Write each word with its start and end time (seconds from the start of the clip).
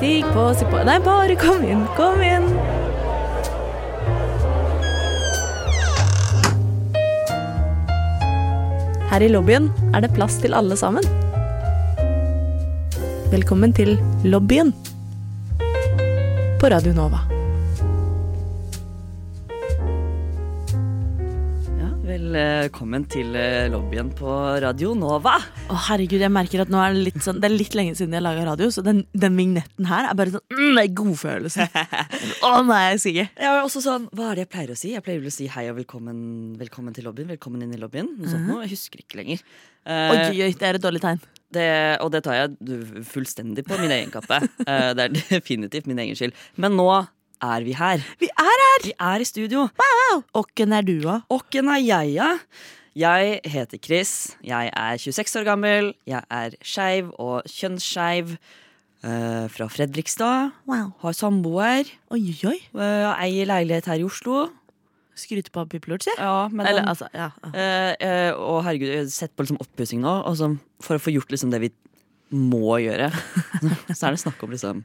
Stig 0.00 0.24
på, 0.32 0.42
si 0.56 0.64
på 0.64 0.78
Nei, 0.88 0.94
bare 1.04 1.34
kom 1.36 1.60
inn, 1.60 1.82
kom 1.92 2.22
inn. 2.24 2.46
Her 9.10 9.26
i 9.26 9.28
lobbyen 9.28 9.68
er 9.92 10.00
det 10.00 10.14
plass 10.16 10.38
til 10.40 10.56
alle 10.56 10.78
sammen. 10.80 11.04
Velkommen 13.28 13.76
til 13.76 13.98
lobbyen 14.24 14.72
på 15.60 16.72
Radio 16.72 16.96
Nova. 16.96 17.20
Velkommen 22.60 23.06
til 23.08 23.32
eh, 23.38 23.70
lobbyen 23.72 24.10
på 24.12 24.28
Radio 24.60 24.90
Nova. 24.98 25.36
Å 25.72 25.76
herregud, 25.86 26.20
jeg 26.20 26.32
merker 26.34 26.60
at 26.60 26.68
nå 26.72 26.76
er 26.82 26.92
det 26.92 27.04
litt 27.06 27.22
sånn 27.24 27.38
Det 27.40 27.48
er 27.48 27.54
litt 27.54 27.76
lenge 27.78 27.94
siden 27.96 28.12
jeg 28.12 28.20
laga 28.20 28.42
radio, 28.50 28.66
så 28.74 28.82
den, 28.84 28.98
den 29.16 29.38
vignetten 29.38 29.86
her 29.88 30.08
er 30.10 30.16
bare 30.18 30.34
sånn 30.34 30.58
mm, 30.58 30.80
godfølelse. 30.98 31.64
Å 32.50 32.50
nei, 32.68 32.82
Sigge. 33.00 33.24
Jeg 33.32 33.48
er 33.48 33.62
også 33.62 33.80
sånn, 33.86 34.10
Hva 34.12 34.26
er 34.32 34.40
det 34.40 34.44
jeg 34.44 34.50
pleier 34.52 34.74
å 34.74 34.76
si? 34.76 34.90
Jeg 34.92 35.04
pleier 35.06 35.22
vel 35.22 35.30
å 35.30 35.36
si 35.38 35.46
hei 35.54 35.64
og 35.70 35.78
velkommen, 35.78 36.18
velkommen 36.60 36.96
til 36.96 37.08
lobbyen. 37.08 37.30
Velkommen 37.32 37.64
inn 37.64 37.72
i 37.72 37.80
lobbyen. 37.80 38.10
Noe 38.18 38.32
sånt 38.34 38.50
noe. 38.50 38.66
Jeg 38.66 38.74
husker 38.74 39.06
ikke 39.06 39.22
lenger. 39.22 39.40
Uh, 39.86 40.10
Oi, 40.12 40.18
oi, 40.44 40.50
det 40.52 40.68
er 40.68 40.76
et 40.76 40.84
dårlig 40.84 41.00
tegn. 41.06 41.22
det, 41.56 41.68
og 42.04 42.12
det 42.12 42.20
tar 42.26 42.42
jeg 42.42 43.06
fullstendig 43.08 43.64
på 43.70 43.80
min 43.80 43.94
egen 43.96 44.12
kappe. 44.12 44.42
Eh, 44.66 44.90
det 44.98 45.06
er 45.06 45.16
definitivt 45.38 45.88
min 45.88 46.02
egen 46.04 46.18
skyld. 46.18 46.36
Men 46.60 46.76
nå 46.76 46.90
er 47.42 47.64
vi 47.66 47.74
her. 47.76 48.04
Vi 48.20 48.28
er 48.30 48.62
her! 48.64 48.84
Vi 48.84 48.92
er 48.96 49.22
i 49.22 49.28
studio. 49.28 49.68
Og 50.32 50.46
hvem 50.56 50.72
er 50.76 50.86
du, 50.86 50.96
da? 51.04 51.20
Hvem 51.28 51.72
er 51.74 51.82
jeg, 51.84 52.14
da? 52.18 52.30
Jeg 52.98 53.40
heter 53.46 53.78
Chris. 53.78 54.36
Jeg 54.44 54.70
er 54.76 54.96
26 54.98 55.40
år 55.40 55.46
gammel. 55.46 55.92
Jeg 56.10 56.24
er 56.30 56.56
skeiv 56.62 57.12
og 57.18 57.46
kjønnsskeiv. 57.48 58.36
Uh, 59.00 59.48
fra 59.48 59.64
Fredrikstad. 59.72 60.50
Wow. 60.68 60.90
Har 61.00 61.14
samboer. 61.16 61.88
Oi, 62.12 62.34
oi. 62.44 62.58
Uh, 62.76 63.08
eier 63.14 63.48
leilighet 63.48 63.88
her 63.88 64.02
i 64.02 64.04
Oslo. 64.04 64.50
Skryter 65.16 65.52
på 65.54 65.64
pipelort, 65.72 66.04
si. 66.04 66.12
Ja, 66.18 66.50
men 66.52 66.66
Eller 66.68 66.82
den, 66.82 66.90
altså, 66.92 67.08
ja. 67.16 67.30
Uh, 67.40 68.36
Og 68.36 68.58
herregud, 68.66 68.90
jeg 68.92 69.06
har 69.06 69.08
sett 69.14 69.32
på 69.32 69.46
liksom 69.46 69.60
oppussing 69.64 70.02
nå, 70.04 70.18
og 70.28 70.36
så, 70.36 70.50
for 70.84 71.00
å 71.00 71.02
få 71.02 71.14
gjort 71.14 71.32
liksom 71.32 71.52
det 71.54 71.62
vi 71.64 71.72
må 72.36 72.76
gjøre, 72.84 73.08
så 73.96 74.10
er 74.10 74.14
det 74.14 74.22
snakk 74.22 74.44
om 74.44 74.52
liksom 74.52 74.84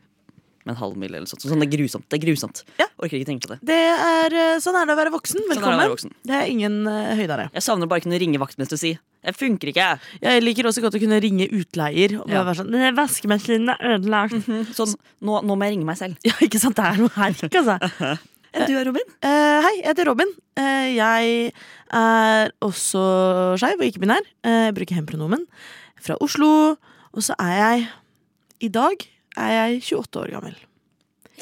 en 0.73 0.79
halv 0.79 0.95
mil 0.97 1.13
eller 1.13 1.29
sånt. 1.29 1.43
Sånn, 1.45 1.61
det 1.61 1.67
er 1.67 1.77
grusomt. 1.77 2.05
Det 2.09 2.17
er 2.17 2.23
grusomt. 2.25 2.63
Ja. 2.79 2.87
Orker 2.97 3.19
ikke 3.19 3.27
tenke 3.29 3.45
på 3.45 3.53
det. 3.53 3.59
Det 3.69 3.77
er, 3.77 4.33
eh, 4.33 4.59
sånn 4.63 4.77
er 4.79 4.87
det 4.87 4.95
å 4.95 4.99
være 4.99 5.13
voksen. 5.13 5.43
Sånn 5.51 5.67
er 5.69 5.83
det 5.83 5.91
voksen. 5.91 6.13
Det 6.25 6.35
er 6.37 6.49
ingen 6.49 6.79
uh, 6.87 7.13
høydere. 7.19 7.49
Jeg 7.53 7.65
savner 7.65 7.89
bare 7.91 8.01
å 8.01 8.05
kunne 8.07 8.19
ringe 8.21 8.41
vaktmester 8.41 8.79
og 8.79 8.81
si 8.81 8.93
'jeg 9.25 9.35
funker 9.35 9.71
ikke'. 9.71 9.99
Jeg 10.21 10.43
liker 10.43 10.65
også 10.69 10.81
godt 10.81 10.95
å 10.97 11.01
kunne 11.01 11.19
ringe 11.21 11.47
utleier 11.49 12.19
og 12.19 12.27
bare 12.27 12.35
Ja. 12.35 12.43
være 12.45 12.57
sånn 12.61 12.71
«Den 12.71 12.95
Vaskemaskinen 12.95 13.69
er 13.73 13.97
ødelagt. 13.97 14.45
Sånn, 14.75 14.95
nå, 15.21 15.41
nå 15.41 15.55
må 15.57 15.63
jeg 15.65 15.73
ringe 15.77 15.85
meg 15.85 15.97
selv. 15.97 16.15
Ja, 16.25 16.33
ikke 16.41 16.59
sant? 16.59 16.75
Det 16.75 16.85
er 16.85 16.97
noe 16.97 17.13
her, 17.15 17.31
ikke 17.33 17.61
altså. 17.61 18.17
Du 18.55 18.71
er 18.71 18.85
Robin? 18.87 19.03
Uh, 19.19 19.59
hei, 19.65 19.81
jeg 19.81 19.89
heter 19.89 20.07
Robin. 20.07 20.29
Uh, 20.57 20.87
jeg 20.95 21.51
er 21.91 22.51
også 22.63 23.57
skeiv 23.59 23.81
og 23.81 23.89
ikke-binær. 23.89 24.23
Uh, 24.47 24.71
jeg 24.71 24.75
bruker 24.77 24.95
hen-pronomen. 24.95 25.43
Fra 25.99 26.15
Oslo. 26.23 26.77
Og 27.11 27.23
så 27.23 27.35
er 27.39 27.55
jeg 27.59 27.87
I 28.61 28.69
dag 28.71 29.03
er 29.37 29.53
jeg 29.55 29.83
28 29.91 30.23
år 30.23 30.33
gammel. 30.37 30.57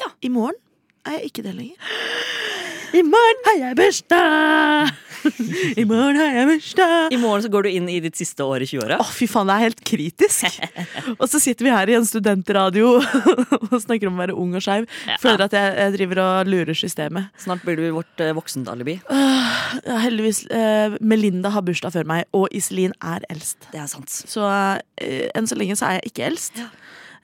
Ja. 0.00 0.10
I 0.22 0.30
morgen 0.32 0.58
er 1.06 1.18
jeg 1.18 1.32
ikke 1.32 1.46
det 1.46 1.54
lenger. 1.56 1.94
I 2.94 3.02
morgen 3.02 3.40
har 3.48 3.56
jeg 3.58 3.76
bursdag! 3.78 4.92
I 5.80 5.84
morgen 5.88 6.18
har 6.20 6.28
jeg 6.36 6.46
bursdag! 6.46 7.14
I 7.14 7.18
morgen 7.18 7.42
så 7.42 7.48
går 7.50 7.66
du 7.66 7.70
inn 7.72 7.88
i 7.90 7.96
ditt 8.04 8.14
siste 8.14 8.44
år 8.46 8.62
i 8.62 8.68
20-åra. 8.70 9.00
Å, 9.02 9.06
fy 9.10 9.26
faen, 9.30 9.48
det 9.50 9.56
er 9.56 9.64
helt 9.64 9.82
kritisk. 9.90 10.60
og 11.20 11.24
så 11.32 11.40
sitter 11.42 11.66
vi 11.66 11.72
her 11.74 11.90
i 11.90 11.96
en 11.98 12.06
studentradio 12.06 12.92
og 13.72 13.74
snakker 13.82 14.10
om 14.10 14.14
å 14.14 14.22
være 14.22 14.36
ung 14.38 14.54
og 14.54 14.62
skeiv. 14.62 14.86
Ja. 15.08 15.18
Føler 15.22 15.46
at 15.48 15.56
jeg, 15.58 15.74
jeg 15.80 15.96
driver 15.96 16.22
og 16.22 16.52
lurer 16.52 16.78
systemet. 16.78 17.34
Snart 17.42 17.66
blir 17.66 17.82
du 17.82 17.88
vårt 17.96 18.22
uh, 18.22 18.30
voksenalibi. 18.38 19.00
Uh, 19.10 19.98
heldigvis. 20.04 20.44
Uh, 20.52 20.94
Melinda 21.02 21.50
har 21.56 21.66
bursdag 21.66 21.96
før 21.96 22.06
meg, 22.14 22.30
og 22.36 22.46
Iselin 22.54 22.94
er 23.02 23.26
eldst. 23.32 23.66
Det 23.74 23.82
er 23.82 23.90
sant. 23.90 24.12
Så 24.12 24.46
uh, 24.46 24.78
enn 25.02 25.50
så 25.50 25.58
lenge 25.58 25.74
så 25.80 25.90
er 25.90 25.98
jeg 25.98 26.14
ikke 26.14 26.28
eldst. 26.30 26.62
Ja. 26.62 26.70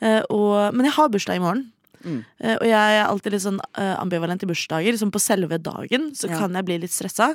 Eh, 0.00 0.22
og, 0.30 0.74
men 0.74 0.88
jeg 0.88 0.96
har 0.96 1.12
bursdag 1.12 1.38
i 1.40 1.42
morgen. 1.44 1.66
Mm. 2.00 2.20
Eh, 2.40 2.54
og 2.56 2.64
jeg 2.64 2.96
er 2.96 3.02
alltid 3.04 3.34
litt 3.34 3.44
sånn 3.44 3.58
eh, 3.76 3.94
ambivalent 4.00 4.42
i 4.44 4.48
bursdager. 4.48 4.96
Som 5.00 5.12
på 5.12 5.20
selve 5.20 5.58
dagen 5.60 6.10
så 6.16 6.30
Ja. 6.30 6.38
kan 6.40 6.56
jeg 6.56 6.64
bli 6.68 6.78
litt 6.84 6.94
stressa. 6.94 7.34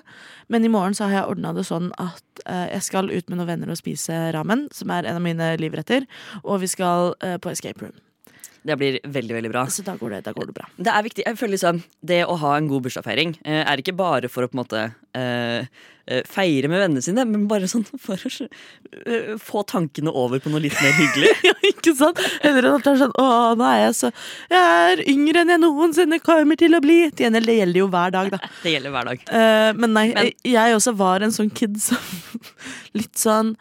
Men 0.50 0.66
i 0.66 0.72
morgen 0.74 0.98
så 0.98 1.06
har 1.06 1.20
jeg 1.20 1.30
ordna 1.36 1.54
det 1.54 1.68
sånn 1.70 1.92
at 2.02 2.22
jeg 2.46 2.84
skal 2.84 3.10
ut 3.10 3.30
med 3.30 3.40
noen 3.40 3.48
venner 3.48 3.70
og 3.72 3.78
spise 3.80 4.14
ramen, 4.36 4.68
som 4.76 4.92
er 4.92 5.06
en 5.08 5.16
av 5.18 5.24
mine 5.24 5.56
livretter. 5.58 6.06
Og 6.44 6.60
vi 6.62 6.68
skal 6.68 7.16
på 7.42 7.50
escape 7.50 7.82
room. 7.82 7.96
Det 8.66 8.78
blir 8.82 9.00
veldig, 9.04 9.36
veldig 9.38 9.52
bra. 9.54 9.66
Så 9.70 9.84
da 9.86 9.94
går 10.00 10.16
det, 10.16 10.22
da 10.26 10.34
går 10.34 10.50
det 10.50 10.56
bra. 10.58 10.70
Det 10.78 10.94
er 10.94 11.04
viktig, 11.06 11.26
jeg 11.28 11.38
føler 11.38 11.54
liksom 11.54 11.84
Det 12.02 12.24
å 12.26 12.38
ha 12.42 12.56
en 12.58 12.70
god 12.72 12.88
bursdagsfeiring 12.88 13.36
eh, 13.46 13.62
er 13.62 13.82
ikke 13.82 13.94
bare 13.98 14.32
for 14.32 14.46
å 14.46 14.50
på 14.50 14.58
en 14.58 14.64
måte 14.64 14.82
eh, 15.14 15.68
feire 16.30 16.70
med 16.70 16.82
vennene 16.82 17.02
sine, 17.02 17.24
men 17.26 17.48
bare 17.50 17.68
sånn 17.70 17.86
for 18.02 18.14
å 18.14 18.30
uh, 18.46 19.32
få 19.42 19.64
tankene 19.66 20.12
over 20.14 20.42
på 20.42 20.52
noe 20.54 20.62
litt 20.62 20.76
mer 20.78 20.94
hyggelig. 20.94 21.32
ja, 21.48 21.54
ikke 21.66 21.96
sant? 21.98 22.22
Heller 22.44 22.68
enn 22.70 22.78
at 22.78 22.86
det 22.86 22.92
er 22.94 23.00
sånn 23.02 23.16
Å, 23.22 23.30
nå 23.58 23.66
er 23.66 23.80
jeg 23.88 23.96
så 23.98 24.12
Jeg 24.52 24.92
er 24.92 25.02
yngre 25.16 25.42
enn 25.42 25.54
jeg 25.56 25.64
noensinne 25.64 26.22
kommer 26.22 26.60
til 26.62 26.78
å 26.78 26.82
bli. 26.84 27.00
Det 27.10 27.26
gjelder 27.26 27.82
jo 27.82 27.90
hver 27.90 28.14
dag, 28.14 28.30
da. 28.36 28.42
Det 28.66 28.76
gjelder 28.76 28.94
hver 28.94 29.10
dag. 29.10 29.26
Uh, 29.32 29.72
men 29.80 29.98
nei, 29.98 30.06
Men- 30.12 30.30
jeg, 30.30 30.38
jeg 30.54 30.78
også 30.78 30.94
var 31.00 31.26
en 31.26 31.34
sånn 31.34 31.50
kid 31.54 31.82
som 31.82 32.14
Litt 32.98 33.18
sånn 33.20 33.56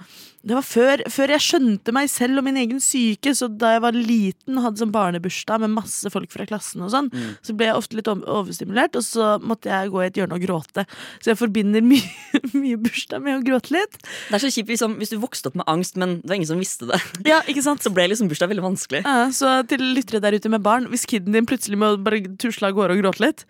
Det 0.45 0.53
var 0.59 0.65
før, 0.67 1.01
før 1.09 1.31
jeg 1.33 1.41
skjønte 1.41 1.93
meg 1.97 2.11
selv 2.13 2.39
og 2.41 2.45
min 2.45 2.59
egen 2.61 2.81
syke. 2.85 3.33
Så 3.33 3.49
da 3.49 3.71
jeg 3.75 3.81
var 3.85 3.97
liten 3.97 4.59
og 4.59 4.67
hadde 4.67 4.83
sånn 4.83 4.93
barnebursdag 4.93 5.63
med 5.65 5.73
masse 5.73 6.11
folk 6.13 6.29
fra 6.35 6.45
klassen, 6.49 6.83
og 6.85 6.91
sånn, 6.93 7.09
Mm. 7.15 7.31
så 7.41 7.55
ble 7.57 7.67
jeg 7.71 7.79
ofte 7.79 7.97
litt 7.97 8.11
overstimulert, 8.11 8.95
og 8.97 9.03
så 9.07 9.39
måtte 9.41 9.71
jeg 9.73 9.91
gå 9.95 10.03
i 10.03 10.07
et 10.11 10.15
hjørne 10.21 10.37
og 10.37 10.45
gråte. 10.45 10.85
Så 11.23 11.33
jeg 11.33 11.39
forbinder 11.41 11.81
mye, 11.81 12.03
mye 12.63 12.77
bursdag 12.77 13.23
med 13.25 13.39
å 13.41 13.45
gråte 13.47 13.73
litt. 13.73 13.97
Det 14.29 14.37
er 14.37 14.45
så 14.45 14.53
kjipt 14.53 14.69
liksom, 14.75 14.99
hvis 15.01 15.15
du 15.15 15.19
vokste 15.23 15.49
opp 15.49 15.57
med 15.63 15.65
angst, 15.67 15.97
men 15.97 16.21
det 16.21 16.29
var 16.29 16.37
ingen 16.37 16.53
som 16.53 16.61
visste 16.61 16.91
det. 16.93 17.01
Ja, 17.31 17.41
ikke 17.49 17.63
sant? 17.65 17.81
Så 17.83 17.93
ble 17.95 18.05
liksom 18.13 18.29
bursdag 18.29 18.53
veldig 18.53 18.67
vanskelig. 18.69 19.01
Ja, 19.07 19.31
så 19.33 19.55
til 19.69 19.81
lyttere 19.97 20.21
der 20.21 20.37
ute 20.37 20.51
med 20.53 20.63
barn, 20.63 20.91
hvis 20.93 21.07
kiden 21.09 21.33
din 21.33 21.47
plutselig 21.49 21.79
må 21.81 21.95
bare 22.05 22.21
tusle 22.37 22.69
av 22.69 22.77
gårde 22.77 22.99
og 22.99 23.03
gråte 23.03 23.25
litt, 23.25 23.47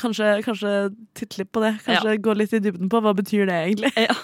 kanskje, 0.00 0.28
kanskje 0.46 0.72
titte 1.18 1.40
litt 1.40 1.50
på 1.54 1.62
det. 1.64 1.72
Kanskje 1.86 2.16
gå 2.24 2.34
litt 2.36 2.54
i 2.56 2.60
dybden 2.62 2.90
på 2.92 3.00
hva 3.04 3.14
betyr 3.18 3.48
det 3.50 3.58
egentlig. 3.66 3.92
Ja, 4.02 4.16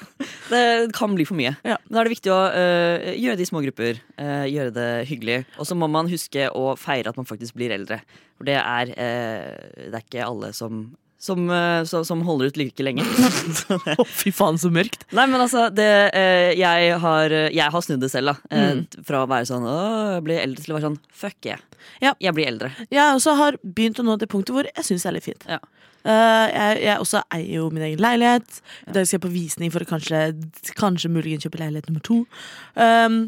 det 0.49 0.95
kan 0.97 1.13
bli 1.13 1.27
for 1.29 1.37
mye. 1.39 1.53
Ja. 1.67 1.77
Da 1.91 2.01
er 2.01 2.09
det 2.09 2.15
viktig 2.15 2.31
å 2.33 2.39
uh, 2.51 3.09
gjøre 3.13 3.37
det 3.39 3.45
i 3.45 3.49
små 3.51 3.61
grupper. 3.67 4.01
Uh, 4.17 4.47
gjøre 4.49 4.73
det 4.75 4.89
hyggelig. 5.11 5.43
Og 5.61 5.69
så 5.69 5.77
må 5.77 5.91
man 5.93 6.09
huske 6.11 6.49
å 6.57 6.73
feire 6.81 7.13
at 7.13 7.21
man 7.21 7.29
faktisk 7.29 7.59
blir 7.59 7.75
eldre. 7.75 8.01
For 8.39 8.49
det 8.49 8.57
er, 8.61 8.95
uh, 8.97 9.85
det 9.85 9.93
er 9.93 10.07
ikke 10.07 10.25
alle 10.25 10.51
som, 10.57 10.87
som, 11.19 11.49
øh, 11.51 11.83
som, 11.87 12.21
holder 12.23 12.53
ut 12.53 12.59
like 12.61 12.85
lenge. 12.87 13.03
Så 13.59 13.79
fy 14.07 14.31
faen, 14.35 14.59
så 14.61 14.71
mørkt. 14.71 15.03
Nei, 15.17 15.27
men 15.31 15.43
altså, 15.43 15.67
det, 15.75 15.89
øh, 16.15 16.53
jeg, 16.59 16.93
har, 17.03 17.35
jeg 17.55 17.75
har 17.75 17.85
snudd 17.85 18.05
det 18.05 18.13
selv, 18.15 18.35
da. 18.35 18.55
Eh, 18.55 18.67
Mm. 18.69 18.85
Fra 19.07 19.23
å 19.25 19.29
være 19.31 19.47
sånn 19.49 19.65
å, 19.67 19.79
jeg 20.19 20.23
blir 20.27 20.41
eldre, 20.43 20.63
til 20.63 20.75
å 20.75 20.77
være 20.77 20.87
sånn 20.89 20.99
fuck 21.15 21.47
yeah. 21.49 21.61
Ja. 22.05 22.13
Jeg 22.21 22.35
blir 22.37 22.49
eldre. 22.51 22.69
Jeg 22.93 23.17
også 23.17 23.35
har 23.39 23.57
begynt 23.63 23.99
å 24.03 24.05
nå 24.05 24.19
det 24.21 24.29
punktet 24.31 24.55
hvor 24.55 24.69
jeg 24.69 24.87
syns 24.87 25.07
det 25.07 25.11
er 25.11 25.17
litt 25.17 25.27
fint. 25.27 25.47
Ja. 25.49 25.59
Eh, 26.09 26.47
jeg, 26.53 26.77
jeg 26.87 27.03
også 27.03 27.23
eier 27.35 27.55
jo 27.59 27.71
min 27.75 27.85
egen 27.89 28.03
leilighet. 28.03 28.61
I 28.87 28.95
dag 28.97 29.09
skal 29.09 29.19
jeg 29.19 29.25
på 29.25 29.33
visning 29.35 29.73
for 29.75 29.85
å 29.85 29.89
kanskje, 29.89 30.23
kanskje 30.79 31.11
muligens 31.13 31.47
kjøpe 31.47 31.61
leilighet 31.63 31.91
nummer 31.91 32.05
to. 32.07 32.21
Um, 32.79 33.19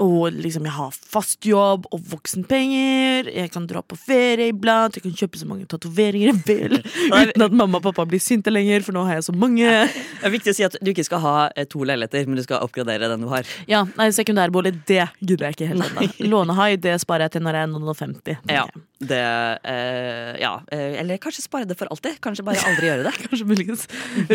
og 0.00 0.32
liksom 0.32 0.64
jeg 0.64 0.72
har 0.72 0.94
fast 0.96 1.44
jobb 1.44 1.84
og 1.92 2.00
voksenpenger. 2.14 3.28
Jeg 3.36 3.50
kan 3.52 3.66
dra 3.68 3.82
på 3.84 3.98
ferie 4.00 4.48
iblant. 4.52 4.96
Jeg 4.96 5.04
kan 5.04 5.16
kjøpe 5.18 5.40
så 5.40 5.48
mange 5.48 5.66
tatoveringer 5.68 6.30
jeg 6.32 6.40
vil. 6.48 6.76
Uten 7.12 7.44
at 7.44 7.52
mamma 7.56 7.78
og 7.80 7.84
pappa 7.84 8.06
blir 8.08 8.22
sinte 8.22 8.52
lenger, 8.52 8.80
for 8.86 8.96
nå 8.96 9.04
har 9.08 9.18
jeg 9.18 9.26
så 9.28 9.34
mange. 9.36 9.66
Det 9.68 10.24
er 10.26 10.32
viktig 10.34 10.54
å 10.54 10.56
si 10.56 10.64
at 10.66 10.78
du 10.80 10.90
ikke 10.92 11.04
skal 11.06 11.22
ha 11.24 11.34
eh, 11.52 11.68
to 11.70 11.84
leiligheter, 11.84 12.24
men 12.30 12.40
du 12.40 12.44
skal 12.46 12.64
oppgradere 12.64 13.10
den 13.12 13.26
du 13.26 13.28
har. 13.32 13.44
Ja, 13.70 13.82
nei, 14.00 14.08
Sekundærbolig, 14.16 14.72
det 14.88 15.04
gidder 15.20 15.50
jeg 15.50 15.58
ikke 15.58 15.70
helt 15.74 15.86
ennå. 15.90 16.08
Lånehai, 16.32 16.70
det 16.80 16.96
sparer 17.04 17.28
jeg 17.28 17.36
til 17.36 17.44
når 17.46 17.60
jeg 17.60 17.68
er 17.68 17.72
noen 17.74 17.92
og 17.92 18.00
50. 18.00 18.40
Ja, 18.56 18.64
det 19.12 19.20
eh, 19.20 20.34
Ja. 20.40 20.54
eh, 20.72 20.98
eller 21.04 21.20
kanskje 21.22 21.44
spare 21.44 21.68
det 21.68 21.76
for 21.80 21.92
alltid. 21.92 22.18
Kanskje 22.24 22.44
bare 22.48 22.64
aldri 22.72 22.88
gjøre 22.90 23.06
det. 23.10 23.14
Kanskje 23.28 23.48
muligens. 23.48 23.86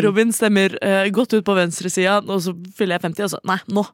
Robin 0.06 0.30
stemmer 0.34 0.78
eh, 0.82 1.10
godt 1.14 1.34
ut 1.36 1.44
på 1.46 1.58
venstresida, 1.58 2.20
og 2.22 2.42
så 2.46 2.54
fyller 2.78 3.00
jeg 3.00 3.08
50, 3.10 3.26
og 3.28 3.34
så 3.36 3.42
nei, 3.50 3.58
nå. 3.74 3.86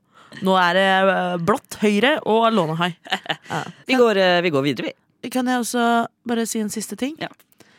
Nå 0.43 0.56
er 0.58 0.79
det 0.79 0.87
eh, 1.12 1.37
blått 1.44 1.79
høyre 1.82 2.17
og 2.26 2.49
lånehai. 2.56 2.93
Ja. 3.52 3.62
Vi 3.87 3.96
går, 4.00 4.17
eh, 4.17 4.40
vi 4.46 4.50
går 4.55 4.62
videre, 4.64 4.90
vi. 5.23 5.31
Kan 5.31 5.46
jeg 5.50 5.61
også 5.61 5.82
bare 6.26 6.46
si 6.49 6.58
en 6.62 6.70
siste 6.73 6.96
ting? 6.99 7.14
Ja. 7.20 7.29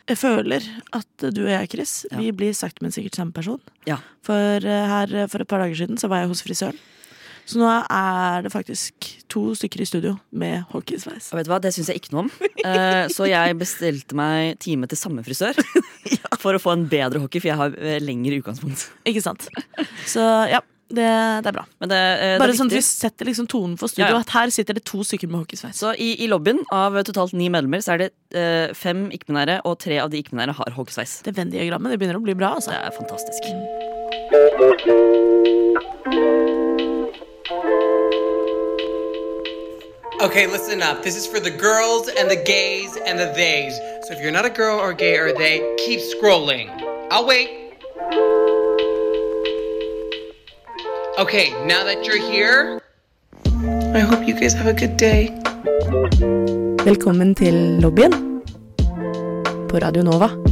Jeg 0.10 0.20
føler 0.20 0.64
at 0.94 1.24
du 1.34 1.46
og 1.46 1.52
jeg, 1.54 1.70
Chris, 1.72 1.94
Ja. 2.12 2.20
vi 2.20 2.32
blir 2.36 2.54
sakte, 2.54 2.84
men 2.84 2.92
sikkert 2.92 3.16
samme 3.18 3.34
person. 3.36 3.62
Ja. 3.90 3.98
For 4.28 4.36
eh, 4.64 4.88
her 4.92 5.28
for 5.32 5.42
et 5.42 5.48
par 5.50 5.64
dager 5.64 5.80
siden 5.80 5.98
så 5.98 6.10
var 6.12 6.22
jeg 6.24 6.30
hos 6.34 6.44
frisøren. 6.46 6.78
Så 7.44 7.60
nå 7.60 7.68
er 7.92 8.44
det 8.46 8.52
faktisk 8.54 9.08
to 9.32 9.50
stykker 9.60 9.82
i 9.84 9.88
studio 9.90 10.14
med 10.32 10.62
hockeysveis. 10.72 11.26
Og 11.34 11.40
vet 11.42 11.48
du 11.48 11.52
hva, 11.52 11.58
Det 11.60 11.74
syns 11.76 11.90
jeg 11.92 12.00
ikke 12.00 12.14
noe 12.16 12.26
om. 12.28 12.34
Eh, 12.64 13.10
så 13.12 13.26
jeg 13.28 13.58
bestilte 13.60 14.16
meg 14.16 14.54
time 14.64 14.88
til 14.88 14.96
samme 14.96 15.20
frisør 15.26 15.58
for 16.44 16.56
å 16.56 16.62
få 16.64 16.72
en 16.78 16.86
bedre 16.88 17.20
hockey, 17.20 17.42
for 17.44 17.50
jeg 17.52 17.60
har 17.60 17.74
lengre 18.00 18.38
utgangspunkt. 18.40 18.86
Ikke 19.10 19.20
sant? 19.26 19.50
Så 20.08 20.24
ja, 20.48 20.62
det, 20.90 21.06
det 21.44 21.50
er 21.50 21.56
bra. 21.56 21.66
Men 21.82 21.90
det, 21.90 21.98
eh, 21.98 22.34
det 22.34 22.42
Bare 22.42 22.54
er 22.54 22.58
sånn 22.60 22.70
at 22.72 22.76
vi 22.76 22.84
setter 22.86 23.30
liksom 23.30 23.48
tonen 23.50 23.78
for 23.80 23.92
studio. 23.92 24.10
Ja, 24.12 24.20
ja. 24.20 24.24
At 24.26 24.34
her 24.36 24.52
sitter 24.54 24.78
det 24.78 24.84
to 24.90 25.04
stykker 25.08 25.32
med 25.32 25.44
hockeysveis. 25.44 25.80
Så 25.80 25.94
i, 25.96 26.14
i 26.24 26.30
lobbyen 26.30 26.62
av 26.76 27.00
totalt 27.08 27.34
ni 27.38 27.50
medlemmer 27.54 27.82
så 27.84 27.96
er 27.96 28.04
det 28.04 28.10
eh, 28.38 28.74
fem 28.78 29.08
ikke-binære, 29.16 29.62
og 29.70 29.80
tre 29.84 29.98
av 30.04 30.12
de 30.14 30.22
ikke-binære 30.22 30.58
har 30.60 30.78
hockeysveis. 30.78 31.22
Det 31.26 31.36
Venn-diagrammet 31.38 31.94
det 31.94 32.02
begynner 32.02 32.20
å 32.20 32.26
bli 32.26 32.38
bra. 32.38 32.54
Det 32.54 32.68
altså. 32.68 32.72
er 32.78 32.92
fantastisk. 33.00 33.44
Okay, 40.24 40.48
listen 40.48 40.82
up. 40.82 41.04
This 41.04 41.18
is 41.18 41.28
for 41.28 41.40
the 41.40 41.52
girls 41.52 42.08
and 42.08 42.30
the 42.32 42.42
gays 42.46 42.96
and 43.06 43.20
the 43.20 43.34
theys. 43.34 43.76
So 44.08 44.14
if 44.14 44.22
you're 44.22 44.32
not 44.32 44.46
a 44.46 44.50
girl 44.50 44.80
or 44.80 44.94
gay 44.94 45.18
or 45.18 45.34
they, 45.34 45.76
keep 45.86 46.00
scrolling. 46.00 46.70
I'll 47.12 47.28
wait. 47.28 47.63
Okay, 51.20 51.52
now 51.68 51.84
that 51.84 52.06
you're 52.08 52.18
here, 52.18 52.82
I 53.94 54.00
hope 54.00 54.28
you 54.28 54.34
guys 54.34 54.54
have 54.54 54.66
a 54.66 54.74
good 54.74 54.98
day. 54.98 55.30
Velkommen 56.86 57.36
til 57.36 57.54
lobbyen 57.82 58.42
på 59.70 59.78
Radio 59.78 60.04
Nova. 60.04 60.43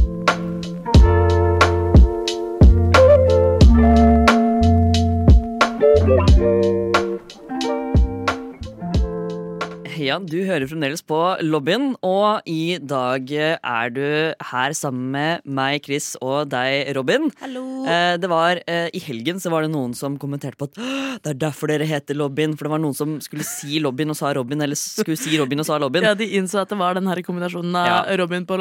Ja, 10.12 10.18
du 10.20 10.42
hører 10.44 10.68
fremdeles 10.68 11.00
på 11.08 11.16
lobbyen, 11.40 11.94
og 12.04 12.44
i 12.44 12.76
dag 12.76 13.30
er 13.32 13.92
du 13.94 14.02
her 14.50 14.74
sammen 14.76 15.06
med 15.14 15.40
meg, 15.48 15.78
Chris, 15.86 16.10
og 16.20 16.50
deg, 16.52 16.90
Robin. 16.98 17.30
Hallo. 17.40 17.62
Eh, 17.88 18.18
det 18.20 18.28
var, 18.28 18.60
eh, 18.68 18.90
I 18.92 19.00
helgen 19.00 19.40
så 19.40 19.48
var 19.48 19.64
det 19.64 19.70
noen 19.72 19.94
som 19.96 20.18
kommenterte 20.20 20.58
på 20.60 20.68
at 20.68 20.76
det 21.24 21.30
er 21.32 21.38
derfor 21.46 21.72
dere 21.72 21.86
heter 21.88 22.18
lobbyen. 22.18 22.58
For 22.58 22.68
det 22.68 22.72
var 22.74 22.82
noen 22.82 22.92
som 22.98 23.14
skulle 23.24 23.46
si 23.46 23.80
lobbyen 23.80 24.12
og 24.12 24.18
sa 24.18 24.34
Robin, 24.36 24.60
eller 24.60 24.76
skulle 24.76 25.16
si 25.16 25.32
Robin 25.40 25.64
og 25.64 25.68
sa 25.70 25.78
lobbyen. 25.80 26.04
Ja, 26.12 26.14
De 26.18 26.28
innså 26.36 26.60
at 26.60 26.68
det 26.68 26.76
var 26.76 26.92
den 26.98 27.08
her 27.08 27.22
kombinasjonen 27.24 27.72
av 27.78 27.86
Ja. 27.88 28.16
Robin, 28.20 28.44
på, 28.44 28.58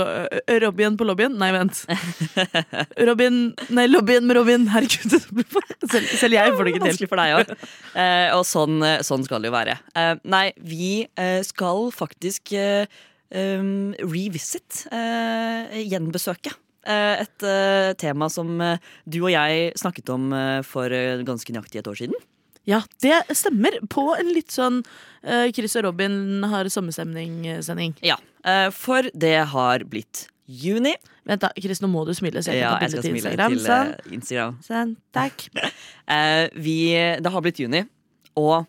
Robin 0.63 0.95
på 0.95 1.09
lobbyen. 1.09 1.35
Nei, 1.41 1.51
vent. 1.51 1.83
Robin 3.09 3.41
Nei, 3.75 3.87
lobbyen 3.91 4.23
med 4.23 4.37
Robin. 4.39 4.69
Herregud. 4.71 5.19
Selv, 5.91 6.07
selv 6.15 6.35
jeg 6.37 6.53
får 6.55 6.63
det 6.63 6.71
ikke 6.71 6.79
til. 6.79 6.87
Vanskelig 6.93 7.09
for 7.11 7.19
deg 7.19 7.35
òg. 7.35 7.53
Eh, 7.99 8.29
og 8.37 8.45
sånn, 8.47 8.77
sånn 9.03 9.25
skal 9.27 9.43
det 9.43 9.49
jo 9.49 9.55
være. 9.57 9.73
Nei, 10.23 10.45
vi 10.63 10.91
skal 11.47 11.89
faktisk 11.95 12.51
um, 13.31 13.93
revisit, 14.01 14.85
eh, 14.91 15.81
gjenbesøke. 15.87 16.53
eh, 16.85 17.21
et 17.21 17.97
tema 18.01 18.29
som 18.29 18.57
du 19.05 19.19
og 19.23 19.31
jeg 19.31 19.73
snakket 19.77 20.09
om 20.09 20.31
for 20.65 20.89
ganske 21.27 21.53
nøyaktig 21.53 21.79
et 21.83 21.87
år 21.87 21.99
siden. 21.99 22.15
Ja, 22.65 22.81
det 23.01 23.23
stemmer. 23.33 23.73
På 23.89 24.11
en 24.19 24.33
litt 24.35 24.51
sånn 24.53 24.83
uh, 25.25 25.47
Chris 25.53 25.75
og 25.79 25.83
Robin 25.87 26.43
har 26.45 26.65
sommerstemning-sending. 26.69 27.95
Ja, 28.05 28.17
For 28.73 29.09
det 29.17 29.37
har 29.49 29.83
blitt 29.89 30.27
juni. 30.45 30.93
Vent, 31.25 31.41
da. 31.41 31.49
Chris, 31.57 31.81
nå 31.81 31.87
må 31.89 32.03
du 32.05 32.13
smile. 32.17 32.41
Så 32.41 32.51
jeg 32.53 32.61
Ja, 32.61 32.75
jeg 32.81 32.91
skal 32.91 33.03
til 33.05 33.11
smile 33.13 33.31
Instagram. 33.31 33.51
til 33.55 33.65
Sånn. 33.65 33.91
eh, 33.93 34.13
Instagram. 34.17 34.55
sånn. 34.65 34.95
Takk. 35.13 35.47
Eh, 36.11 36.49
vi, 36.59 36.91
det 37.23 37.29
har 37.31 37.39
blitt 37.45 37.59
juni, 37.61 37.85
og 38.35 38.65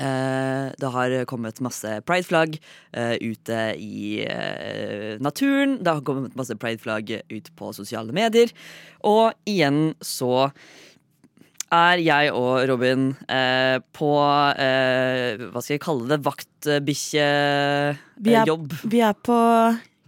det 0.00 0.88
har 0.94 1.12
kommet 1.28 1.58
masse 1.60 1.90
prideflagg 2.08 2.54
eh, 2.96 3.18
ute 3.20 3.56
i 3.76 4.22
eh, 4.24 5.18
naturen. 5.20 5.74
Det 5.84 5.92
har 5.92 6.06
kommet 6.06 6.38
masse 6.38 6.56
prideflagg 6.56 7.10
ut 7.28 7.50
på 7.58 7.68
sosiale 7.76 8.14
medier. 8.16 8.48
Og 9.04 9.34
igjen 9.50 9.90
så 10.00 10.48
er 11.70 12.00
jeg 12.02 12.32
og 12.34 12.64
Robin 12.70 13.12
eh, 13.30 13.78
på 13.94 14.10
eh, 14.58 15.38
Hva 15.52 15.60
skal 15.62 15.76
jeg 15.76 15.82
kalle 15.84 16.08
det? 16.10 16.18
Vaktbikkjejobb. 16.26 18.72
Eh, 18.72 18.80
vi, 18.82 18.90
Vi 18.96 19.00
er 19.06 19.14
på 19.14 19.38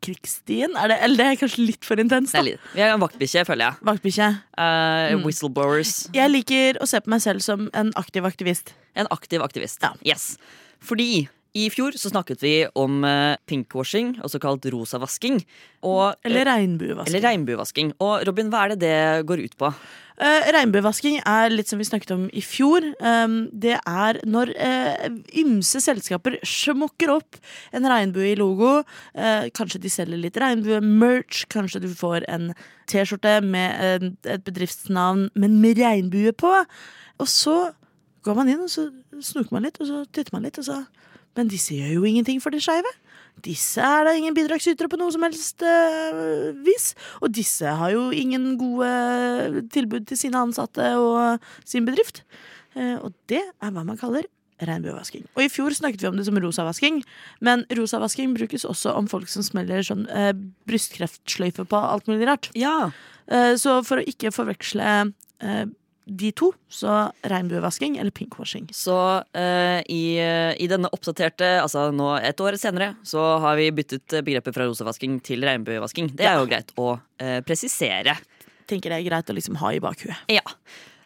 krigsstien. 0.03 0.75
Er 0.77 0.89
det, 0.93 0.99
eller 1.07 1.17
det 1.23 1.27
er 1.31 1.37
kanskje 1.47 1.67
litt 1.67 1.85
for 1.89 1.97
intenst. 2.03 2.33
Da. 2.37 2.43
litt- 2.43 2.61
Vi 2.75 2.81
er 2.85 2.93
en 2.95 3.01
vaktbikkje, 3.01 3.45
føler 3.49 3.71
jeg. 3.71 3.75
Vaktbikkje. 3.89 4.29
Eh, 4.59 5.15
Mm. 5.17 5.25
Whistleblowers. 5.25 6.09
Jeg 6.15 6.31
liker 6.31 6.79
å 6.83 6.87
se 6.89 7.01
på 7.01 7.09
meg 7.15 7.21
selv 7.25 7.41
som 7.43 7.69
en 7.75 7.93
aktiv 7.97 8.23
aktivist. 8.25 8.73
En 8.95 9.07
aktiv 9.11 9.41
aktivist. 9.41 9.79
Ja. 9.83 9.93
Yes. 10.05 10.37
Fordi 10.83 11.29
i 11.53 11.67
fjor 11.73 11.93
så 12.01 12.09
snakket 12.09 12.41
vi 12.41 12.53
om 12.81 13.03
eh, 13.05 13.35
pinkwashing, 13.49 14.15
også 14.25 14.41
kalt 14.41 14.65
rosavasking. 14.73 15.43
Og, 15.85 16.15
Eller 16.25 16.47
regnbuevasking. 16.49 17.11
eller 17.11 17.29
regnbuevasking. 17.29 17.93
Og 18.01 18.25
Robin, 18.29 18.49
hva 18.49 18.65
er 18.65 18.73
det 18.73 18.79
det 18.87 19.27
går 19.29 19.43
ut 19.45 19.57
på? 19.61 19.69
Uh, 20.23 20.47
regnbuevasking 20.55 21.19
er 21.27 21.51
litt 21.51 21.69
som 21.69 21.81
vi 21.81 21.87
snakket 21.89 22.15
om 22.15 22.25
i 22.33 22.41
fjor. 22.45 22.87
Um, 23.03 23.51
det 23.53 23.75
er 23.81 24.21
når 24.29 24.53
uh, 24.55 25.09
ymse 25.43 25.83
selskaper 25.83 26.39
smukker 26.47 27.13
opp 27.17 27.41
en 27.75 27.89
regnbue 27.91 28.31
i 28.31 28.39
logo. 28.39 28.79
Uh, 29.17 29.51
kanskje 29.57 29.83
de 29.83 29.93
selger 29.93 30.21
litt 30.23 30.39
regnbue-merch. 30.41 31.45
Kanskje 31.53 31.83
du 31.85 31.91
får 31.99 32.29
en 32.33 32.53
T-skjorte 32.89 33.41
med 33.45 34.13
et 34.25 34.45
bedriftsnavn, 34.47 35.29
men 35.35 35.61
med 35.61 35.81
regnbue 35.83 36.33
på. 36.33 36.55
Og 37.21 37.29
så 37.29 37.59
går 38.23 38.39
man 38.39 38.53
inn, 38.53 38.63
og 38.63 38.71
så 38.71 38.89
snoker 39.21 39.57
man 39.57 39.67
litt, 39.67 39.81
og 39.83 39.91
så 39.91 40.05
titter 40.09 40.37
man 40.37 40.47
litt, 40.47 40.61
og 40.63 40.71
så 40.71 40.85
Men 41.39 41.51
disse 41.51 41.77
gjør 41.77 41.97
jo 41.97 42.09
ingenting 42.09 42.43
for 42.45 42.55
de 42.55 42.61
skeive. 42.63 42.91
Disse 43.43 43.81
er 43.81 44.05
da 44.07 44.13
ingen 44.15 44.37
bidragsytere 44.37 44.91
på 44.93 44.99
noe 45.01 45.13
som 45.15 45.25
helst 45.25 45.65
øh, 45.65 46.53
vis. 46.67 46.93
Og 47.25 47.33
disse 47.35 47.67
har 47.67 47.95
jo 47.95 48.11
ingen 48.13 48.59
gode 48.61 49.65
tilbud 49.73 50.05
til 50.09 50.21
sine 50.21 50.43
ansatte 50.45 50.93
og 51.01 51.41
sin 51.65 51.89
bedrift. 51.89 52.23
Eh, 52.77 52.99
og 53.01 53.17
det 53.33 53.41
er 53.43 53.73
hva 53.73 53.85
man 53.85 54.01
kaller 54.01 54.29
regnbuevasking. 54.63 55.25
Og 55.35 55.45
i 55.45 55.51
fjor 55.51 55.75
snakket 55.75 56.05
vi 56.05 56.11
om 56.11 56.19
det 56.19 56.27
som 56.29 56.39
rosavasking, 56.39 57.03
men 57.45 57.65
rosavasking 57.75 58.37
brukes 58.37 58.67
også 58.69 58.95
om 58.95 59.09
folk 59.11 59.31
som 59.33 59.45
smeller 59.47 59.83
sånn 59.87 60.07
eh, 60.13 60.33
brystkreftsløyfe 60.71 61.67
på 61.69 61.81
alt 61.81 62.11
mulig 62.11 62.29
rart. 62.31 62.51
Ja. 62.59 62.93
Eh, 63.27 63.55
så 63.61 63.81
for 63.87 64.01
å 64.01 64.07
ikke 64.07 64.33
forveksle 64.35 64.93
eh, 65.43 65.65
de 66.07 66.33
to, 66.35 66.51
så 66.73 67.13
regnbuevasking 67.31 67.97
eller 68.03 68.11
pinkwashing. 68.11 68.67
Så 68.75 68.95
uh, 69.23 69.79
i, 69.87 70.03
eh, 70.19 70.53
i 70.59 70.67
denne 70.71 70.91
oppdaterte, 70.91 71.47
altså 71.63 71.87
nå 71.95 72.09
et 72.19 72.41
år 72.43 72.59
senere, 72.59 72.97
så 73.07 73.23
har 73.43 73.59
vi 73.61 73.71
byttet 73.71 74.17
begrepet 74.27 74.57
fra 74.57 74.67
rosavasking 74.67 75.21
til 75.23 75.47
regnbuevasking. 75.47 76.11
Det 76.17 76.27
er 76.27 76.35
Ja. 76.35 76.41
jo 76.41 76.49
greit 76.51 76.73
å 76.77 76.89
uh, 76.99 77.41
presisere. 77.47 78.17
Tenker 78.67 78.91
det 78.91 78.99
er 78.99 79.11
greit 79.11 79.31
å 79.31 79.37
liksom 79.37 79.61
ha 79.63 79.71
i 79.71 79.79
bakhuet. 79.83 80.17
Ja. 80.33 80.43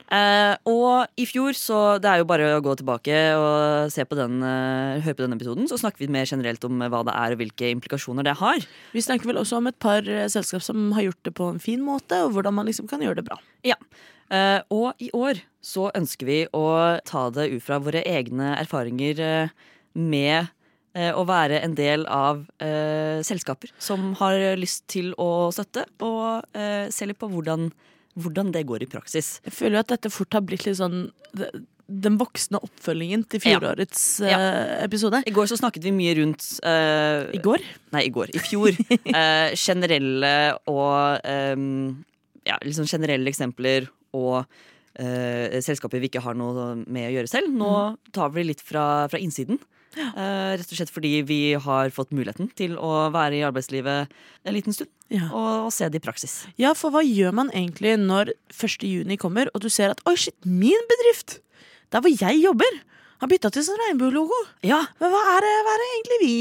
Uh, 0.06 0.54
og 0.70 1.19
i 1.19 1.25
fjor, 1.26 1.50
så 1.58 1.99
det 2.00 2.06
er 2.06 2.20
jo 2.22 2.28
bare 2.31 2.52
å 2.54 2.62
gå 2.62 2.76
tilbake 2.78 3.14
og 3.34 3.90
se 3.90 4.04
på 4.06 4.14
den, 4.14 4.38
uh, 4.38 5.02
høre 5.02 5.19
på 5.19 5.25
denne 5.26 5.34
episoden, 5.37 5.66
så 5.66 5.76
snakker 5.82 6.04
vi 6.04 6.12
mer 6.14 6.28
generelt 6.30 6.62
om 6.64 6.78
hva 6.78 7.02
det 7.04 7.14
er 7.18 7.35
og 7.35 7.40
hvilke 7.42 7.73
implikasjoner 7.75 8.23
det 8.25 8.37
har. 8.38 8.62
Vi 8.94 9.02
snakker 9.02 9.26
vel 9.26 9.42
også 9.42 9.59
om 9.59 9.66
et 9.66 9.78
par 9.82 10.06
selskap 10.30 10.62
som 10.62 10.92
har 10.94 11.09
gjort 11.09 11.25
det 11.26 11.35
på 11.35 11.50
en 11.50 11.59
fin 11.61 11.82
måte, 11.82 12.23
og 12.23 12.37
hvordan 12.37 12.54
man 12.54 12.70
liksom 12.70 12.87
kan 12.88 13.02
gjøre 13.02 13.18
det 13.18 13.26
bra. 13.26 13.40
Ja. 13.66 13.75
Eh, 14.30 14.61
og 14.75 14.95
i 15.02 15.11
år 15.14 15.38
så 15.62 15.88
ønsker 15.95 16.26
vi 16.26 16.38
å 16.56 16.64
ta 17.06 17.28
det 17.35 17.49
ut 17.52 17.62
fra 17.62 17.78
våre 17.83 18.02
egne 18.06 18.54
erfaringer 18.59 19.21
eh, 19.23 19.49
med 19.95 20.49
eh, 20.97 21.12
å 21.14 21.23
være 21.28 21.61
en 21.62 21.76
del 21.78 22.06
av 22.11 22.42
eh, 22.62 23.23
selskaper 23.26 23.71
som 23.78 24.14
har 24.21 24.35
lyst 24.59 24.87
til 24.90 25.12
å 25.21 25.50
støtte, 25.54 25.87
og 26.02 26.42
eh, 26.59 26.88
se 26.90 27.06
litt 27.06 27.18
på 27.23 27.30
hvordan, 27.30 27.71
hvordan 28.18 28.50
det 28.54 28.64
går 28.66 28.83
i 28.87 28.90
praksis. 28.90 29.37
Jeg 29.47 29.54
føler 29.54 29.83
at 29.85 29.95
dette 29.95 30.11
fort 30.11 30.35
har 30.35 30.42
blitt 30.47 30.66
litt 30.66 30.78
sånn 30.83 31.06
den 31.87 32.16
voksne 32.18 32.59
oppfølgingen 32.66 33.23
til 33.30 33.38
fjorårets 33.45 34.00
Ja. 34.26 34.38
eh, 34.42 34.85
episode. 34.88 35.21
I 35.23 35.30
går 35.35 35.47
så 35.52 35.59
snakket 35.61 35.85
vi 35.87 35.92
mye 35.95 36.16
rundt 36.18 36.49
eh, 36.66 37.28
I 37.38 37.38
går. 37.45 37.62
Nei, 37.95 38.09
i 38.09 38.11
går. 38.11 38.33
I 38.35 38.42
fjor. 38.42 38.75
generelle 39.66 40.35
og 40.66 41.23
Ja, 42.47 42.56
liksom 42.62 42.87
generelle 42.90 43.30
eksempler 43.30 43.87
og 44.16 44.38
eh, 44.99 45.61
selskaper 45.64 46.02
vi 46.02 46.11
ikke 46.11 46.25
har 46.25 46.37
noe 46.38 46.73
med 46.85 47.11
å 47.11 47.14
gjøre 47.18 47.30
selv. 47.30 47.52
Nå 47.52 47.73
tar 48.16 48.32
vi 48.35 48.46
litt 48.49 48.64
fra, 48.64 49.06
fra 49.12 49.20
innsiden. 49.20 49.61
Eh, 49.96 50.52
rett 50.58 50.73
og 50.73 50.76
slett 50.76 50.92
fordi 50.92 51.23
vi 51.25 51.40
har 51.61 51.92
fått 51.94 52.12
muligheten 52.16 52.50
til 52.58 52.75
å 52.76 53.06
være 53.14 53.38
i 53.38 53.44
arbeidslivet 53.46 54.12
en 54.44 54.56
liten 54.56 54.76
stund. 54.76 54.90
Ja. 55.12 55.28
Og, 55.30 55.68
og 55.68 55.73
se 55.73 55.88
det 55.88 56.02
i 56.02 56.04
praksis. 56.04 56.35
ja, 56.61 56.75
for 56.76 56.92
hva 56.92 57.04
gjør 57.06 57.32
man 57.38 57.52
egentlig 57.54 57.94
når 58.02 58.35
1. 58.52 58.85
juni 58.85 59.16
kommer, 59.20 59.49
og 59.54 59.62
du 59.64 59.70
ser 59.73 59.94
at 59.94 60.02
oi, 60.08 60.16
shit, 60.18 60.37
min 60.44 60.88
bedrift, 60.90 61.38
der 61.94 62.02
hvor 62.04 62.12
jeg 62.12 62.42
jobber, 62.42 62.82
har 63.23 63.30
bytta 63.30 63.49
til 63.54 63.64
sånn 63.64 63.78
regnbuelogo. 63.87 64.37
Ja, 64.66 64.82
Men 65.00 65.14
hva 65.14 65.23
er 65.37 65.46
det, 65.46 65.52
hva 65.64 65.73
er 65.73 65.80
det 65.82 65.87
egentlig 65.94 66.18
vi, 66.20 66.35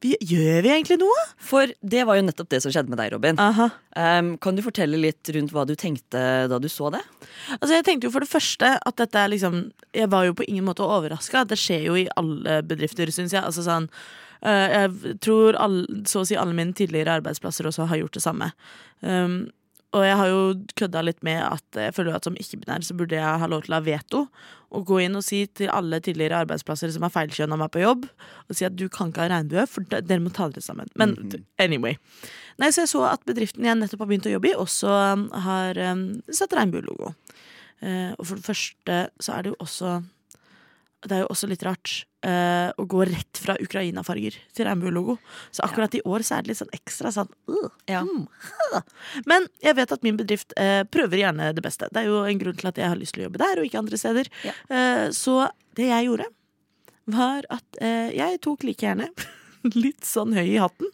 vi 0.00 0.14
Gjør 0.20 0.62
vi 0.64 0.72
egentlig 0.72 0.98
noe? 1.00 1.24
For 1.44 1.70
det 1.80 2.04
var 2.08 2.18
jo 2.18 2.24
nettopp 2.26 2.50
det 2.52 2.62
som 2.64 2.72
skjedde 2.72 2.92
med 2.92 3.00
deg, 3.00 3.12
Robin. 3.14 3.40
Aha. 3.40 3.68
Em, 3.98 4.32
kan 4.40 4.56
du 4.56 4.62
fortelle 4.64 5.00
litt 5.00 5.28
rundt 5.34 5.52
hva 5.54 5.66
du 5.68 5.74
tenkte 5.78 6.22
da 6.50 6.58
du 6.62 6.68
så 6.72 6.90
det? 6.94 7.02
Altså 7.58 7.74
jeg 7.76 7.86
tenkte 7.88 8.08
jo 8.08 8.14
for 8.14 8.24
det 8.24 8.30
første 8.30 8.72
at 8.78 8.98
dette 9.00 9.20
er 9.20 9.32
liksom 9.32 9.62
Jeg 9.96 10.10
var 10.12 10.26
jo 10.28 10.36
på 10.38 10.46
ingen 10.48 10.66
måte 10.68 10.86
overraska. 10.86 11.44
Det 11.44 11.58
skjer 11.60 11.86
jo 11.88 11.98
i 12.00 12.08
alle 12.20 12.60
bedrifter, 12.66 13.10
syns 13.12 13.34
jeg. 13.36 13.44
Altså 13.44 13.64
sånn 13.66 13.90
uh, 13.90 14.68
Jeg 14.72 15.16
tror 15.24 15.58
all, 15.60 15.82
så 16.08 16.22
å 16.22 16.28
si 16.28 16.38
alle 16.38 16.56
mine 16.56 16.76
tidligere 16.76 17.20
arbeidsplasser 17.20 17.68
også 17.68 17.88
har 17.90 18.00
gjort 18.00 18.16
det 18.16 18.24
samme. 18.24 18.52
Um, 19.00 19.50
Og 19.90 20.04
jeg 20.06 20.16
har 20.20 20.28
jo 20.30 20.42
kødda 20.78 21.00
litt 21.02 21.24
med 21.26 21.40
at 21.42 21.78
jeg 21.82 21.94
føler 21.96 22.14
at 22.14 22.26
som 22.26 22.36
ikke-binær 22.38 22.84
så 22.86 22.94
burde 22.94 23.16
jeg 23.18 23.40
ha 23.42 23.46
lov 23.50 23.64
til 23.64 23.74
å 23.74 23.80
ha 23.80 23.82
veto. 23.82 24.20
Og 24.70 24.84
gå 24.86 25.00
inn 25.02 25.18
og 25.18 25.24
si 25.26 25.40
til 25.58 25.72
alle 25.74 25.98
tidligere 25.98 26.44
arbeidsplasser 26.44 26.92
som 26.94 27.02
har 27.02 27.10
feilkjønna 27.10 27.58
meg 27.58 27.72
på 27.74 27.82
jobb, 27.82 28.04
og 28.46 28.54
si 28.54 28.68
at 28.68 28.76
du 28.78 28.86
kan 28.92 29.10
ikke 29.10 29.24
ha 29.24 29.32
regnbue, 29.32 29.64
for 29.66 29.86
dere 29.90 30.20
må 30.22 30.30
ta 30.34 30.46
dere 30.52 30.62
sammen. 30.62 30.92
Men 31.00 31.16
anyway. 31.58 31.98
Nei, 32.62 32.70
så 32.70 32.84
jeg 32.84 32.92
så 32.92 33.02
at 33.10 33.26
bedriften 33.26 33.66
jeg 33.66 33.80
nettopp 33.80 34.04
har 34.04 34.12
begynt 34.12 34.30
å 34.30 34.36
jobbe 34.36 34.52
i, 34.52 34.54
også 34.62 34.94
um, 34.94 35.26
har 35.48 35.82
um, 35.90 36.06
satt 36.30 36.54
regnbuelogo. 36.54 37.10
Uh, 37.82 38.14
og 38.14 38.22
for 38.28 38.36
det 38.36 38.46
første 38.46 39.02
så 39.18 39.34
er 39.34 39.42
det 39.42 39.54
jo 39.54 39.60
også 39.64 39.98
Det 41.00 41.16
er 41.16 41.22
jo 41.22 41.30
også 41.32 41.48
litt 41.48 41.62
rart 41.64 41.92
uh, 42.26 42.68
å 42.76 42.84
gå 42.90 43.04
rett 43.08 43.40
fra 43.40 43.54
Ukraina-farger 43.62 44.36
til 44.56 44.66
regnbuelogo. 44.68 45.16
Så 45.54 45.64
akkurat 45.64 45.94
i 45.96 46.02
år 46.04 46.24
så 46.26 46.36
er 46.36 46.44
det 46.44 46.52
litt 46.52 46.60
sånn 46.60 46.74
ekstra 46.76 47.12
sånn 47.14 47.30
uh, 47.48 47.70
Ja. 47.88 48.02
hmm. 48.04 48.26
Men 49.30 49.48
jeg 49.64 49.78
vet 49.78 49.94
at 49.96 50.04
min 50.06 50.18
bedrift 50.18 50.52
eh, 50.60 50.82
prøver 50.86 51.22
gjerne 51.22 51.48
det 51.56 51.64
beste. 51.64 51.88
Det 51.90 52.02
er 52.02 52.10
jo 52.10 52.20
en 52.28 52.42
grunn 52.42 52.58
til 52.60 52.68
at 52.70 52.78
jeg 52.78 52.92
har 52.92 53.00
lyst 53.00 53.16
til 53.16 53.24
å 53.24 53.26
jobbe 53.28 53.40
der, 53.42 53.58
og 53.58 53.66
ikke 53.66 53.80
andre 53.80 53.98
steder. 53.98 54.30
Ja. 54.46 54.54
Eh, 54.70 55.06
så 55.16 55.40
det 55.78 55.88
jeg 55.88 56.06
gjorde, 56.06 56.28
var 57.10 57.46
at 57.50 57.80
jeg 58.14 58.38
tok 58.44 58.62
like 58.68 58.84
gjerne 58.84 59.08
litt 59.84 60.06
sånn 60.06 60.36
høy 60.36 60.44
i 60.44 60.60
hatten 60.62 60.92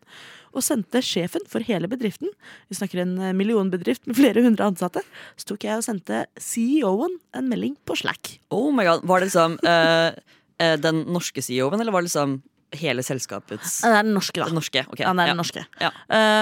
og 0.56 0.64
sendte 0.64 1.02
sjefen 1.04 1.44
for 1.50 1.64
hele 1.66 1.88
bedriften, 1.90 2.32
vi 2.70 2.78
snakker 2.78 3.02
en 3.02 3.16
eh, 3.20 3.34
millionbedrift 3.36 4.06
med 4.08 4.18
flere 4.18 4.44
hundre 4.44 4.70
ansatte, 4.70 5.02
så 5.36 5.50
tok 5.52 5.66
jeg 5.68 5.80
og 5.80 5.86
sendte 5.86 6.24
CEO-en 6.40 7.18
en 7.36 7.50
melding 7.50 7.76
på 7.86 7.98
Slack. 8.00 8.36
Oh 8.54 8.70
my 8.74 8.86
god, 8.88 9.04
Var 9.06 9.22
det 9.22 9.30
liksom 9.30 9.58
eh, 9.72 10.76
den 10.82 11.04
norske 11.12 11.44
CEO-en, 11.44 11.80
eller 11.80 11.94
var 11.94 12.04
det 12.04 12.10
liksom 12.10 12.40
hele 12.76 13.04
selskapets 13.06 13.80
Det 13.84 13.92
er 13.92 14.02
den 14.02 14.16
norske, 14.16 14.40
da. 14.40 14.48
Den 14.50 14.58
norske? 14.58 14.86
ok. 14.90 15.04
Ja, 15.04 15.12
det 15.12 15.22
er 15.22 15.30
ja. 15.30 15.34
den 15.36 15.42
norske. 15.44 15.66
Ja. 15.80 15.92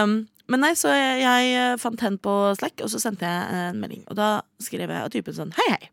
Um, 0.04 0.14
men 0.50 0.61
nei, 0.61 0.75
så 0.76 0.92
jeg, 0.92 1.25
jeg 1.25 1.80
fant 1.80 2.02
hen 2.04 2.16
på 2.23 2.33
Slack, 2.59 2.80
og 2.85 2.90
så 2.92 3.00
sendte 3.00 3.28
jeg 3.28 3.68
en 3.73 3.80
melding. 3.80 4.02
Og 4.12 4.18
da 4.18 4.28
skrev 4.62 4.92
jeg 4.92 5.06
av 5.06 5.12
typen 5.12 5.37
sånn 5.37 5.54
Hei, 5.56 5.68
hei. 5.73 5.92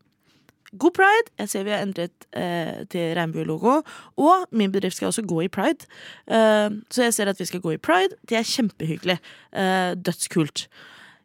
God 0.78 0.94
pride. 0.96 1.32
Jeg 1.38 1.48
ser 1.52 1.64
vi 1.66 1.74
har 1.74 1.82
endret 1.84 2.26
eh, 2.32 2.84
til 2.92 3.12
regnbuelogo. 3.18 3.80
Og 4.16 4.46
min 4.52 4.72
bedrift 4.72 4.96
skal 4.96 5.10
også 5.10 5.24
gå 5.28 5.42
i 5.44 5.50
pride. 5.52 5.88
Eh, 6.28 6.70
så 6.90 7.08
jeg 7.08 7.14
ser 7.14 7.32
at 7.32 7.40
vi 7.40 7.48
skal 7.48 7.60
gå 7.60 7.74
i 7.76 7.80
pride. 7.82 8.16
Det 8.28 8.38
er 8.38 8.48
kjempehyggelig. 8.48 9.18
Eh, 9.52 9.92
dødskult. 9.94 10.68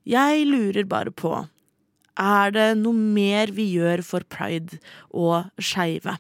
Jeg 0.08 0.46
lurer 0.48 0.84
bare 0.88 1.12
på 1.12 1.46
er 2.18 2.54
det 2.56 2.68
noe 2.80 2.98
mer 2.98 3.52
vi 3.56 3.68
gjør 3.76 4.04
for 4.06 4.26
pride 4.30 4.80
og 5.14 5.50
skeive? 5.62 6.18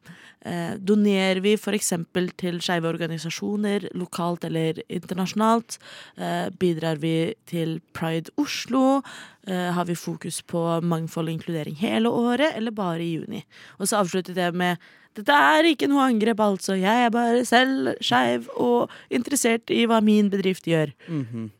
Eh, 0.47 0.75
donerer 0.79 1.41
vi 1.43 1.55
f.eks. 1.57 1.93
til 2.39 2.59
skeive 2.63 2.87
organisasjoner 2.87 3.89
lokalt 3.97 4.45
eller 4.47 4.79
internasjonalt? 4.87 5.79
Eh, 6.15 6.47
bidrar 6.59 7.01
vi 7.01 7.33
til 7.49 7.79
Pride 7.97 8.31
Oslo? 8.37 9.01
Eh, 9.47 9.73
har 9.73 9.89
vi 9.89 9.97
fokus 9.97 10.41
på 10.41 10.61
mangfold 10.81 11.27
og 11.27 11.39
inkludering 11.39 11.75
hele 11.81 12.09
året, 12.09 12.55
eller 12.55 12.71
bare 12.71 13.03
i 13.03 13.17
juni? 13.17 13.43
Og 13.79 13.89
så 13.89 13.99
avsluttet 14.03 14.37
jeg 14.37 14.53
med 14.53 14.77
dette 15.17 15.33
er 15.33 15.65
ikke 15.65 15.87
noe 15.89 16.05
angrep, 16.11 16.39
altså. 16.45 16.75
Jeg 16.77 17.07
er 17.07 17.13
bare 17.13 17.45
selv 17.47 17.95
skeiv 18.05 18.45
og 18.53 18.91
interessert 19.09 19.71
i 19.73 19.87
hva 19.89 19.97
min 20.03 20.29
bedrift 20.29 20.69
gjør. 20.69 20.93
Mhm. 21.09 21.47
Eh, 21.49 21.56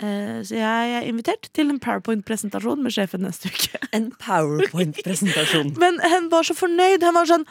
så 0.00 0.56
jeg 0.56 0.92
er 0.96 1.06
invitert 1.08 1.50
til 1.56 1.68
en 1.72 1.80
powerpoint-presentasjon 1.82 2.80
med 2.84 2.94
sjefen 2.94 3.24
neste 3.26 3.50
uke. 3.52 3.80
En 3.96 4.12
powerpoint-presentasjon. 4.22 5.74
Men 5.82 5.98
hun 6.04 6.30
var 6.32 6.46
så 6.46 6.54
fornøyd. 6.56 7.02
Hun 7.04 7.18
var 7.18 7.28
sånn 7.28 7.44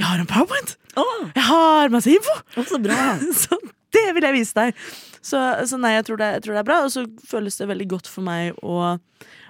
Jeg 0.00 0.08
har 0.08 0.20
en 0.20 0.28
powerpoint! 0.28 0.74
Oh. 1.00 1.30
Jeg 1.34 1.46
har 1.48 1.94
masse 1.94 2.10
info! 2.10 2.34
så 2.68 2.80
bra! 2.82 3.16
Så 3.44 3.58
det 3.94 4.08
vil 4.16 4.26
jeg 4.26 4.34
vise 4.34 4.56
deg. 4.58 4.84
Så, 5.22 5.38
så 5.70 5.78
nei, 5.78 5.94
jeg 5.94 6.08
tror, 6.08 6.18
det, 6.18 6.30
jeg 6.34 6.42
tror 6.44 6.56
det 6.56 6.60
er 6.64 6.66
bra. 6.66 6.80
Og 6.84 6.90
så 6.92 7.06
føles 7.30 7.56
det 7.60 7.70
veldig 7.70 7.86
godt 7.94 8.10
for 8.10 8.26
meg 8.26 8.58
å 8.58 8.96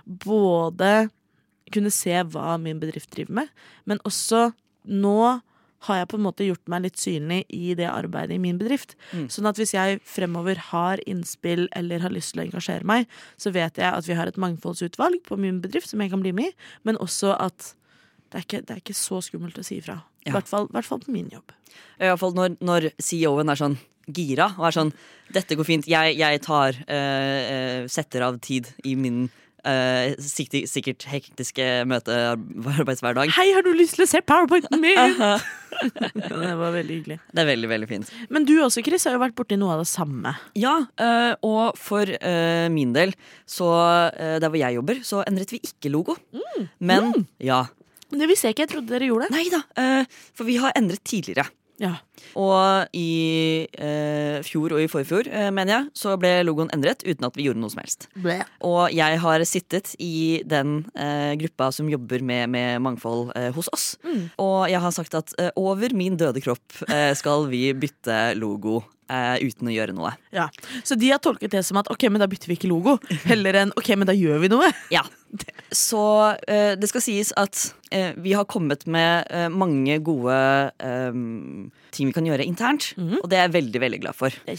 både 0.04 0.92
kunne 1.72 1.90
se 1.94 2.12
hva 2.28 2.58
min 2.60 2.78
bedrift 2.82 3.10
driver 3.16 3.40
med, 3.40 3.48
men 3.88 4.02
også 4.06 4.50
nå 4.84 5.40
har 5.86 6.00
jeg 6.00 6.08
på 6.10 6.18
en 6.18 6.24
måte 6.26 6.46
gjort 6.46 6.64
meg 6.72 6.84
litt 6.86 6.98
synlig 7.00 7.42
i 7.54 7.74
det 7.78 7.86
arbeidet 7.90 8.36
i 8.36 8.42
min 8.42 8.58
bedrift. 8.60 8.96
Mm. 9.12 9.28
Sånn 9.32 9.48
at 9.50 9.60
hvis 9.60 9.74
jeg 9.76 10.00
fremover 10.08 10.60
har 10.70 11.02
innspill 11.10 11.66
eller 11.76 12.04
har 12.04 12.14
lyst 12.14 12.34
til 12.34 12.42
å 12.42 12.46
engasjere 12.48 12.88
meg, 12.88 13.06
så 13.40 13.52
vet 13.54 13.80
jeg 13.80 13.88
at 13.90 14.08
vi 14.08 14.16
har 14.18 14.30
et 14.30 14.40
mangfoldsutvalg 14.40 15.22
på 15.28 15.38
min 15.40 15.60
bedrift 15.64 15.90
som 15.92 16.00
jeg 16.04 16.12
kan 16.14 16.24
bli 16.24 16.32
med 16.36 16.52
i, 16.52 16.54
men 16.88 17.00
også 17.04 17.34
at 17.38 17.72
det 18.32 18.40
er 18.40 18.46
ikke, 18.48 18.62
det 18.66 18.74
er 18.74 18.80
ikke 18.82 18.96
så 18.98 19.20
skummelt 19.22 19.58
å 19.60 19.64
si 19.66 19.78
ifra. 19.78 20.00
I 20.24 20.30
Ja. 20.32 20.38
hvert 20.38 20.48
hvert 20.72 20.88
fall 20.88 21.00
på 21.04 21.12
min 21.12 21.28
jobb. 21.30 21.52
I 22.00 22.08
hvert 22.08 22.18
fall 22.18 22.32
når, 22.34 22.56
når 22.64 22.90
CEO-en 22.98 23.52
er 23.52 23.60
sånn 23.60 23.76
gira 24.08 24.50
og 24.58 24.66
er 24.68 24.74
sånn 24.76 24.92
Dette 25.32 25.56
går 25.56 25.64
fint, 25.64 25.86
jeg, 25.88 26.16
jeg 26.18 26.40
tar 26.44 26.76
eh, 26.88 27.40
eh, 27.54 27.86
Setter 27.88 28.26
av 28.26 28.38
tid 28.40 28.68
i 28.84 28.94
min 28.96 29.26
Uh, 29.64 30.12
sikkert, 30.20 30.68
sikkert 30.68 31.04
hektiske 31.08 31.64
møtearbeidshverdag. 31.88 33.30
Hei, 33.32 33.46
har 33.56 33.64
du 33.64 33.70
lyst 33.72 33.96
til 33.96 34.04
å 34.04 34.08
se 34.10 34.20
powerpointen 34.20 34.76
min? 34.82 34.98
det 36.14 36.54
var 36.58 36.74
veldig 36.74 36.98
hyggelig. 36.98 37.18
Det 37.30 37.42
er 37.42 37.48
veldig, 37.48 37.70
veldig 37.70 37.88
fint. 37.90 38.12
Men 38.34 38.46
du 38.48 38.54
også, 38.62 38.84
Chris, 38.86 39.06
har 39.08 39.16
jo 39.16 39.22
vært 39.22 39.36
borti 39.38 39.58
noe 39.60 39.76
av 39.76 39.82
det 39.84 39.88
samme. 39.90 40.34
Ja, 40.58 40.74
eh, 41.00 41.32
og 41.46 41.78
for 41.80 42.08
eh, 42.08 42.66
min 42.72 42.94
del, 42.96 43.14
så 43.48 43.70
eh, 44.10 44.36
der 44.42 44.50
hvor 44.50 44.60
jeg 44.60 44.78
jobber, 44.78 45.02
så 45.06 45.24
endret 45.28 45.54
vi 45.54 45.62
ikke 45.64 45.92
logo. 45.94 46.16
Men 46.78 47.12
ja. 47.42 47.64
Det 48.14 48.28
visste 48.30 48.48
jeg 48.48 48.54
ikke. 48.54 48.66
Jeg 48.68 48.72
trodde 48.76 48.94
dere 48.94 49.10
gjorde 49.10 49.26
det. 49.26 49.34
Nei 49.34 49.46
da, 49.50 49.60
for 50.36 50.46
vi 50.46 50.58
har 50.62 50.74
endret 50.78 51.02
tidligere. 51.08 51.48
Ja. 51.82 51.96
Og 52.38 52.94
i 52.94 53.66
eh, 53.74 54.38
fjor 54.46 54.76
og 54.76 54.82
i 54.82 54.88
forfjor, 54.90 55.26
eh, 55.26 55.50
mener 55.54 55.72
jeg, 55.74 55.88
så 55.98 56.14
ble 56.20 56.30
logoen 56.46 56.70
endret 56.74 57.02
uten 57.06 57.26
at 57.26 57.36
vi 57.38 57.48
gjorde 57.48 57.62
noe 57.62 57.72
som 57.72 57.82
helst. 57.82 58.06
Og 58.64 58.94
jeg 58.94 59.20
har 59.24 59.44
sittet 59.48 59.94
i 60.02 60.42
den 60.46 60.84
eh, 60.94 61.34
gruppa 61.40 61.70
som 61.74 61.90
jobber 61.90 62.22
med, 62.22 62.52
med 62.54 62.82
mangfold 62.84 63.32
eh, 63.38 63.50
hos 63.56 63.70
oss. 63.74 63.86
Og 64.38 64.70
jeg 64.70 64.82
har 64.86 64.94
sagt 64.94 65.18
at 65.18 65.34
eh, 65.42 65.50
over 65.58 65.94
min 65.96 66.18
døde 66.20 66.42
kropp 66.44 66.84
eh, 66.88 67.12
skal 67.18 67.48
vi 67.50 67.66
bytte 67.74 68.34
logo 68.38 68.82
eh, 69.08 69.44
uten 69.44 69.70
å 69.70 69.74
gjøre 69.74 69.96
noe. 69.96 70.14
ja. 70.34 70.48
Så 70.84 70.98
de 70.98 71.10
har 71.12 71.22
tolket 71.22 71.54
det 71.54 71.64
som 71.66 71.78
at 71.80 71.90
ok, 71.92 72.08
men 72.12 72.22
da 72.22 72.28
bytter 72.30 72.50
vi 72.50 72.58
ikke 72.58 72.70
logo. 72.70 72.98
Heller 73.28 73.62
enn 73.64 73.74
ok, 73.78 73.94
men 73.98 74.08
da 74.08 74.16
gjør 74.16 74.42
vi 74.44 74.52
noe. 74.52 74.70
Ja. 74.94 75.04
Så 75.74 76.00
uh, 76.30 76.74
det 76.78 76.86
skal 76.86 77.02
sies 77.02 77.32
at 77.40 77.58
uh, 77.90 78.12
vi 78.22 78.36
har 78.38 78.46
kommet 78.46 78.84
med 78.86 79.26
mange 79.50 79.96
gode 80.06 80.36
um, 80.78 81.72
ting 81.94 82.10
vi 82.10 82.14
kan 82.14 82.26
gjøre 82.28 82.46
internt. 82.46 82.92
Og 82.98 83.26
det 83.30 83.40
er 83.40 83.48
jeg 83.48 83.54
veldig, 83.56 83.80
veldig 83.82 84.00
glad 84.04 84.18
for. 84.18 84.36
Det 84.46 84.56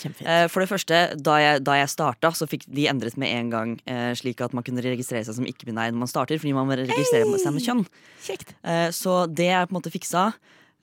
For 0.52 0.64
det 0.64 0.70
første, 0.72 1.00
da 1.16 1.38
jeg, 1.40 1.64
da 1.68 1.78
jeg 1.80 1.94
starta, 1.94 2.34
så 2.36 2.48
fikk 2.50 2.68
de 2.68 2.90
endret 2.92 3.16
med 3.22 3.32
en 3.32 3.54
gang 3.54 3.74
slik 4.16 4.44
at 4.44 4.56
man 4.56 4.64
kunne 4.68 4.84
registrere 4.84 5.24
seg 5.28 5.38
som 5.38 5.48
ikke-binær 5.48 5.92
når 5.92 6.04
man 6.06 6.12
starter, 6.12 6.40
fordi 6.40 6.56
man 6.56 6.68
må 6.68 6.78
registrere 6.80 7.40
seg 7.44 7.56
med 7.56 7.66
kjønn. 7.68 7.84
Kjekt. 8.24 8.56
Så 8.96 9.18
det 9.28 9.50
er 9.52 9.68
på 9.68 9.76
en 9.76 9.80
måte 9.82 9.94
fiksa. 9.94 10.30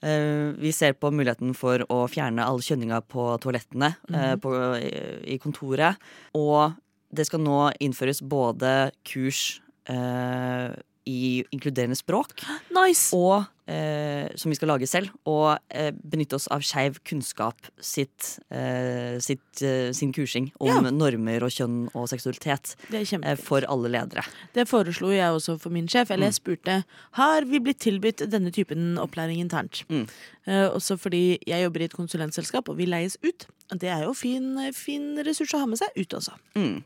Eh, 0.03 0.53
Vi 0.59 0.73
ser 0.75 0.93
på 0.99 1.11
muligheten 1.15 1.55
for 1.55 1.85
å 1.89 2.05
fjerne 2.11 2.45
all 2.45 2.63
kjønninga 2.63 3.03
på 3.07 3.29
toalettene 3.43 3.95
eh, 4.13 4.35
på, 4.43 4.55
i, 4.79 5.35
i 5.35 5.39
kontoret. 5.43 6.01
Og 6.35 6.75
det 7.13 7.29
skal 7.29 7.43
nå 7.45 7.59
innføres 7.85 8.23
både 8.25 8.91
kurs 9.07 9.61
eh, 9.87 10.73
i 11.09 11.43
inkluderende 11.51 11.97
språk 11.99 12.37
Nice. 12.77 13.11
og 13.17 13.45
eh, 13.71 14.29
som 14.39 14.51
vi 14.53 14.57
skal 14.59 14.69
lage 14.73 14.87
selv, 14.91 15.11
og 15.27 15.57
eh, 15.75 15.91
benytte 15.95 16.37
oss 16.39 16.47
av 16.53 16.63
Skeiv 16.67 16.99
kunnskap 17.09 17.57
sitt, 17.83 18.37
eh, 18.55 19.17
sitt, 19.23 19.63
eh, 19.63 19.91
sin 19.97 20.13
kursing 20.15 20.51
om 20.61 20.69
Ja. 20.69 20.91
normer 20.91 21.43
og 21.47 21.51
kjønn 21.55 21.89
og 21.95 22.09
seksualitet 22.11 22.75
eh, 22.93 23.35
for 23.39 23.67
alle 23.71 23.91
ledere. 23.95 24.25
Det 24.55 24.67
foreslo 24.71 25.11
jeg 25.15 25.31
også 25.31 25.59
for 25.63 25.71
min 25.75 25.87
sjef. 25.91 26.11
Eller 26.11 26.31
jeg 26.31 26.39
spurte 26.41 26.79
har 27.19 27.47
vi 27.49 27.59
blitt 27.63 27.81
tilbudt 27.83 28.25
denne 28.31 28.51
typen 28.55 28.97
opplæring 29.03 29.41
internt. 29.43 29.83
Mm. 29.89 30.07
Eh, 30.47 30.69
også 30.71 30.99
fordi 30.99 31.39
jeg 31.47 31.63
jobber 31.65 31.81
i 31.83 31.85
et 31.91 31.97
konsulentselskap, 31.99 32.69
og 32.69 32.77
vi 32.79 32.87
leies 32.91 33.17
ut. 33.23 33.47
Det 33.73 33.89
er 33.89 34.03
jo 34.05 34.13
fin, 34.15 34.55
fin 34.77 35.17
ressurs 35.25 35.55
å 35.55 35.63
ha 35.63 35.67
med 35.71 35.79
seg 35.81 35.89
ut 35.97 36.19
altså. 36.19 36.35
Mm. 36.59 36.83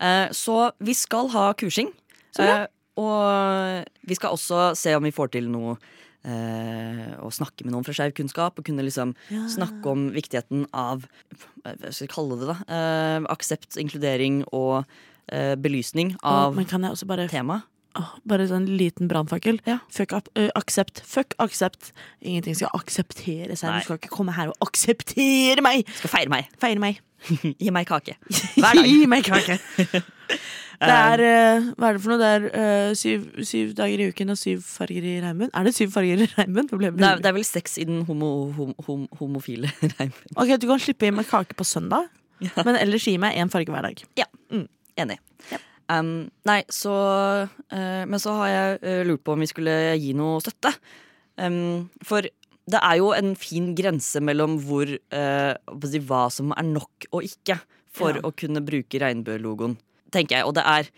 Eh, 0.00 0.28
så 0.34 0.72
vi 0.82 0.94
skal 0.94 1.30
ha 1.34 1.52
kursing. 1.58 1.90
Så 2.36 2.44
bra. 2.44 2.66
Og 2.98 3.86
vi 4.08 4.18
skal 4.18 4.34
også 4.34 4.72
se 4.78 4.94
om 4.98 5.06
vi 5.06 5.14
får 5.14 5.32
til 5.36 5.48
noe 5.52 5.76
eh, 6.26 7.14
å 7.22 7.30
snakke 7.32 7.64
med 7.64 7.74
noen 7.74 7.86
fra 7.86 7.94
Skeiv 7.96 8.14
kunnskap. 8.18 8.58
Og 8.58 8.66
kunne 8.66 8.84
liksom 8.86 9.14
Ja. 9.30 9.46
snakke 9.48 9.86
om 9.86 10.08
viktigheten 10.14 10.66
av 10.74 11.06
eh, 11.64 11.74
Hva 11.78 11.92
skal 11.92 12.06
vi 12.08 12.12
kalle 12.14 12.38
det, 12.40 12.50
da? 12.50 12.58
Eh, 12.68 13.20
aksept, 13.30 13.76
inkludering 13.80 14.42
og 14.52 14.84
eh, 15.30 15.54
belysning 15.60 16.16
av 16.22 16.56
men 16.56 16.66
kan 16.66 16.82
jeg 16.82 16.96
også 16.96 17.06
bare 17.08 17.28
temaet. 17.30 17.66
Bare 18.28 18.44
sånn 18.46 18.66
liten 18.78 19.08
brannfakkel. 19.10 19.56
Ja. 19.66 19.80
Fuck 19.90 20.12
up, 20.14 20.28
uh, 20.38 20.50
aksept. 20.54 21.00
Fuck 21.02 21.34
aksept. 21.42 21.88
Ingenting 22.22 22.54
skal 22.54 22.70
akseptere 22.76 23.56
seg. 23.58 23.72
Nei. 23.72 23.80
Du 23.80 23.88
skal 23.88 23.98
ikke 23.98 24.12
komme 24.12 24.34
her 24.36 24.52
og 24.52 24.68
akseptere 24.68 25.64
meg! 25.64 25.82
Du 25.88 25.96
Skal 26.04 26.12
feire 26.12 26.30
meg. 26.30 26.46
Feire 26.62 26.78
meg. 26.84 27.00
Gi 27.58 27.72
meg 27.74 27.88
kake. 27.90 28.14
Hver 28.60 28.78
dag. 28.78 28.86
Gi 28.86 29.08
meg 29.10 29.26
kake! 29.26 29.58
Det 30.78 30.94
er 30.94 31.22
øh, 31.26 31.68
Hva 31.74 31.88
er 31.88 31.96
det 31.96 32.02
for 32.04 32.12
noe? 32.12 32.18
Det 32.22 32.28
er 32.30 32.44
øh, 32.62 32.96
syv, 32.98 33.24
syv 33.42 33.72
dager 33.78 34.02
i 34.04 34.08
uken 34.12 34.30
og 34.30 34.38
syv 34.38 34.60
farger 34.62 35.02
i 35.10 35.16
regnbuen. 35.24 35.50
Er 35.54 35.66
det 35.66 35.74
syv 35.74 35.90
farger 35.90 36.22
i 36.22 36.28
jeg 36.28 36.52
Det 36.54 37.10
det 37.22 37.26
er 37.26 37.34
vel 37.34 37.44
seks 37.44 37.78
i 37.78 37.84
den 37.88 38.04
homo, 38.06 38.52
hom, 38.52 38.74
hom, 38.86 39.06
homofile 39.18 39.70
regnbuen. 39.98 40.36
Ok, 40.36 40.54
Du 40.60 40.68
kan 40.70 40.78
slippe 40.78 41.08
gi 41.08 41.14
meg 41.14 41.26
kake 41.26 41.58
på 41.58 41.66
søndag, 41.66 42.06
men 42.40 42.76
ellers 42.78 43.04
gi 43.10 43.16
meg 43.18 43.34
én 43.34 43.50
farge 43.50 43.74
hver 43.74 43.82
dag. 43.90 44.04
Ja, 44.18 44.28
Enig. 44.98 45.18
Um, 45.88 46.28
nei, 46.44 46.62
så 46.68 46.92
uh, 47.48 48.02
Men 48.04 48.20
så 48.20 48.34
har 48.36 48.48
jeg 48.52 48.78
eh, 48.82 49.02
lurt 49.08 49.22
på 49.24 49.32
om 49.32 49.40
vi 49.40 49.46
skulle 49.48 49.72
gi 49.96 50.10
noe 50.18 50.40
støtte. 50.44 50.74
Um, 51.40 51.88
for 52.04 52.26
det 52.68 52.80
er 52.84 52.98
jo 53.00 53.12
en 53.16 53.32
fin 53.38 53.70
grense 53.78 54.20
mellom 54.20 54.58
hvor 54.60 54.90
eh, 54.90 55.52
hva 56.04 56.22
som 56.34 56.52
er 56.52 56.66
nok 56.68 57.06
og 57.14 57.24
ikke 57.24 57.56
for 57.98 58.18
Ja. 58.18 58.20
å 58.28 58.34
kunne 58.36 58.60
bruke 58.60 59.00
regnbuelogoen, 59.00 59.78
tenker 60.14 60.38
jeg. 60.38 60.44
Og 60.48 60.54
det 60.56 60.64
er 60.66 60.88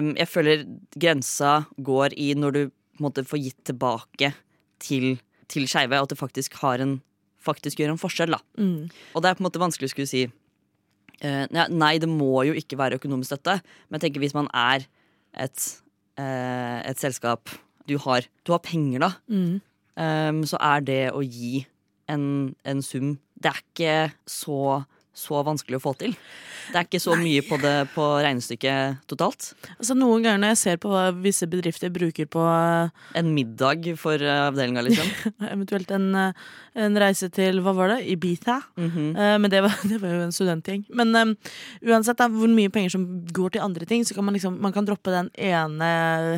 um, 0.00 0.12
Jeg 0.16 0.28
føler 0.28 0.64
grensa 0.98 1.66
går 1.78 2.14
i 2.16 2.32
når 2.34 2.52
du 2.52 2.60
på 2.70 3.00
en 3.00 3.06
måte 3.08 3.24
får 3.28 3.42
gitt 3.42 3.58
tilbake 3.68 4.32
til, 4.80 5.18
til 5.48 5.66
skeive, 5.68 5.98
at 6.00 6.08
det 6.08 6.18
faktisk 6.18 6.54
har 6.62 6.80
en 6.80 7.00
faktisk 7.46 7.78
gjør 7.78 7.92
en 7.94 8.00
forskjell. 8.00 8.30
da 8.34 8.40
Mm. 8.58 8.88
og 9.14 9.22
det 9.22 9.28
er 9.30 9.34
på 9.34 9.42
en 9.44 9.46
måte 9.46 9.60
vanskelig 9.62 9.86
å 9.90 9.92
skulle 9.92 10.10
si 10.10 10.24
uh, 10.26 11.44
Nei, 11.70 11.98
det 12.02 12.08
må 12.08 12.42
jo 12.48 12.54
ikke 12.58 12.78
være 12.78 12.98
økonomisk 12.98 13.30
støtte, 13.34 13.60
men 13.88 13.98
jeg 14.00 14.06
tenker 14.08 14.20
hvis 14.24 14.34
man 14.34 14.48
er 14.54 14.86
et, 15.36 15.66
uh, 16.18 16.80
et 16.82 16.98
selskap 16.98 17.48
du 17.86 17.98
har, 18.02 18.24
du 18.44 18.50
har 18.52 18.58
penger, 18.64 18.98
da, 19.04 19.12
Mm. 19.30 19.60
um, 19.96 20.42
så 20.48 20.58
er 20.58 20.80
det 20.80 21.02
å 21.14 21.22
gi 21.22 21.66
en, 22.08 22.54
en 22.64 22.82
sum 22.82 23.18
Det 23.38 23.50
er 23.52 23.60
ikke 23.62 24.12
så, 24.26 24.84
så 25.16 25.40
vanskelig 25.46 25.80
å 25.80 25.84
få 25.86 25.94
til. 26.00 26.14
Det 26.66 26.80
er 26.80 26.86
ikke 26.86 27.00
så 27.02 27.14
mye 27.18 27.42
på, 27.46 27.58
det, 27.62 27.72
på 27.94 28.04
regnestykket 28.24 29.06
totalt. 29.10 29.52
Altså 29.76 29.94
Noen 29.96 30.24
ganger 30.24 30.42
når 30.42 30.52
jeg 30.54 30.60
ser 30.62 30.80
på 30.82 30.90
hva 30.90 31.04
visse 31.14 31.46
bedrifter 31.50 31.92
bruker 31.94 32.28
på 32.30 32.42
eh, 32.42 32.90
En 33.20 33.30
middag 33.34 33.86
for 34.00 34.20
eh, 34.22 34.40
avdelinga, 34.48 34.82
liksom. 34.86 35.12
eventuelt 35.54 35.92
en, 35.94 36.08
eh, 36.18 36.44
en 36.86 37.00
reise 37.00 37.30
til 37.34 37.62
hva 37.62 37.74
var 37.76 37.94
det, 37.94 38.00
Ibiza. 38.12 38.58
Mhm. 38.80 39.08
Eh, 39.14 39.36
men 39.42 39.52
det 39.52 39.62
var, 39.66 39.78
det 39.90 40.00
var 40.02 40.16
jo 40.16 40.26
en 40.26 40.34
studentgjeng. 40.34 40.86
Men 40.98 41.14
um, 41.14 41.34
uansett 41.86 42.18
da, 42.20 42.28
hvor 42.32 42.50
mye 42.50 42.72
penger 42.74 42.96
som 42.96 43.06
går 43.30 43.56
til 43.56 43.66
andre 43.66 43.88
ting, 43.88 44.04
så 44.06 44.16
kan 44.16 44.26
man 44.26 44.36
liksom 44.36 44.58
Man 44.66 44.74
kan 44.74 44.86
droppe 44.88 45.12
den 45.14 45.28
ene 45.38 45.88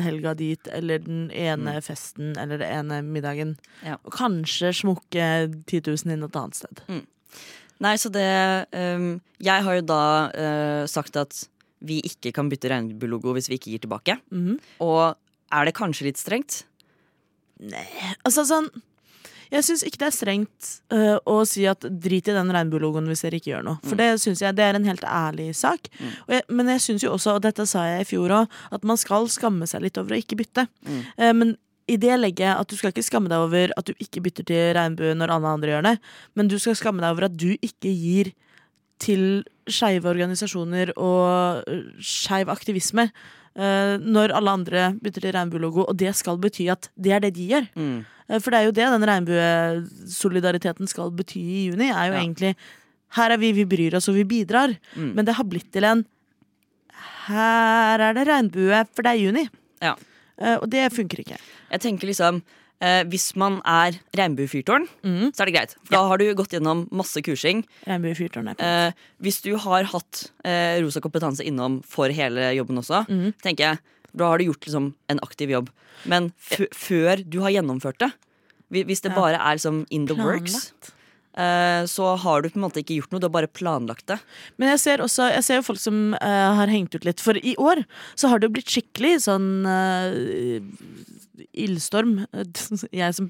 helga 0.03 0.35
dit, 0.37 0.67
eller 0.75 1.01
den 1.01 1.29
ene 1.33 1.79
festen, 1.81 2.35
eller 2.37 2.61
den 2.61 2.69
ene 2.69 3.01
middagen. 3.05 3.55
Ja. 3.85 3.97
Og 4.03 4.13
kanskje 4.13 4.73
smukke 4.75 5.25
10 5.65 5.87
000 5.87 6.13
inn 6.13 6.27
et 6.27 6.37
annet 6.37 6.59
sted. 6.59 6.83
Nei, 7.79 7.95
så 7.99 8.11
det 8.11 8.27
um, 8.75 9.13
Jeg 9.39 9.63
har 9.65 9.79
jo 9.79 9.85
da 9.87 10.03
uh, 10.33 10.83
sagt 10.89 11.15
at 11.19 11.45
vi 11.79 12.01
ikke 12.03 12.33
kan 12.35 12.49
bytte 12.51 12.67
regnbuelogo 12.67 13.31
hvis 13.37 13.47
vi 13.47 13.55
ikke 13.59 13.71
gir 13.71 13.83
tilbake. 13.85 14.17
Mhm. 14.35 14.57
Og 14.83 15.15
er 15.55 15.65
det 15.65 15.77
kanskje 15.77 16.09
litt 16.09 16.19
strengt? 16.19 16.63
Nei, 17.59 17.83
Altså 18.27 18.45
sånn 18.47 18.67
Jeg 19.49 19.65
syns 19.65 19.81
ikke 19.83 19.99
det 20.03 20.07
er 20.09 20.13
strengt 20.15 20.67
uh, 20.93 21.17
å 21.25 21.39
si 21.47 21.63
at 21.67 21.87
drit 21.87 22.27
i 22.29 22.35
den 22.35 22.51
regnbuelogoen 22.53 23.07
hvis 23.09 23.23
dere 23.25 23.39
ikke 23.39 23.53
gjør 23.55 23.65
noe. 23.65 23.79
For 23.87 23.97
det 23.97 24.11
synes 24.21 24.43
jeg 24.43 24.53
det 24.59 24.67
er 24.67 24.77
en 24.77 24.85
helt 24.85 25.07
ærlig 25.07 25.47
sak. 25.57 25.89
Og 26.27 26.35
jeg, 26.35 26.45
men 26.53 26.69
jeg 26.75 26.83
syns 26.83 27.07
jo 27.07 27.15
også, 27.15 27.39
og 27.39 27.47
dette 27.47 27.65
sa 27.65 27.87
jeg 27.87 28.05
i 28.05 28.09
fjor 28.11 28.35
òg, 28.43 28.59
at 28.75 28.85
man 28.85 28.99
skal 29.01 29.25
skamme 29.31 29.65
seg 29.71 29.87
litt 29.87 29.97
over 29.97 30.13
å 30.13 30.21
ikke 30.21 30.37
bytte. 30.43 30.67
Eh, 31.17 31.33
men 31.33 31.55
i 31.89 31.97
det 32.01 32.15
legger 32.19 32.45
jeg 32.45 32.59
at 32.61 32.69
du 32.69 32.75
skal 32.77 32.91
ikke 32.93 33.03
skamme 33.07 33.29
deg 33.31 33.41
over 33.41 33.71
at 33.79 33.89
du 33.89 33.93
ikke 33.99 34.21
bytter 34.25 34.45
til 34.49 34.73
regnbue 34.77 35.15
når 35.17 35.33
alle 35.35 35.49
andre 35.55 35.71
gjør 35.73 35.85
det, 35.89 35.95
men 36.37 36.47
du 36.51 36.57
skal 36.61 36.77
skamme 36.77 37.01
deg 37.03 37.11
over 37.15 37.25
at 37.29 37.35
du 37.41 37.49
ikke 37.57 37.89
gir 37.91 38.31
til 39.01 39.43
skeive 39.69 40.09
organisasjoner 40.11 40.91
og 40.99 41.63
øh, 41.71 41.83
skeiv 42.03 42.49
aktivisme 42.51 43.05
uh, 43.09 43.95
når 44.01 44.33
alle 44.35 44.51
andre 44.59 44.81
bytter 44.99 45.23
til 45.23 45.35
regnbuelogo, 45.37 45.85
og 45.87 45.95
det 46.01 46.11
skal 46.19 46.37
bety 46.43 46.67
at 46.73 46.89
det 46.99 47.13
er 47.15 47.23
det 47.23 47.33
de 47.37 47.45
gjør. 47.53 47.69
Mm. 47.79 47.99
Eh, 48.29 48.39
For 48.43 48.51
det 48.51 48.59
er 48.59 48.67
jo 48.67 48.75
det 48.75 48.89
den 48.91 49.07
regnbuesolidariteten 49.09 50.89
skal 50.91 51.11
bety 51.15 51.39
i 51.39 51.65
juni, 51.69 51.87
er 51.89 52.11
jo 52.11 52.13
Ja. 52.17 52.19
egentlig 52.21 52.55
her 53.15 53.31
er 53.31 53.37
vi, 53.41 53.51
vi 53.53 53.65
bryr 53.65 53.95
oss 53.97 54.09
og 54.09 54.15
vi 54.19 54.23
bidrar, 54.23 54.75
Mm. 54.95 55.13
men 55.15 55.25
det 55.25 55.35
har 55.35 55.43
blitt 55.45 55.71
til 55.71 55.83
en 55.83 56.05
her 57.29 57.99
er 58.01 58.13
det 58.13 58.27
regnbue, 58.27 58.85
for 58.93 59.03
det 59.03 59.11
er 59.11 59.23
juni. 59.23 59.47
Ja. 59.81 59.95
Eh, 60.39 60.57
og 60.57 60.69
det 60.71 60.87
funker 60.95 61.21
ikke. 61.23 61.37
Jeg 61.71 61.83
tenker 61.83 62.07
liksom 62.09 62.41
eh, 62.81 63.03
Hvis 63.11 63.35
man 63.35 63.59
er 63.67 63.97
regnbuefyrtårn, 64.15 64.87
mm. 65.03 65.31
så 65.35 65.43
er 65.43 65.49
det 65.51 65.55
greit. 65.57 65.75
For 65.83 65.97
da 65.97 66.03
har 66.07 66.21
du 66.21 66.27
gått 66.39 66.55
gjennom 66.55 66.85
masse 66.95 67.21
kursing. 67.25 67.65
Eh, 67.87 68.91
hvis 69.19 69.41
du 69.43 69.51
har 69.57 69.83
hatt 69.91 70.31
eh, 70.47 70.79
rosa 70.83 71.01
kompetanse 71.03 71.43
innom 71.43 71.81
for 71.83 72.07
hele 72.15 72.53
jobben 72.55 72.79
også, 72.79 73.05
mm. 73.09 73.33
tenker 73.43 73.71
jeg 73.71 73.81
da 74.15 74.31
har 74.31 74.39
du 74.41 74.47
gjort 74.47 74.65
liksom, 74.65 74.93
en 75.11 75.19
aktiv 75.21 75.51
jobb. 75.53 75.67
Men 76.09 76.31
før 76.73 77.21
du 77.21 77.41
har 77.43 77.53
gjennomført 77.53 77.99
det, 78.01 78.11
hvis 78.69 79.01
det 79.01 79.11
Ja. 79.11 79.15
bare 79.15 79.37
er 79.37 79.57
liksom 79.57 79.85
in 79.89 80.07
the 80.07 80.15
works, 80.15 80.71
Planlagt. 80.71 80.89
eh, 80.89 80.98
så 81.89 82.13
har 82.23 82.41
du 82.41 82.49
på 82.49 82.59
en 82.59 82.65
måte 82.65 82.81
ikke 82.81 82.97
gjort 82.99 83.13
noe, 83.13 83.21
du 83.21 83.27
har 83.29 83.35
bare 83.35 83.51
planlagt 83.51 84.07
det. 84.11 84.19
Men 84.57 84.73
jeg 84.73 84.81
ser 84.83 85.03
også 85.03 85.29
Jeg 85.29 85.45
ser 85.45 85.59
jo 85.59 85.67
folk 85.69 85.79
som 85.81 86.13
uh, 86.17 86.49
har 86.59 86.71
hengt 86.71 86.95
ut 86.95 87.05
litt. 87.07 87.23
For 87.23 87.37
i 87.37 87.55
år 87.59 87.83
så 88.19 88.31
har 88.31 88.39
det 88.39 88.49
jo 88.49 88.55
blitt 88.57 88.73
skikkelig 88.73 89.13
sånn 89.27 89.49
uh, 89.67 90.59
ildstorm. 91.53 92.17
Jeg 93.01 93.15
som 93.15 93.29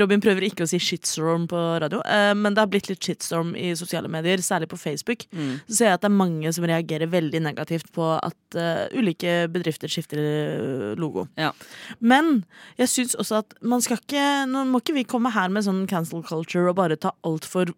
Robin 0.00 0.22
prøver 0.24 0.48
ikke 0.48 0.64
å 0.66 0.70
si 0.70 0.80
shitstorm 0.82 1.46
på 1.50 1.60
radio, 1.82 2.00
uh, 2.06 2.32
men 2.38 2.56
det 2.56 2.64
har 2.64 2.70
blitt 2.72 2.90
litt 2.90 3.04
shitstorm 3.04 3.54
i 3.58 3.72
sosiale 3.78 4.10
medier, 4.12 4.42
særlig 4.44 4.70
på 4.72 4.80
Facebook. 4.80 5.26
Så 5.68 5.78
ser 5.78 5.90
jeg 5.90 5.98
at 5.98 6.04
det 6.04 6.08
er 6.10 6.16
mange 6.16 6.50
som 6.54 6.66
reagerer 6.68 7.10
veldig 7.10 7.40
negativt 7.44 7.90
på 7.94 8.06
at 8.16 8.58
eh, 8.58 8.86
ulike 8.96 9.34
bedrifter 9.52 9.90
skifter 9.90 10.20
eh, 10.20 10.92
logo. 11.00 11.26
Ja. 11.40 11.52
Men 12.00 12.44
jeg 12.78 12.90
syns 12.92 13.16
også 13.18 13.42
at 13.42 13.56
man 13.62 13.82
skal 13.84 14.00
ikke 14.00 14.24
Nå 14.50 14.64
må 14.68 14.80
ikke 14.82 14.96
vi 14.96 15.06
komme 15.08 15.32
her 15.34 15.50
med 15.52 15.66
sånn 15.66 15.84
cancel 15.90 16.22
culture 16.26 16.70
og 16.70 16.78
bare 16.78 16.98
ta 17.00 17.12
altfor 17.34 17.74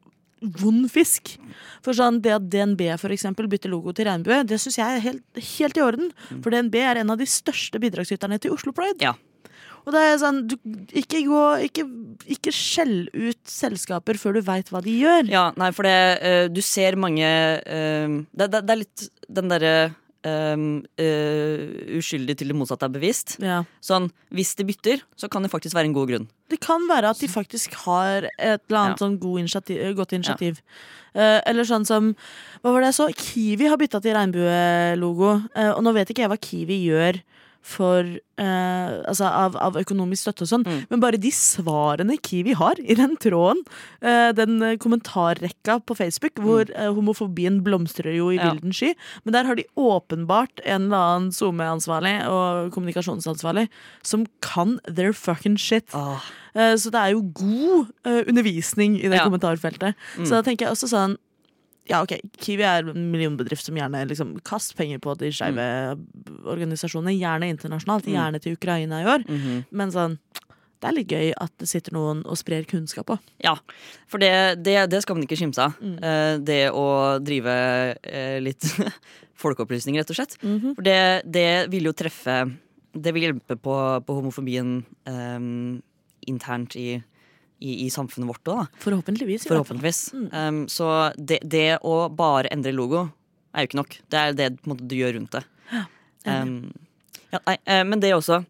vond 0.60 0.84
fisk. 0.92 1.36
For 1.84 1.96
sånn 1.96 2.20
Det 2.22 2.34
at 2.34 2.48
DNB 2.52 2.82
for 3.00 3.14
eksempel 3.14 3.48
bytter 3.48 3.72
logo 3.72 3.94
til 3.96 4.08
regnbue, 4.08 4.42
det 4.44 4.60
syns 4.60 4.78
jeg 4.78 4.98
er 4.98 5.04
helt, 5.04 5.24
helt 5.56 5.78
i 5.78 5.84
orden. 5.84 6.12
For 6.42 6.52
DNB 6.52 6.76
er 6.82 7.00
en 7.00 7.14
av 7.14 7.18
de 7.20 7.28
største 7.28 7.80
bidragsyterne 7.82 8.38
til 8.42 8.52
Oslo 8.56 8.74
Pride. 8.76 9.00
Ja. 9.00 9.16
Og 9.86 9.94
det 9.94 10.02
er 10.02 10.16
sånn, 10.18 10.40
du, 10.50 10.56
ikke, 10.98 11.20
gå, 11.28 11.42
ikke, 11.68 11.84
ikke 12.34 12.52
skjell 12.54 13.06
ut 13.14 13.38
selskaper 13.46 14.18
før 14.18 14.34
du 14.36 14.42
veit 14.48 14.72
hva 14.74 14.82
de 14.82 14.96
gjør. 14.98 15.28
Ja, 15.30 15.44
nei, 15.58 15.70
for 15.76 15.86
det 15.86 15.98
uh, 16.18 16.46
Du 16.50 16.58
ser 16.64 16.98
mange 16.98 17.28
uh, 17.62 18.16
det, 18.34 18.50
det, 18.50 18.64
det 18.66 18.74
er 18.74 18.82
litt 18.82 19.06
den 19.38 19.52
derre 19.52 19.76
eh, 20.24 20.56
eh, 20.98 21.96
uskyldig 21.98 22.36
til 22.38 22.48
det 22.48 22.56
motsatte 22.56 22.86
er 22.88 22.94
bevisst. 22.94 23.36
Ja. 23.42 23.64
Sånn, 23.80 24.10
Hvis 24.32 24.54
de 24.56 24.64
bytter, 24.64 25.02
så 25.16 25.28
kan 25.28 25.42
det 25.42 25.50
faktisk 25.50 25.74
være 25.74 25.86
en 25.90 25.96
god 25.96 26.08
grunn. 26.08 26.28
Det 26.48 26.60
kan 26.60 26.86
være 26.88 27.10
at 27.10 27.18
de 27.18 27.26
faktisk 27.28 27.74
har 27.86 28.28
et 28.38 28.62
eller 28.68 28.78
annet 28.78 29.00
Ja. 29.00 29.06
sånn 29.06 29.18
god 29.18 29.38
initiativ, 29.40 29.96
godt 29.96 30.12
initiativ. 30.12 30.60
Eh, 31.14 31.40
eller 31.46 31.64
sånn 31.64 31.86
som 31.86 32.14
Hva 32.62 32.72
var 32.72 32.80
det 32.80 32.94
jeg 32.94 32.98
så? 33.00 33.08
Kiwi 33.14 33.68
har 33.68 33.76
bytta 33.78 34.00
til 34.02 34.14
regnbuelogo. 34.14 35.48
Uh, 35.56 35.72
og 35.76 35.82
nå 35.82 35.92
vet 35.94 36.10
ikke 36.10 36.22
jeg 36.24 36.30
hva 36.30 36.38
Kiwi 36.40 36.78
gjør 36.90 37.22
for 37.66 38.06
eh, 38.38 38.92
Altså 39.08 39.26
av, 39.26 39.56
av 39.58 39.74
økonomisk 39.80 40.22
støtte 40.26 40.44
og 40.44 40.50
sånn. 40.50 40.64
Mm. 40.68 40.82
Men 40.92 41.00
bare 41.02 41.18
de 41.18 41.30
svarene 41.34 42.14
Kiwi 42.22 42.54
har 42.58 42.78
i 42.78 42.94
den 42.94 43.16
tråden, 43.18 43.62
eh, 44.00 44.30
den 44.36 44.60
eh, 44.62 44.76
kommentarrekka 44.82 45.80
på 45.88 45.96
Facebook, 45.98 46.38
hvor 46.44 46.68
eh, 46.70 46.90
homofobien 46.94 47.62
blomstrer 47.66 48.14
jo 48.16 48.30
i 48.30 48.36
Mm. 48.36 48.44
Ja. 48.44 48.52
vilden 48.52 48.72
sky, 48.76 48.92
men 49.24 49.32
der 49.34 49.44
har 49.48 49.56
de 49.58 49.64
åpenbart 49.76 50.60
en 50.64 50.86
eller 50.86 50.96
annen 51.16 51.30
SoMe-ansvarlig 51.32 52.14
og 52.28 52.70
kommunikasjonsansvarlig 52.76 53.68
som 54.06 54.26
kan 54.44 54.78
their 54.86 55.12
fucking 55.12 55.56
shit. 55.58 55.88
Ah, 55.94 56.20
Eh, 56.56 56.72
Så 56.80 56.88
det 56.90 56.96
er 56.96 57.10
jo 57.12 57.20
god 57.36 57.88
eh, 58.06 58.22
undervisning 58.30 58.94
i 58.96 59.08
det 59.10 59.18
Ja. 59.18 59.24
kommentarfeltet. 59.26 59.94
Så 60.24 60.30
da 60.30 60.40
tenker 60.42 60.64
jeg 60.64 60.72
også 60.72 60.88
sånn 60.88 61.16
ja, 61.86 62.02
ok, 62.02 62.16
Kiwi 62.42 62.64
er 62.66 62.88
en 62.90 63.10
millionbedrift 63.12 63.66
som 63.66 63.76
gjerne 63.78 64.02
liksom 64.10 64.34
Kast 64.46 64.74
penger 64.78 64.98
på 65.02 65.14
de 65.20 65.30
skeive 65.34 65.66
organisasjonene. 66.46 67.14
Gjerne 67.14 67.50
internasjonalt. 67.52 68.08
Gjerne 68.10 68.40
til 68.42 68.58
Ukraina 68.58 69.02
i 69.02 69.08
år. 69.16 69.26
mhm. 69.28 69.64
Men 69.70 69.94
sånn 69.94 70.18
det 70.76 70.88
er 70.90 70.94
litt 70.96 71.12
gøy 71.12 71.30
at 71.40 71.52
det 71.56 71.68
sitter 71.70 71.94
noen 71.96 72.20
og 72.28 72.36
sprer 72.36 72.66
kunnskap 72.68 73.08
òg. 73.14 73.22
Ja, 73.42 73.54
for 74.10 74.20
det, 74.20 74.60
det, 74.60 74.76
det 74.92 75.00
skal 75.02 75.16
man 75.16 75.24
ikke 75.24 75.38
skimse 75.40 75.64
av. 75.64 75.78
Eh, 75.80 76.36
det 76.44 76.60
å 76.68 77.16
drive 77.24 77.54
eh, 78.04 78.36
litt 78.44 78.66
folkeopplysning, 79.42 79.96
rett 79.96 80.12
og 80.12 80.18
slett. 80.18 80.36
For 80.76 80.84
det, 80.84 81.24
det 81.24 81.66
vil 81.72 81.88
jo 81.88 81.96
treffe 81.96 82.44
Det 82.96 83.12
vil 83.12 83.26
hjelpe 83.26 83.56
på, 83.60 83.74
på 84.04 84.18
homofobien 84.20 84.78
eh, 85.08 85.48
internt 86.28 86.76
i, 86.76 87.00
i, 87.58 87.86
i 87.86 87.90
samfunnet 87.92 88.30
vårt 88.30 88.50
òg, 88.52 88.64
da. 88.64 88.82
Forhåpentligvis. 88.84 89.46
i 89.46 89.48
hvert 89.48 89.62
Um, 90.32 90.64
så 90.72 90.90
det, 91.16 91.40
det 91.44 91.78
å 91.86 91.96
bare 92.12 92.52
endre 92.54 92.74
logo 92.76 93.06
er 93.56 93.64
jo 93.64 93.70
ikke 93.70 93.80
nok. 93.80 93.98
Det 94.12 94.20
er 94.20 94.36
det 94.36 94.50
måte, 94.68 94.84
du 94.88 94.96
gjør 94.98 95.16
rundt 95.16 95.38
det. 95.38 95.44
Um, 96.26 96.58
ja, 97.32 97.40
nei, 97.40 97.56
eh, 97.64 97.82
men 97.86 98.02
det 98.02 98.10
er 98.10 98.18
også 98.18 98.40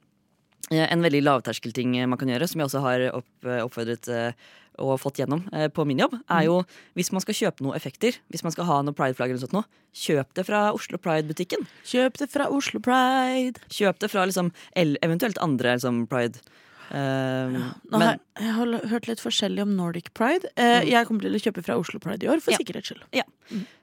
eh, 0.73 0.87
en 0.87 1.05
veldig 1.05 1.23
lavterskelting 1.25 1.97
man 2.11 2.19
kan 2.21 2.31
gjøre, 2.33 2.49
som 2.51 2.63
jeg 2.63 2.71
også 2.71 2.85
har 2.85 3.09
opp, 3.15 3.33
eh, 3.47 3.63
oppfordret 3.63 4.11
eh, 4.13 4.47
og 4.83 4.99
fått 5.01 5.23
gjennom 5.23 5.47
eh, 5.57 5.69
på 5.73 5.87
min 5.89 6.03
jobb, 6.03 6.19
er 6.33 6.47
jo 6.49 6.61
hvis 6.99 7.13
man 7.15 7.25
skal 7.25 7.39
kjøpe 7.39 7.65
noen 7.65 7.79
effekter, 7.79 8.19
hvis 8.33 8.45
man 8.45 8.53
skal 8.55 8.69
ha 8.69 8.83
noe 8.85 8.97
prideflagg 8.97 9.33
eller 9.33 9.41
noe 9.41 9.49
sånt 9.49 9.85
kjøp 9.97 10.35
det 10.37 10.45
fra 10.45 10.61
Oslo 10.77 10.99
Pride-butikken. 11.01 11.65
Kjøp 11.89 12.19
det 12.21 12.29
fra 12.33 12.51
Oslo 12.53 12.83
Pride. 12.85 13.63
Kjøp 13.73 14.03
det 14.03 14.11
fra 14.13 14.27
liksom, 14.29 14.53
eventuelt 14.77 15.41
andre 15.41 15.77
liksom, 15.79 16.05
Pride. 16.11 16.43
Um, 16.91 17.57
Nå 17.91 17.99
men, 17.99 18.21
jeg 18.39 18.53
har 18.55 18.73
hørt 18.93 19.09
litt 19.11 19.23
forskjellig 19.23 19.65
om 19.65 19.73
Nordic 19.75 20.13
Pride. 20.15 20.47
Eh, 20.55 20.85
Jeg 20.87 21.09
kommer 21.09 21.25
til 21.27 21.35
å 21.35 21.41
kjøpe 21.43 21.65
fra 21.67 21.79
Oslo 21.81 21.99
Pride 22.03 22.23
i 22.23 22.31
år, 22.31 22.41
for 22.41 22.53
Ja. 22.55 22.59
sikkerhets 22.59 22.93
skyld. 22.93 23.03
Ja. 23.13 23.25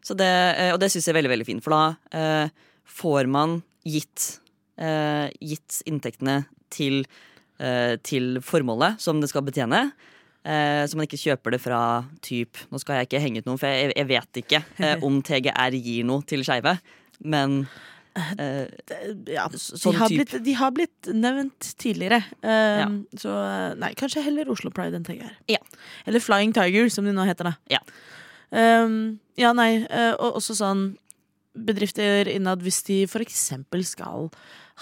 Så 0.02 0.16
det, 0.16 0.30
eh, 0.58 0.72
og 0.72 0.80
det 0.80 0.92
syns 0.92 1.06
jeg 1.06 1.16
er 1.16 1.20
veldig 1.22 1.34
veldig 1.34 1.46
fint, 1.46 1.63
for 1.63 1.72
da 1.72 1.96
uh, 2.13 2.50
får 2.88 3.28
man 3.28 3.62
gitt, 3.84 4.39
uh, 4.80 5.28
gitt 5.42 5.82
inntektene 5.86 6.46
til, 6.70 7.06
til 8.04 8.42
formålet 8.42 9.00
som 9.00 9.22
det 9.22 9.30
skal 9.30 9.44
betjene. 9.46 9.94
Så 10.44 10.98
man 10.98 11.06
ikke 11.06 11.22
kjøper 11.22 11.52
det 11.52 11.62
fra 11.62 12.04
typ 12.20 12.58
Nå 12.74 12.80
skal 12.82 12.98
jeg 12.98 13.08
ikke 13.08 13.22
henge 13.22 13.38
ut 13.39 13.46
noen, 13.46 13.60
for 13.62 13.68
jeg, 13.70 13.94
jeg 13.96 14.08
vet 14.10 14.39
ikke 14.42 14.60
om 15.08 15.22
TGR 15.22 15.78
gir 15.78 16.04
noe 16.04 16.26
til 16.28 16.44
skeive. 16.44 16.74
Men 17.24 17.68
eh, 18.15 18.67
Ja, 19.34 19.47
sånn 19.58 19.93
de, 19.93 19.99
har 19.99 20.13
blitt, 20.13 20.34
de 20.45 20.56
har 20.60 20.73
blitt 20.76 21.10
nevnt 21.12 21.73
tidligere. 21.82 22.23
Eh, 22.41 22.80
Ja. 22.84 22.88
Så 23.19 23.34
nei, 23.80 23.93
kanskje 23.99 24.23
heller 24.26 24.49
Oslo 24.54 24.71
Pride 24.73 24.97
enn 24.99 25.06
Tiger. 25.08 25.36
Ja. 25.52 25.62
Eller 26.06 26.23
Flying 26.23 26.54
Tiger, 26.54 26.89
som 26.89 27.06
de 27.06 27.13
nå 27.15 27.26
heter. 27.28 27.52
da 27.52 27.56
Ja. 27.69 27.80
Um, 28.54 29.19
ja, 29.36 29.49
nei, 29.58 29.82
og 30.19 30.38
også 30.38 30.54
sånn 30.54 30.97
bedrifter 31.58 32.30
innad 32.30 32.62
hvis 32.62 32.84
de 32.86 32.99
for 33.10 33.23
eksempel 33.26 33.82
skal 33.86 34.30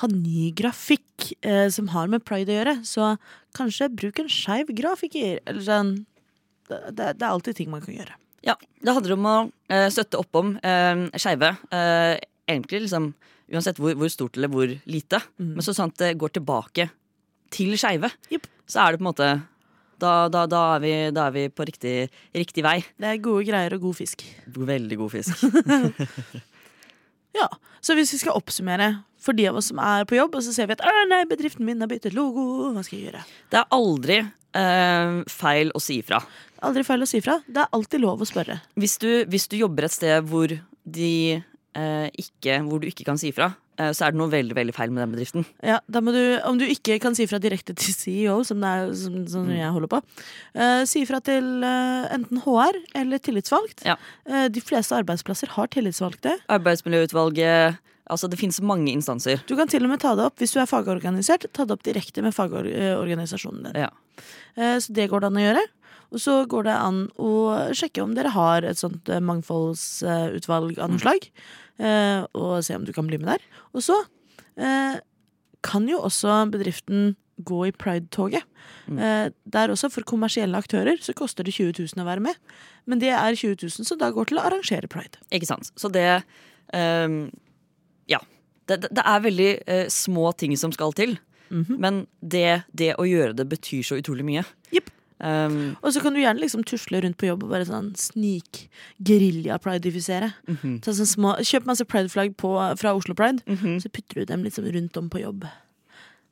ha 0.01 0.07
ny 0.11 0.51
grafikk 0.51 1.31
som 1.71 1.87
har 1.95 2.07
med 2.11 2.25
pride 2.27 2.51
å 2.51 2.57
gjøre, 2.57 2.75
så 2.83 3.13
kanskje 3.55 3.87
bruk 3.95 4.19
en 4.19 4.27
skeiv 4.31 4.71
grafiker. 4.75 5.39
Eller 5.45 5.63
sånn 5.63 5.93
det, 6.71 6.79
det, 6.95 7.07
det 7.19 7.25
er 7.25 7.31
alltid 7.31 7.55
ting 7.55 7.71
man 7.71 7.83
kan 7.83 7.95
gjøre. 7.95 8.17
Ja, 8.41 8.55
det 8.81 8.93
handler 8.95 9.13
om 9.17 9.27
å 9.29 9.35
uh, 9.51 9.87
støtte 9.93 10.19
opp 10.21 10.37
om 10.39 10.55
uh, 10.57 11.03
skeive. 11.19 11.51
Eh, 11.69 12.15
egentlig 12.55 12.85
liksom 12.87 13.13
Uansett 13.51 13.81
hvor, 13.83 13.91
hvor 13.99 14.07
stort 14.07 14.37
eller 14.37 14.47
hvor 14.47 14.69
lite. 14.87 15.17
Men 15.35 15.59
så 15.59 15.73
sant 15.75 15.97
det 15.99 16.13
går 16.15 16.31
tilbake 16.37 16.85
til 17.51 17.73
skeive, 17.75 18.07
yep. 18.31 18.45
så 18.63 18.85
er 18.85 18.93
det 18.93 19.01
på 19.01 19.03
en 19.03 19.09
måte 19.09 19.27
da, 19.99 20.13
da, 20.31 20.45
da, 20.47 20.61
er, 20.77 20.79
vi, 20.85 20.93
da 21.11 21.25
er 21.27 21.33
vi 21.35 21.43
på 21.51 21.65
riktig, 21.67 21.95
riktig 22.31 22.63
vei. 22.63 22.77
Det 22.95 23.09
er 23.09 23.19
gode 23.19 23.43
greier 23.49 23.75
og 23.75 23.83
god 23.89 23.99
fisk. 23.99 24.23
Veldig 24.55 25.01
god 25.01 25.13
fisk. 25.17 25.43
Ja, 27.31 27.47
Så 27.79 27.95
hvis 27.95 28.11
vi 28.13 28.19
skal 28.21 28.35
oppsummere 28.35 28.89
for 29.21 29.37
de 29.37 29.45
av 29.49 29.55
oss 29.59 29.69
som 29.71 29.79
er 29.81 30.03
på 30.09 30.17
jobb, 30.17 30.35
og 30.35 30.43
så 30.43 30.53
ser 30.53 30.67
vi 30.69 30.75
at 30.75 30.83
nei, 31.09 31.21
bedriften 31.29 31.65
min 31.65 31.81
har 31.81 31.89
byttet 31.89 32.15
logo, 32.17 32.73
hva 32.73 32.83
skal 32.83 32.97
jeg 32.97 33.07
gjøre? 33.07 33.21
Det 33.53 33.59
er 33.61 33.69
aldri 33.77 34.17
eh, 34.19 35.21
feil 35.31 35.71
å 35.77 35.81
si 35.81 36.01
ifra. 36.01 36.19
Aldri 36.67 36.83
feil 36.85 37.05
å 37.05 37.09
si 37.09 37.21
fra. 37.23 37.39
Det 37.47 37.63
er 37.63 37.71
alltid 37.77 38.03
lov 38.03 38.21
å 38.21 38.27
spørre. 38.27 38.59
Hvis 38.75 38.97
du, 39.01 39.09
hvis 39.31 39.47
du 39.49 39.55
jobber 39.61 39.87
et 39.87 39.95
sted 39.95 40.27
hvor, 40.29 40.51
de, 40.83 41.13
ikke, 41.75 42.60
hvor 42.67 42.81
du 42.81 42.88
ikke 42.89 43.05
kan 43.07 43.17
si 43.17 43.29
ifra, 43.31 43.53
eh, 43.79 43.91
så 43.95 44.05
er 44.07 44.12
det 44.12 44.19
noe 44.19 44.29
veldig 44.31 44.55
veldig 44.57 44.73
feil 44.75 44.91
med 44.91 45.03
den 45.05 45.13
bedriften. 45.15 45.45
Ja, 45.63 45.79
da 45.89 46.01
må 46.01 46.12
du, 46.12 46.39
Om 46.43 46.57
du 46.60 46.65
ikke 46.65 46.99
kan 46.99 47.15
si 47.15 47.25
fra 47.27 47.39
direkte 47.39 47.73
til 47.75 47.93
CEO, 47.95 48.43
som, 48.43 48.63
er, 48.63 48.91
som, 48.93 49.21
som 49.27 49.45
Mm. 49.47 49.55
jeg 49.57 49.71
holder 49.71 49.88
på, 49.88 50.01
eh, 50.55 50.84
si 50.86 51.05
fra 51.05 51.19
til 51.21 51.63
eh, 51.63 52.10
enten 52.15 52.41
HR 52.43 52.75
eller 52.95 53.17
tillitsvalgt. 53.19 53.86
Ja. 53.86 53.95
Eh, 54.27 54.47
de 54.49 54.62
fleste 54.62 54.95
arbeidsplasser 54.99 55.47
har 55.55 55.67
tillitsvalgte. 55.67 56.38
Arbeidsmiljøutvalget 56.49 57.77
Altså, 58.12 58.27
det 58.27 58.39
finnes 58.41 58.57
mange 58.60 58.91
instanser. 58.91 59.39
Du 59.47 59.55
kan 59.55 59.69
til 59.71 59.86
og 59.86 59.89
med 59.93 60.01
ta 60.01 60.10
det 60.15 60.25
opp 60.25 60.36
hvis 60.41 60.51
du 60.51 60.60
er 60.60 60.65
fagorganisert. 60.67 61.45
Ta 61.55 61.63
det 61.63 61.71
opp 61.77 61.84
direkte 61.86 62.19
med 62.21 62.34
fagorganisasjonen 62.36 63.69
din. 63.69 63.77
Ja. 63.86 63.89
Eh, 64.57 64.79
Så 64.84 64.91
det 64.91 65.10
går 65.10 65.21
det 65.21 65.29
an 65.29 65.38
å 65.39 65.45
gjøre. 65.45 65.63
Og 66.12 66.19
så 66.19 66.41
går 66.52 66.67
det 66.67 66.76
an 66.76 67.06
å 67.21 67.32
sjekke 67.78 68.04
om 68.04 68.15
dere 68.17 68.34
har 68.36 68.65
et 68.67 68.80
sånt 68.80 69.08
eh, 69.10 69.21
mangfoldsutvalg 69.24 70.80
av 70.82 70.91
noe 70.91 71.00
slag. 71.02 71.30
eh, 71.80 72.26
Og 72.36 72.60
se 72.65 72.76
om 72.76 72.86
du 72.88 72.91
kan 72.93 73.08
bli 73.08 73.17
med 73.21 73.32
der. 73.34 73.45
Og 73.74 73.86
så 73.86 73.95
eh, 74.60 75.00
kan 75.63 75.88
jo 75.88 76.02
også 76.04 76.43
bedriften 76.52 77.13
gå 77.41 77.62
i 77.69 77.71
Pride-toget. 77.71 78.43
Eh, 78.91 79.32
Der 79.45 79.71
også, 79.71 79.89
for 79.89 80.04
kommersielle 80.04 80.58
aktører, 80.58 81.00
så 81.02 81.13
koster 81.17 81.43
det 81.47 81.54
20 81.56 81.74
000 81.95 82.04
å 82.04 82.08
være 82.08 82.21
med. 82.28 82.36
Men 82.86 83.00
det 83.00 83.10
er 83.15 83.36
20 83.36 83.58
000 83.63 83.88
som 83.88 83.97
da 83.97 84.12
går 84.12 84.30
til 84.30 84.38
å 84.41 84.45
arrangere 84.45 84.89
pride. 84.91 85.17
Ikke 85.32 85.47
sant? 85.50 85.71
Så 85.80 85.89
det 85.89 86.24
um, 86.74 87.32
Ja. 88.12 88.19
Det, 88.67 88.84
det, 88.91 89.04
er 89.04 89.24
veldig 89.24 89.52
uh, 89.67 89.88
små 89.89 90.32
ting 90.38 90.54
som 90.58 90.71
skal 90.71 90.93
til. 90.93 91.17
Men 91.52 92.06
det, 92.24 92.63
det 92.71 92.93
å 92.95 93.04
gjøre 93.04 93.34
det 93.36 93.43
betyr 93.52 93.84
så 93.84 93.97
utrolig 94.00 94.24
mye. 94.24 94.43
Ehm, 95.21 95.75
Og 95.84 95.93
så 95.93 96.01
kan 96.01 96.13
du 96.13 96.19
gjerne 96.19 96.41
liksom 96.41 96.63
tusle 96.65 97.01
rundt 97.03 97.17
på 97.21 97.27
jobb 97.29 97.43
og 97.45 97.51
bare 97.53 97.65
sånn 97.69 97.91
snik 97.95 98.67
gerilja-pridifisere. 99.01 100.31
Ta 100.81 100.91
sånn 100.93 101.41
Kjøp 101.45 101.65
masse 101.69 101.86
prideflagg 101.86 102.36
på- 102.38 102.77
fra 102.77 102.93
Oslo 102.95 103.13
Pride, 103.13 103.43
så 103.81 103.89
putter 103.91 104.21
du 104.21 104.25
dem 104.25 104.43
liksom 104.43 104.65
rundt 104.71 104.97
om 104.97 105.10
på 105.10 105.21
jobb. 105.21 105.45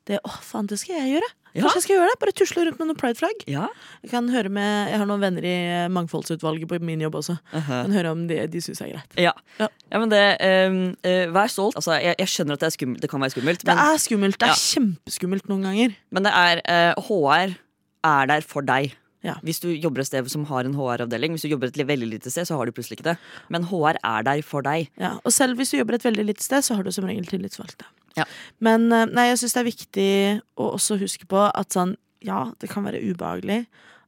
Det, 0.06 0.18
å 0.24 0.30
faen, 0.42 0.66
det 0.66 0.78
skal 0.80 0.96
jeg 0.96 1.20
gjøre! 1.20 1.28
Ja. 1.52 1.62
Kanskje 1.62 1.74
jeg 1.74 1.82
skal 1.82 1.96
gjøre 1.96 2.08
det? 2.10 2.18
Bare 2.20 2.32
tusle 2.32 2.64
rundt 2.64 2.78
med 2.78 2.86
noen 2.88 2.96
prideflagg. 2.96 3.42
ja. 3.46 3.66
Jeg 4.02 4.10
kan 4.10 4.28
høre 4.28 4.48
med, 4.48 4.88
jeg 4.90 4.98
har 4.98 5.06
noen 5.06 5.20
venner 5.20 5.44
i 5.44 5.88
mangfoldsutvalget 5.90 6.66
på 6.70 6.78
min 6.80 7.00
jobb 7.00 7.14
også. 7.20 7.38
Kan 7.52 7.92
høre 7.92 8.10
om 8.10 8.26
de, 8.26 8.46
de 8.46 8.60
syns 8.60 8.80
er 8.80 8.92
greit. 8.94 9.16
Ja. 9.18 9.32
Ja. 9.58 9.68
ja, 9.92 9.98
men 9.98 10.08
det 10.08 10.22
um, 10.40 10.96
uh, 11.04 11.26
Vær 11.34 11.50
stolt. 11.50 11.76
Altså, 11.76 11.98
jeg, 12.00 12.14
jeg 12.18 12.26
skjønner 12.28 12.54
at 12.54 12.60
det, 12.60 12.66
er 12.70 12.76
skummelt, 12.78 13.02
det 13.02 13.10
kan 13.10 13.20
være 13.20 13.30
skummelt, 13.34 13.64
Det 13.66 13.74
er 13.76 13.98
skummelt. 13.98 14.38
Det 14.38 14.48
er 14.48 14.54
kjempeskummelt 14.62 15.48
noen 15.50 15.62
ganger. 15.68 15.96
men 16.10 16.22
det 16.24 16.32
er 16.32 16.62
uh, 16.96 17.02
HR 17.10 17.58
er 18.06 18.30
der 18.30 18.44
for 18.46 18.66
deg. 18.66 18.94
Ja. 19.26 19.34
Hvis 19.44 19.60
du 19.60 19.68
jobber 19.68 20.00
et 20.00 20.08
sted 20.08 20.28
som 20.32 20.46
har 20.48 20.64
en 20.64 20.74
HR-avdeling, 20.74 21.34
Hvis 21.36 21.42
du 21.44 21.52
jobber 21.52 21.68
et 21.68 21.76
veldig 21.76 22.08
lite 22.08 22.30
sted, 22.30 22.46
så 22.48 22.56
har 22.56 22.66
du 22.66 22.72
plutselig 22.72 22.98
ikke 22.98 23.10
det. 23.12 23.18
Men 23.48 23.64
HR 23.68 24.00
er 24.02 24.22
der 24.22 24.42
for 24.42 24.62
deg. 24.62 24.88
Ja, 24.96 25.18
og 25.24 25.32
selv 25.32 25.56
hvis 25.56 25.70
du 25.70 25.76
jobber 25.76 25.94
et 25.94 26.04
veldig 26.04 26.24
lite 26.24 26.42
sted, 26.42 26.62
så 26.62 26.74
har 26.74 26.82
du 26.82 26.90
som 26.90 27.04
regel 27.04 27.26
tillitsvalgte. 27.26 27.84
Ja. 28.16 28.24
Men 28.60 28.90
eh, 28.92 29.06
nei, 29.06 29.28
jeg 29.28 29.38
syns 29.42 29.54
det 29.54 29.60
er 29.60 29.68
viktig 29.68 30.10
å 30.56 30.72
også 30.74 30.98
huske 30.98 31.28
på 31.28 31.44
at 31.52 31.76
sånn, 31.76 31.96
ja, 32.24 32.50
det 32.60 32.70
kan 32.72 32.84
være 32.84 33.02
ubehagelig, 33.04 33.66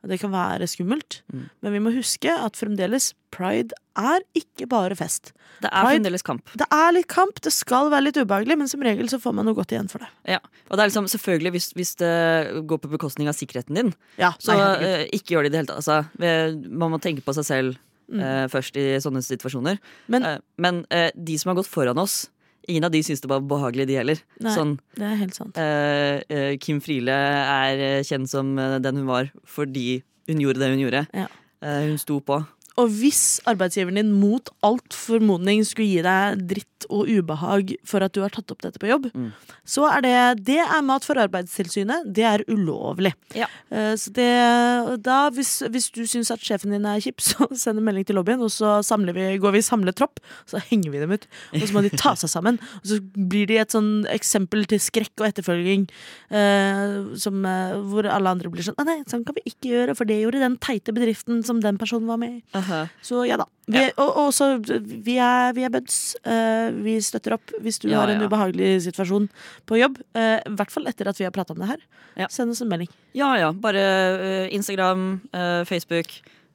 det 0.08 0.18
kan 0.20 0.30
være 0.32 0.66
skummelt, 0.66 1.20
Mm. 1.32 1.48
men 1.62 1.72
vi 1.72 1.78
må 1.78 1.92
huske 1.94 2.26
at 2.32 2.56
fremdeles 2.58 3.12
pride 3.30 3.72
er 3.96 4.20
ikke 4.34 4.66
bare 4.68 4.96
fest. 4.96 5.32
Det 5.60 5.70
er 5.70 5.84
Pride- 5.84 6.00
fremdeles 6.02 6.22
kamp. 6.26 6.44
Det 6.58 6.66
er 6.72 6.92
litt 6.92 7.06
kamp, 7.08 7.40
det 7.40 7.52
skal 7.52 7.88
være 7.90 8.02
litt 8.08 8.16
ubehagelig, 8.16 8.58
men 8.58 8.68
som 8.68 8.80
regel 8.82 9.06
så 9.08 9.20
får 9.20 9.34
man 9.34 9.46
noe 9.46 9.54
godt 9.54 9.70
igjen 9.72 9.88
for 9.88 9.98
det. 9.98 10.08
Ja. 10.26 10.38
Og 10.70 10.76
det 10.76 10.80
er 10.80 10.88
liksom, 10.90 11.06
selvfølgelig 11.06 11.50
hvis, 11.52 11.72
hvis 11.74 11.94
det 11.96 12.66
går 12.66 12.78
på 12.82 12.90
bekostning 12.90 13.28
av 13.28 13.34
sikkerheten 13.34 13.74
din, 13.74 13.94
Ja, 14.18 14.32
så 14.38 14.56
nei, 14.56 14.82
eh, 14.82 15.06
ikke 15.12 15.36
gjør 15.36 15.42
det 15.44 15.46
i 15.46 15.54
det 15.54 15.60
hele 15.60 15.66
tatt. 15.70 15.86
Altså, 15.86 16.68
man 16.68 16.90
må 16.90 17.00
tenke 17.00 17.22
på 17.22 17.34
seg 17.34 17.44
selv 17.44 17.78
Mm. 18.12 18.20
uh, 18.20 18.46
først 18.48 18.76
i 18.76 18.98
sånne 19.00 19.22
situasjoner. 19.24 19.78
Men- 20.08 20.24
uh, 20.24 20.38
men 20.58 20.84
uh, 20.90 21.08
de 21.16 21.38
som 21.38 21.54
har 21.54 21.62
gått 21.62 21.70
foran 21.70 21.96
oss, 21.96 22.28
ingen 22.68 22.84
av 22.84 22.90
de 22.94 23.02
syns 23.02 23.20
det 23.20 23.28
var 23.30 23.40
behagelig, 23.40 23.86
de 23.88 23.96
heller. 23.98 24.22
Nei. 24.40 24.54
Sånn, 24.56 24.76
det 24.96 25.06
er 25.08 25.16
helt 25.20 25.34
sant. 25.34 25.56
eh, 25.58 26.22
eh, 26.28 26.56
Kim 26.62 26.80
Friele 26.80 27.12
er 27.12 27.82
eh, 27.98 28.02
kjent 28.06 28.28
som 28.30 28.56
eh, 28.58 28.78
den 28.78 28.96
hun 29.02 29.06
var 29.06 29.30
fordi 29.44 30.02
hun 30.28 30.40
gjorde 30.40 30.60
det 30.62 30.70
hun 30.70 30.82
gjorde. 30.84 31.06
Ja. 31.14 31.26
Eh, 31.62 31.86
hun 31.88 31.98
sto 31.98 32.20
på. 32.20 32.40
Og 32.80 32.88
hvis 32.88 33.40
arbeidsgiveren 33.50 33.98
din 34.00 34.12
mot 34.16 34.48
alt 34.64 34.94
formodning 34.96 35.64
skulle 35.66 35.88
gi 35.90 36.02
deg 36.06 36.44
dritt 36.48 36.68
og 36.90 37.06
ubehag 37.06 37.76
for 37.86 38.02
at 38.02 38.14
du 38.16 38.22
har 38.24 38.32
tatt 38.34 38.50
opp 38.50 38.62
dette 38.64 38.80
på 38.82 38.88
jobb, 38.90 39.10
Mm. 39.12 39.30
så 39.64 39.84
er 39.92 40.00
det 40.02 40.44
Det 40.44 40.58
er 40.58 40.82
mat 40.82 41.04
for 41.04 41.14
Arbeidstilsynet. 41.14 42.12
Det 42.12 42.24
er 42.24 42.44
ulovlig. 42.48 43.12
Ja. 43.34 43.46
Eh, 43.70 43.94
Så 43.94 44.10
det, 44.12 45.02
da, 45.02 45.30
hvis, 45.30 45.62
hvis 45.70 45.90
du 45.92 46.02
syns 46.06 46.30
at 46.30 46.40
sjefen 46.40 46.72
din 46.72 46.84
er 46.86 46.98
kjip, 47.00 47.20
så 47.20 47.46
send 47.54 47.78
en 47.78 47.84
melding 47.84 48.06
til 48.06 48.16
lobbyen, 48.16 48.40
og 48.42 48.50
så 48.50 48.80
vi, 49.12 49.38
går 49.38 49.52
vi 49.52 49.58
i 49.58 49.62
samlet 49.62 49.94
tropp. 49.94 50.18
Så 50.46 50.58
henger 50.58 50.90
vi 50.90 50.98
dem 50.98 51.12
ut. 51.12 51.26
Og 51.54 51.60
så 51.68 51.72
må 51.72 51.82
de 51.82 51.90
ta 51.94 52.14
seg 52.14 52.30
sammen. 52.30 52.58
Og 52.82 52.86
så 52.90 52.98
blir 53.00 53.46
de 53.46 53.58
et 53.58 53.70
sånn 53.70 54.06
eksempel 54.10 54.66
til 54.66 54.78
skrekk 54.82 55.20
og 55.20 55.28
etterfølging 55.28 55.86
eh, 56.30 57.16
som, 57.16 57.44
eh, 57.46 57.76
hvor 57.92 58.06
alle 58.10 58.32
andre 58.32 58.50
blir 58.50 58.64
sånn 58.66 58.78
Nei, 58.82 59.02
sånn 59.06 59.22
kan 59.24 59.36
vi 59.36 59.44
ikke 59.46 59.70
gjøre, 59.70 59.94
for 59.96 60.08
det 60.08 60.16
gjorde 60.22 60.40
den 60.42 60.56
teite 60.58 60.92
bedriften 60.94 61.44
som 61.46 61.60
den 61.62 61.78
personen 61.78 62.08
var 62.10 62.18
med 62.18 62.40
i. 62.40 62.61
Så 63.02 63.24
ja 63.28 63.36
da. 63.40 63.46
Vi, 63.66 63.78
Ja. 63.78 63.90
Og, 64.02 64.16
og 64.26 64.32
så 64.34 64.48
vi 64.58 65.14
er, 65.22 65.52
vi 65.56 65.62
er 65.64 65.70
buds. 65.72 66.16
Uh, 66.26 66.70
vi 66.82 66.96
støtter 67.00 67.36
opp 67.38 67.52
hvis 67.62 67.78
du 67.80 67.88
Ja, 67.92 68.00
har 68.02 68.10
en 68.12 68.20
ja. 68.20 68.26
ubehagelig 68.28 68.82
situasjon 68.88 69.28
på 69.66 69.78
jobb. 69.80 70.00
Eh, 70.18 70.40
I 70.46 70.54
hvert 70.58 70.70
fall 70.74 70.86
etter 70.90 71.08
at 71.08 71.18
vi 71.20 71.24
har 71.24 71.32
prata 71.34 71.54
om 71.54 71.60
det 71.62 71.68
her. 71.70 71.80
Ja. 72.18 72.26
Send 72.28 72.50
oss 72.52 72.60
en 72.60 72.68
melding. 72.68 72.90
Ja 73.16 73.34
ja, 73.38 73.52
bare 73.52 73.82
uh, 74.18 74.54
Instagram, 74.54 75.20
eh, 75.32 75.62
Facebook, 75.68 76.10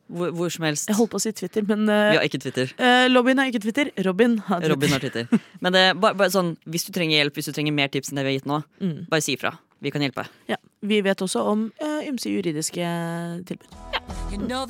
hvor, 0.08 0.30
hvor 0.36 0.50
som 0.54 0.64
helst. 0.68 0.88
Jeg 0.92 0.96
holdt 1.00 1.12
på 1.12 1.20
å 1.20 1.24
si 1.24 1.32
Twitter, 1.36 1.66
men 1.68 1.88
uh, 1.90 2.12
Vi 2.14 2.20
har 2.20 2.28
ikke 2.28 2.40
Twitter. 2.44 2.70
Uh, 2.80 3.08
Lobbyen 3.12 3.40
har 3.42 3.50
ikke 3.52 3.64
Twitter. 3.66 3.90
Robin 4.06 4.38
har 4.48 4.60
Twitter. 4.62 4.76
Robin 4.76 4.94
har 4.96 5.00
Twitter. 5.04 5.28
Men 5.64 5.74
det, 5.76 5.86
bare, 6.00 6.16
bare 6.16 6.32
sånn, 6.32 6.54
hvis 6.70 6.86
du 6.88 6.94
trenger 6.96 7.18
hjelp, 7.24 7.36
hvis 7.40 7.50
du 7.50 7.56
trenger 7.58 7.74
mer 7.76 7.90
tips 7.92 8.12
enn 8.14 8.20
det 8.22 8.28
vi 8.28 8.36
har 8.36 8.40
gitt 8.42 8.48
nå, 8.52 8.62
Mm. 8.84 9.08
bare 9.10 9.22
si 9.26 9.34
ifra. 9.36 9.56
Vi 9.82 9.92
kan 9.94 10.02
hjelpe. 10.02 10.24
Ja. 10.50 10.56
Vi 10.82 11.02
vet 11.06 11.22
også 11.22 11.44
om 11.52 11.68
eh, 11.82 12.08
ymse 12.10 12.30
juridiske 12.34 12.88
tilbud. 13.46 13.70
You 14.32 14.40
know 14.48 14.66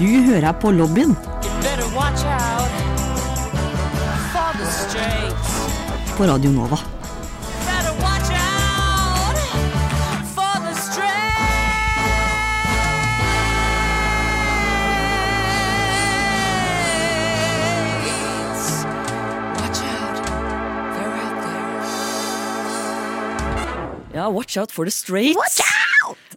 Du 0.00 0.06
hører 0.06 0.52
på 0.56 0.70
lobbyen 0.72 1.10
på 6.16 6.24
Radio 6.24 6.50
Nova. 6.50 6.76
Better 7.66 7.92
watch 8.00 8.30
out 8.32 9.36
for 10.34 10.56
the 10.64 10.74
straights. 10.74 11.50
Watch 19.60 19.80
out, 19.84 20.16
they're 20.96 21.16
out 21.24 21.36
there. 21.44 21.72
Ja, 24.14 24.28
watch 24.30 24.56
out 24.56 24.72
for 24.72 24.84
the 24.84 24.90
straights. 24.90 25.60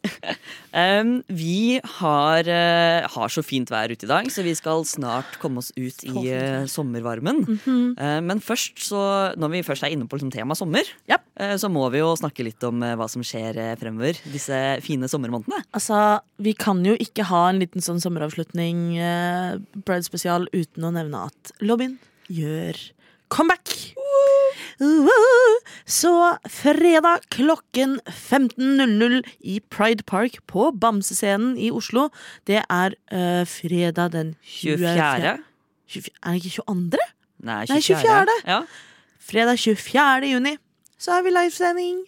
Um, 0.74 1.20
vi 1.30 1.78
har, 2.00 2.48
uh, 2.50 3.06
har 3.13 3.30
så 3.30 3.44
fint 3.46 3.70
vær 3.70 3.92
ute 3.94 4.08
i 4.08 4.10
dag, 4.10 4.26
så 4.34 4.42
vi 4.42 4.56
skal 4.58 4.82
snart 4.89 5.36
komme 5.38 5.62
oss 5.62 5.70
ut 5.78 6.02
i 6.10 6.24
uh, 6.34 6.63
sommervarmen. 6.66 7.44
Eh, 7.94 8.18
men 8.26 8.42
først, 8.42 8.82
så, 8.88 9.04
når 9.38 9.52
vi 9.54 9.62
først 9.68 9.86
er 9.86 9.94
inne 9.94 10.08
på 10.10 10.18
liksom, 10.18 10.32
tema 10.34 10.58
sommer, 10.58 10.89
yep. 11.06 11.22
så 11.62 11.70
må 11.70 11.86
vi 11.94 12.02
jo 12.02 12.10
snakke 12.18 12.48
litt 12.48 12.66
om 12.66 12.82
hva 12.82 13.06
som 13.12 13.22
skjer 13.22 13.60
fremover 13.78 14.18
disse 14.34 14.58
fine 14.82 15.06
sommermånedene. 15.12 15.62
Altså, 15.78 16.00
Vi 16.42 16.56
kan 16.58 16.82
jo 16.86 16.98
ikke 16.98 17.28
ha 17.30 17.44
en 17.52 17.62
liten 17.62 17.86
sånn 17.86 18.02
sommeravslutning, 18.02 18.98
eh, 18.98 19.62
Pride 19.86 20.10
spesial, 20.10 20.50
uten 20.58 20.89
å 20.89 20.94
nevne 20.98 21.28
at 21.30 21.54
lobbyen 21.62 22.00
gjør 22.34 22.82
comeback. 23.34 23.96
Så 25.86 26.38
fredag 26.50 27.26
klokken 27.34 28.00
15.00 28.06 29.22
i 29.39 29.60
Pride 29.69 30.04
Park 30.04 30.38
på 30.48 30.72
Bamsescenen 30.72 31.58
i 31.58 31.72
Oslo. 31.72 32.10
Det 32.48 32.62
er 32.62 32.96
uh, 33.13 33.43
fredag 33.50 34.13
den 34.13 34.36
24. 34.41 35.38
24. 35.88 36.13
Er 36.24 36.32
det 36.32 36.46
ikke 36.46 36.62
22.? 36.62 37.00
Nei, 37.43 37.62
Nei, 37.69 37.82
24.. 37.82 38.39
Ja. 38.48 38.62
Fredag 39.24 39.60
24. 39.60 40.30
juni 40.34 40.58
så 41.00 41.17
har 41.17 41.24
vi 41.26 41.34
livesending. 41.36 42.04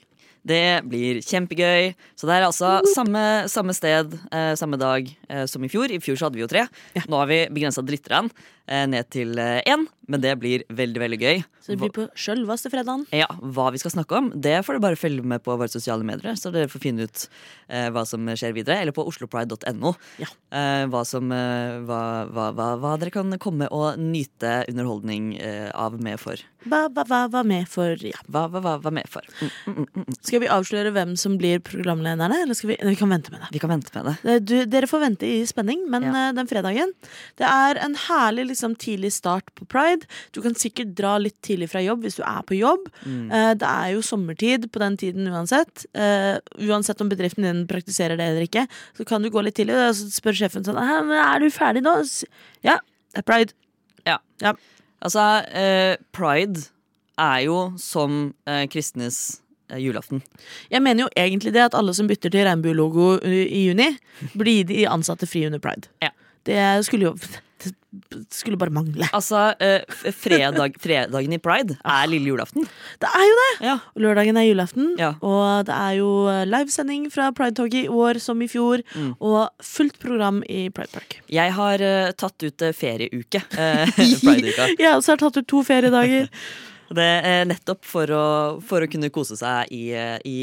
Det 0.45 0.85
blir 0.87 1.19
kjempegøy. 1.25 1.95
Så 2.15 2.29
det 2.29 2.35
er 2.37 2.45
altså 2.45 2.77
samme, 2.93 3.23
samme 3.51 3.73
sted, 3.75 4.13
eh, 4.31 4.53
samme 4.55 4.77
dag 4.79 5.09
som 5.49 5.63
i 5.65 5.69
fjor. 5.71 5.91
I 5.91 6.01
fjor 6.03 6.19
så 6.19 6.27
hadde 6.27 6.39
vi 6.39 6.45
jo 6.45 6.51
tre. 6.51 6.65
Nå 7.09 7.21
har 7.21 7.29
vi 7.31 7.41
begrensa 7.53 7.83
litt 7.85 8.09
eh, 8.11 8.85
ned 8.89 9.09
til 9.13 9.37
eh, 9.41 9.61
én, 9.65 9.85
men 10.09 10.21
det 10.21 10.35
blir 10.41 10.65
veldig, 10.69 11.01
veldig 11.01 11.19
gøy. 11.21 11.43
Så 11.65 11.73
det 11.73 11.79
blir 11.81 11.93
på 11.93 12.05
sjølveste 12.19 12.69
fredagen. 12.73 13.05
Ja, 13.15 13.27
Hva 13.41 13.71
vi 13.73 13.81
skal 13.81 13.95
snakke 13.95 14.19
om, 14.19 14.29
det 14.35 14.59
får 14.65 14.77
dere 14.77 14.83
bare 14.83 14.99
følge 14.99 15.25
med 15.25 15.41
på 15.45 15.55
våre 15.57 15.71
sosiale 15.71 16.05
medier. 16.05 16.37
Så 16.37 16.51
dere 16.53 16.69
får 16.69 16.83
finne 16.83 17.07
ut 17.07 17.25
eh, 17.67 17.87
hva 17.93 18.05
som 18.05 18.27
skjer 18.37 18.53
videre. 18.53 18.77
Eller 18.83 18.93
på 18.95 19.05
oslopride.no. 19.09 19.95
Ja. 20.21 20.29
Eh, 20.53 20.83
hva, 20.93 21.01
som, 21.09 21.31
eh, 21.33 21.79
hva, 21.87 22.01
hva, 22.29 22.69
hva, 22.81 22.93
dere 23.01 23.13
kan 23.13 23.33
komme 23.41 23.69
og 23.73 23.97
nyte 24.01 24.59
underholdning 24.69 25.33
eh, 25.41 25.71
av 25.73 25.97
med 26.01 26.21
for. 26.21 26.41
Hva, 26.65 26.85
hva, 26.93 27.05
hva, 27.09 27.23
hva 27.33 27.41
med 27.45 27.67
for 27.69 27.93
ja. 28.01 28.17
Hva, 28.29 28.47
hva, 28.49 28.77
hva, 28.81 28.93
med 28.93 29.09
for. 29.09 29.25
Mm. 29.65 29.85
Skal 30.25 30.41
vi 30.41 30.49
avsløre 30.49 30.93
hvem 30.93 31.13
som 31.19 31.35
blir 31.41 31.61
programlederne, 31.65 32.43
eller 32.45 32.57
skal 32.57 32.73
vi 32.73 32.79
Vi 32.91 32.97
kan 32.97 33.09
vente 33.13 33.33
med 33.33 33.41
det. 33.43 33.49
Vi 33.53 33.61
kan 33.61 33.73
vente 33.73 33.93
med 33.97 34.11
det. 34.11 34.15
Eh, 34.29 34.39
Du, 34.45 34.55
dere 34.69 34.89
får 34.89 35.01
vente 35.01 35.14
i 35.23 35.45
spenning, 35.45 35.87
men 35.89 36.03
Ja. 36.03 36.29
eh, 36.29 36.31
den 36.33 36.47
fredagen 36.47 36.91
Det 37.37 37.45
er 37.45 37.77
en 37.83 37.95
herlig 37.95 38.47
liksom, 38.47 38.75
tidlig 38.75 39.11
start 39.13 39.43
på 39.55 39.65
pride. 39.67 40.05
Du 40.31 40.41
kan 40.41 40.53
sikkert 40.53 40.95
dra 40.95 41.17
litt 41.17 41.39
tidlig 41.41 41.69
fra 41.69 41.79
jobb 41.81 42.03
hvis 42.03 42.15
du 42.17 42.23
er 42.23 42.41
på 42.43 42.57
jobb. 42.57 42.89
Mm. 43.05 43.31
Eh, 43.31 43.53
det 43.55 43.67
er 43.67 43.93
jo 43.93 44.01
sommertid 44.01 44.71
på 44.71 44.79
den 44.79 44.97
tiden 44.97 45.27
uansett. 45.27 45.85
Eh, 45.93 46.39
uansett 46.59 46.99
om 47.01 47.09
bedriften 47.09 47.43
din 47.43 47.67
praktiserer 47.67 48.17
det 48.17 48.25
eller 48.29 48.47
ikke, 48.47 48.67
så 48.97 49.05
kan 49.05 49.21
du 49.21 49.29
gå 49.29 49.43
litt 49.43 49.55
tidlig 49.55 49.75
og 49.75 49.93
så 49.95 50.09
spør 50.11 50.33
sjefen 50.33 50.63
sånn 50.65 50.75
«Hæ, 50.77 51.03
men 51.05 51.17
'Er 51.17 51.39
du 51.39 51.49
ferdig 51.49 51.83
nå?' 51.83 52.25
Ja, 52.63 52.77
det 53.13 53.19
er 53.19 53.21
pride. 53.23 53.53
Ja. 54.05 54.17
Ja. 54.41 54.53
Altså, 55.01 55.43
pride 56.11 56.69
er 57.17 57.39
jo 57.45 57.73
som 57.77 58.33
kristnes 58.45 59.39
eh, 59.39 59.44
julaften. 59.81 60.21
Jeg 60.71 60.81
mener 60.85 61.05
jo 61.05 61.09
egentlig 61.17 61.53
det 61.55 61.63
at 61.69 61.73
alle 61.79 61.93
som 61.97 62.07
bytter 62.07 62.29
til 62.33 62.45
regnbuelogo 62.47 63.15
i 63.25 63.45
i 63.55 63.65
juni, 63.69 63.89
blir 64.35 64.63
de 64.69 64.85
ansatte 64.89 65.27
fri 65.29 65.45
under 65.47 65.59
pride. 65.59 65.87
Ja. 66.03 66.09
Det 66.45 66.61
skulle 66.85 67.11
jo 67.11 67.15
Det 67.95 68.25
skulle 68.35 68.57
bare 68.59 68.69
mangle. 68.75 69.07
Altså, 69.15 69.55
eh, 69.63 69.81
fredag, 70.13 70.75
fredagen 70.83 71.31
i 71.33 71.37
pride 71.39 71.77
er 71.79 72.09
lille 72.11 72.27
julaften. 72.27 72.65
Det 72.99 73.07
er 73.07 73.23
jo 73.23 73.37
det! 73.39 73.51
Ja. 73.65 73.75
Lørdagen 74.03 74.37
er 74.37 74.43
julaften, 74.49 74.89
Ja. 74.99 75.13
og 75.23 75.63
det 75.65 75.73
er 75.73 75.93
jo 76.01 76.09
livesending 76.45 77.07
fra 77.09 77.29
Pride-toget 77.31 77.85
i 77.85 77.87
år 77.87 78.19
som 78.19 78.41
i 78.43 78.49
fjor. 78.51 78.83
Mm. 78.93 79.15
Og 79.23 79.47
fullt 79.63 79.97
program 80.03 80.43
i 80.43 80.67
Pride 80.75 80.91
Park. 80.91 81.17
Jeg 81.31 81.55
har 81.55 81.79
eh, 81.81 82.11
tatt 82.19 82.43
ut 82.43 82.61
eh, 82.67 82.75
ferieuke. 82.75 83.41
eh, 83.57 83.87
Pride-uka. 84.25 84.67
Jeg 84.83 84.91
også 84.91 85.15
har 85.15 85.23
tatt 85.23 85.37
ut 85.41 85.47
to 85.47 85.63
feriedager. 85.63 86.27
Det 86.95 87.07
er 87.25 87.47
nettopp 87.49 87.85
for 87.87 88.11
å, 88.13 88.25
for 88.65 88.85
å 88.85 88.89
kunne 88.91 89.09
kose 89.13 89.37
seg 89.39 89.71
i, 89.73 89.83
eh, 89.97 90.17
i 90.27 90.37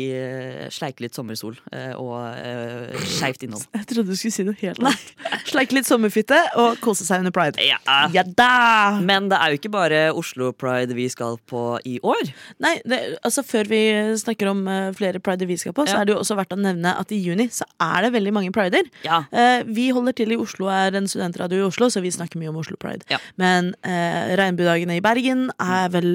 sleike 0.73 1.05
litt 1.05 1.17
sommersol 1.17 1.55
eh, 1.73 1.93
og 1.99 2.17
uh, 2.19 3.05
skeivt 3.07 3.45
innhold. 3.47 3.65
Jeg 3.77 3.89
trodde 3.93 4.13
du 4.13 4.19
skulle 4.19 4.35
si 4.35 4.47
noe 4.47 4.59
helt 4.61 4.81
annet. 4.83 5.13
Sleike 5.53 5.77
litt 5.77 5.89
sommerfitte 5.89 6.39
og 6.61 6.81
kose 6.83 7.07
seg 7.07 7.23
under 7.23 7.35
pride. 7.35 7.63
Ja. 7.63 7.79
Ja 8.15 8.25
da! 8.27 8.99
Men 9.03 9.29
det 9.31 9.39
er 9.39 9.53
jo 9.53 9.61
ikke 9.61 9.73
bare 9.73 10.01
Oslo 10.17 10.51
Pride 10.57 10.97
vi 10.97 11.07
skal 11.13 11.39
på 11.49 11.63
i 11.89 11.99
år. 12.05 12.33
Nei, 12.63 12.75
det, 12.89 13.01
altså 13.23 13.45
Før 13.47 13.69
vi 13.71 13.83
snakker 14.21 14.51
om 14.53 14.65
eh, 14.71 14.91
flere 14.97 15.21
prider 15.23 15.49
vi 15.51 15.59
skal 15.61 15.75
på, 15.77 15.87
så 15.89 16.01
er 16.01 16.09
det 16.09 16.15
jo 16.15 16.21
også 16.23 16.37
verdt 16.39 16.55
å 16.57 16.61
nevne 16.61 16.95
at 16.99 17.13
i 17.15 17.21
juni 17.21 17.49
så 17.53 17.67
er 17.83 18.07
det 18.07 18.13
veldig 18.17 18.35
mange 18.35 18.53
prider. 18.55 18.89
Ja. 19.07 19.23
Eh, 19.31 19.65
vi 19.69 19.91
holder 19.95 20.17
til 20.19 20.35
i 20.35 20.41
Oslo, 20.41 20.71
er 20.73 20.97
en 20.99 21.09
studentradio 21.11 21.63
i 21.63 21.67
Oslo, 21.69 21.91
så 21.93 22.03
vi 22.05 22.13
snakker 22.15 22.41
mye 22.41 22.53
om 22.53 22.61
Oslo 22.63 22.79
Pride. 22.81 23.07
Ja. 23.13 23.21
Men 23.41 23.75
eh, 23.87 24.35
Regnbuedagene 24.41 24.99
i 24.99 25.05
Bergen 25.05 25.49
er 25.61 25.91
vel 25.93 26.13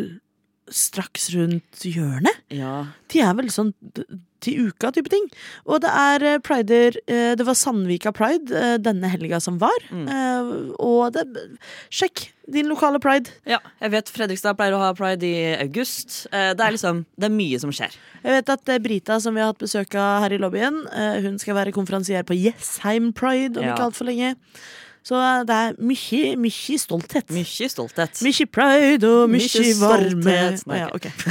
straks 0.73 1.29
rundt 1.35 1.83
hjørnet? 1.87 2.43
ja. 2.53 2.87
De 3.07 3.21
er 3.23 3.33
vel 3.37 3.47
sånn 3.53 3.69
til 4.43 4.67
uka 4.67 4.91
type 4.93 5.09
ting. 5.09 5.23
Og 5.65 5.79
det 5.81 5.89
er 5.89 6.23
eh, 6.27 6.39
prider 6.43 6.97
eh, 7.09 7.31
Det 7.39 7.45
var 7.47 7.55
Sandvika 7.57 8.11
pride 8.13 8.51
eh, 8.53 8.75
denne 8.83 9.07
helga 9.09 9.39
som 9.41 9.55
var. 9.61 9.85
Mm. 9.89 10.73
Og 10.83 11.15
det, 11.15 11.23
sjekk 11.89 12.27
din 12.51 12.67
lokale 12.69 12.99
pride. 13.03 13.31
ja. 13.49 13.57
Jeg 13.81 13.93
vet 13.95 14.11
Fredrikstad 14.13 14.57
pleier 14.59 14.75
å 14.77 14.81
ha 14.83 14.91
pride 14.97 15.25
i 15.25 15.55
august. 15.63 16.27
Det 16.31 16.59
er 16.63 16.75
liksom 16.75 17.05
Det 17.17 17.29
er 17.29 17.33
mye 17.33 17.59
som 17.63 17.71
skjer. 17.73 17.95
Jeg 18.23 18.37
vet 18.37 18.51
at 18.53 18.71
Brita, 18.83 19.17
som 19.23 19.33
vi 19.35 19.41
har 19.41 19.53
hatt 19.53 19.63
besøk 19.63 19.95
av 19.95 20.25
her 20.25 20.35
i 20.35 20.41
lobbyen, 20.41 20.83
hun 21.25 21.39
skal 21.41 21.57
være 21.57 21.73
konferansier 21.75 22.27
på 22.27 22.37
Jessheim 22.37 23.13
Pride 23.15 23.57
om 23.59 23.65
Ja. 23.65 23.73
ikke 23.73 23.87
altfor 23.89 24.11
lenge. 24.11 24.35
Så 25.07 25.19
det 25.47 25.55
er 25.55 25.77
mye, 25.79 26.33
mye 26.41 26.79
stolthet. 26.81 27.29
Mye 27.31 27.69
stolthet. 27.71 28.19
Mye 28.25 28.47
pride 28.51 29.07
og 29.07 29.29
mye, 29.31 29.67
varme. 29.79 30.39
Nei, 30.67 30.81
ja, 30.81 30.89
okay. 30.95 31.13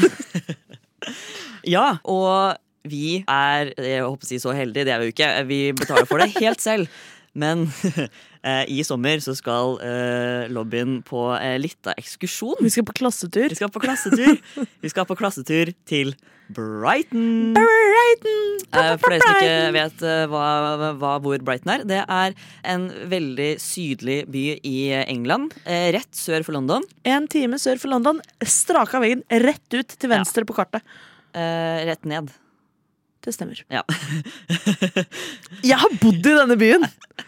Ja, 1.67 1.97
og 2.07 2.57
vi 2.87 3.25
er 3.27 3.73
jeg 3.75 4.05
håper 4.05 4.23
å 4.23 4.29
si 4.29 4.39
så 4.39 4.53
heldige, 4.55 4.87
det 4.87 4.95
er 4.95 5.03
vi 5.03 5.09
jo 5.09 5.15
ikke. 5.15 5.31
Vi 5.49 5.61
betaler 5.75 6.07
for 6.09 6.23
det 6.23 6.31
helt 6.39 6.63
selv. 6.63 6.87
Men 7.37 7.67
eh, 8.47 8.65
i 8.73 8.81
sommer 8.87 9.21
så 9.25 9.35
skal 9.37 9.77
eh, 9.85 10.47
lobbyen 10.53 11.01
på 11.07 11.29
eh, 11.37 11.59
lita 11.61 11.95
ekskursjon. 12.01 12.63
Vi 12.65 12.73
skal 12.73 12.87
på 12.89 12.97
klassetur. 12.97 13.51
Vi 13.53 13.59
skal 13.59 13.73
på 13.73 13.83
klassetur. 13.83 14.41
Vi 14.83 14.93
skal 14.93 15.09
på 15.09 15.17
klassetur 15.19 15.73
til 15.89 16.15
Brighton. 16.57 17.53
Brighton! 17.57 18.41
Eh, 18.71 18.93
for 19.03 19.13
dere 19.13 19.21
som 19.21 19.37
ikke 19.37 19.75
vet 19.77 20.07
hva, 20.33 20.47
hva, 20.97 21.13
hvor 21.25 21.45
Brighton 21.45 21.75
er. 21.75 21.85
Det 21.89 22.01
er 22.05 22.39
en 22.73 22.89
veldig 23.13 23.51
sydlig 23.63 24.23
by 24.33 24.47
i 24.63 24.79
England. 25.05 25.59
Rett 25.67 26.17
sør 26.17 26.47
for 26.47 26.57
London. 26.57 26.87
En 27.05 27.29
time 27.31 27.61
sør 27.61 27.83
for 27.83 27.93
London. 27.93 28.23
Straka 28.47 29.03
veien 29.03 29.27
rett 29.45 29.77
ut 29.77 29.97
til 29.99 30.13
venstre 30.15 30.47
på 30.49 30.57
kartet. 30.57 30.97
Rett 31.37 32.09
ned. 32.09 32.33
Det 33.27 33.35
stemmer. 33.35 33.59
Ja. 33.73 33.83
Jeg 35.67 35.81
har 35.83 35.99
bodd 35.99 36.23
i 36.23 36.35
denne 36.37 36.57
byen! 36.61 36.87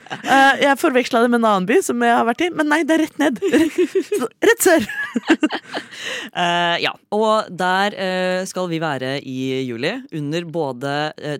Eh, 0.09 0.61
jeg 0.63 0.79
forveksla 0.81 1.21
det 1.25 1.31
med 1.33 1.41
en 1.41 1.47
annen 1.49 1.67
by 1.69 1.79
som 1.85 2.01
jeg 2.05 2.13
har 2.13 2.27
vært 2.29 2.43
i, 2.45 2.49
men 2.55 2.69
nei, 2.71 2.79
det 2.87 2.95
er 2.97 3.03
rett 3.05 3.19
ned. 3.21 3.41
Rett 4.51 4.65
sør! 4.67 4.89
Eh, 6.39 6.77
ja, 6.81 6.91
og 7.15 7.49
der 7.59 7.95
eh, 7.99 8.43
skal 8.47 8.69
vi 8.71 8.79
være 8.81 9.17
i 9.27 9.65
juli 9.67 9.91
under 10.15 10.45
både 10.53 10.93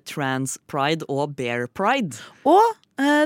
Trans 0.09 0.57
Pride 0.71 1.07
og 1.13 1.37
Bear 1.39 1.69
Pride. 1.71 2.19
Og 2.49 2.65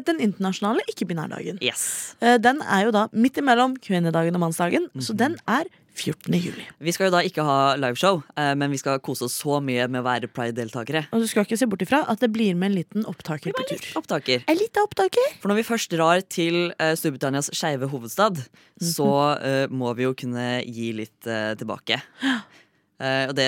den 0.05 0.18
internasjonale 0.21 0.85
ikke-binærdagen. 0.92 1.57
Yes. 1.64 2.12
Den 2.45 2.61
er 2.61 2.83
jo 2.85 2.92
da 2.92 3.07
midt 3.16 3.40
imellom 3.40 3.79
kvinnedagen 3.81 4.37
og 4.37 4.42
mannsdagen, 4.42 4.90
så 5.01 5.16
den 5.16 5.38
er 5.49 5.71
14. 5.94 6.33
juli. 6.40 6.64
Vi 6.81 6.92
skal 6.94 7.09
jo 7.09 7.14
da 7.14 7.20
ikke 7.26 7.44
ha 7.46 7.74
liveshow, 7.81 8.22
eh, 8.37 8.52
men 8.59 8.72
vi 8.72 8.81
skal 8.81 9.00
kose 9.05 9.26
oss 9.26 9.37
så 9.42 9.59
mye 9.64 9.87
med 9.90 10.00
å 10.02 10.07
være 10.07 10.31
Pride-deltakere. 10.33 11.05
Og 11.12 11.22
du 11.22 11.28
skal 11.31 11.46
ikke 11.46 11.59
se 11.61 11.68
bort 11.68 11.85
ifra 11.85 12.02
at 12.09 12.22
det 12.24 12.33
blir 12.33 12.57
med 12.59 12.72
en 12.72 12.78
liten 12.78 13.07
opptaker 13.09 13.55
på 13.57 13.66
tur. 13.68 13.85
Opptaker. 14.00 14.46
En 14.48 14.59
liten 14.59 14.87
opptaker? 14.87 15.37
For 15.42 15.52
når 15.52 15.61
vi 15.61 15.68
først 15.68 15.92
drar 15.92 16.24
til 16.24 16.72
eh, 16.78 16.94
Storbritannias 16.98 17.52
skeive 17.57 17.90
hovedstad, 17.92 18.40
så 18.83 19.12
uh, 19.38 19.66
må 19.70 19.92
vi 19.94 20.07
jo 20.09 20.14
kunne 20.18 20.46
gi 20.64 20.88
litt 20.96 21.28
uh, 21.28 21.52
tilbake. 21.59 22.00
Uh, 22.22 23.28
og 23.28 23.35
det, 23.38 23.46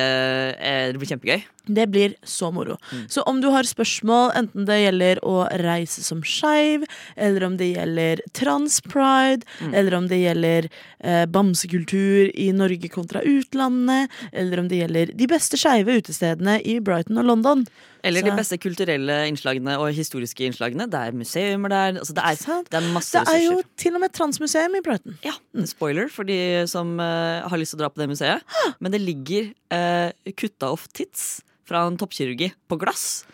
det 0.60 1.00
blir 1.00 1.10
kjempegøy. 1.10 1.42
Det 1.66 1.86
blir 1.88 2.14
så 2.22 2.50
moro. 2.52 2.76
Så 3.08 3.22
om 3.22 3.40
du 3.40 3.48
har 3.48 3.64
spørsmål, 3.64 4.32
enten 4.36 4.66
det 4.68 4.80
gjelder 4.82 5.20
å 5.24 5.46
reise 5.62 6.02
som 6.04 6.20
skeiv, 6.20 6.84
eller 7.16 7.46
om 7.46 7.56
det 7.56 7.70
gjelder 7.72 8.20
transpride, 8.36 9.46
eller 9.72 9.96
om 9.96 10.08
det 10.10 10.18
gjelder 10.20 10.68
eh, 11.00 11.24
bamsekultur 11.26 12.28
i 12.34 12.50
Norge 12.52 12.90
kontra 12.92 13.22
utlandet, 13.24 14.12
eller 14.32 14.60
om 14.60 14.68
det 14.68 14.82
gjelder 14.82 15.14
de 15.16 15.28
beste 15.30 15.56
skeive 15.60 15.96
utestedene 16.02 16.58
i 16.60 16.78
Brighton 16.84 17.18
og 17.22 17.28
London 17.32 17.66
Eller 18.04 18.20
Så- 18.20 18.26
de 18.26 18.36
beste 18.36 18.58
kulturelle 18.60 19.14
innslagene 19.30 19.78
og 19.80 19.88
historiske 19.96 20.44
innslagene. 20.44 20.84
Det 20.92 21.00
er 21.00 21.12
museumer 21.16 21.72
der. 21.72 21.96
Altså 22.02 22.12
det, 22.12 22.22
er, 22.22 22.64
det 22.68 22.76
er 22.82 22.92
masse 22.92 23.16
Det 23.24 23.32
er 23.32 23.44
jo 23.46 23.62
til 23.80 23.94
og 23.96 24.00
med 24.04 24.12
transmuseum 24.12 24.76
i 24.76 24.82
Brighton. 24.84 25.16
Ja, 25.24 25.32
Spoiler 25.64 26.10
for 26.12 26.28
de 26.28 26.66
som 26.68 26.98
uh, 27.00 27.48
har 27.48 27.56
lyst 27.56 27.72
til 27.72 27.80
å 27.80 27.84
dra 27.86 27.88
på 27.88 28.02
det 28.02 28.10
museet. 28.12 28.44
Men 28.78 28.92
det 28.92 29.00
ligger 29.00 29.54
uh, 29.72 30.12
kutta 30.36 30.68
off 30.74 30.84
tits 30.92 31.40
fra 31.68 31.84
en 31.88 31.98
toppkirurgi 32.00 32.52
på 32.68 32.78
glass. 32.80 33.24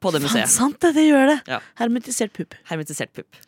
På 0.00 0.12
det 0.14 0.22
museet. 0.24 0.50
sant 0.52 0.78
det, 0.84 0.92
det 0.96 1.06
gjør 1.08 1.32
det. 1.32 1.38
Ja. 1.50 1.60
Hermetisert 1.80 2.34
pupp. 2.36 2.56
Hermetisert 2.70 3.12
pupp. 3.16 3.40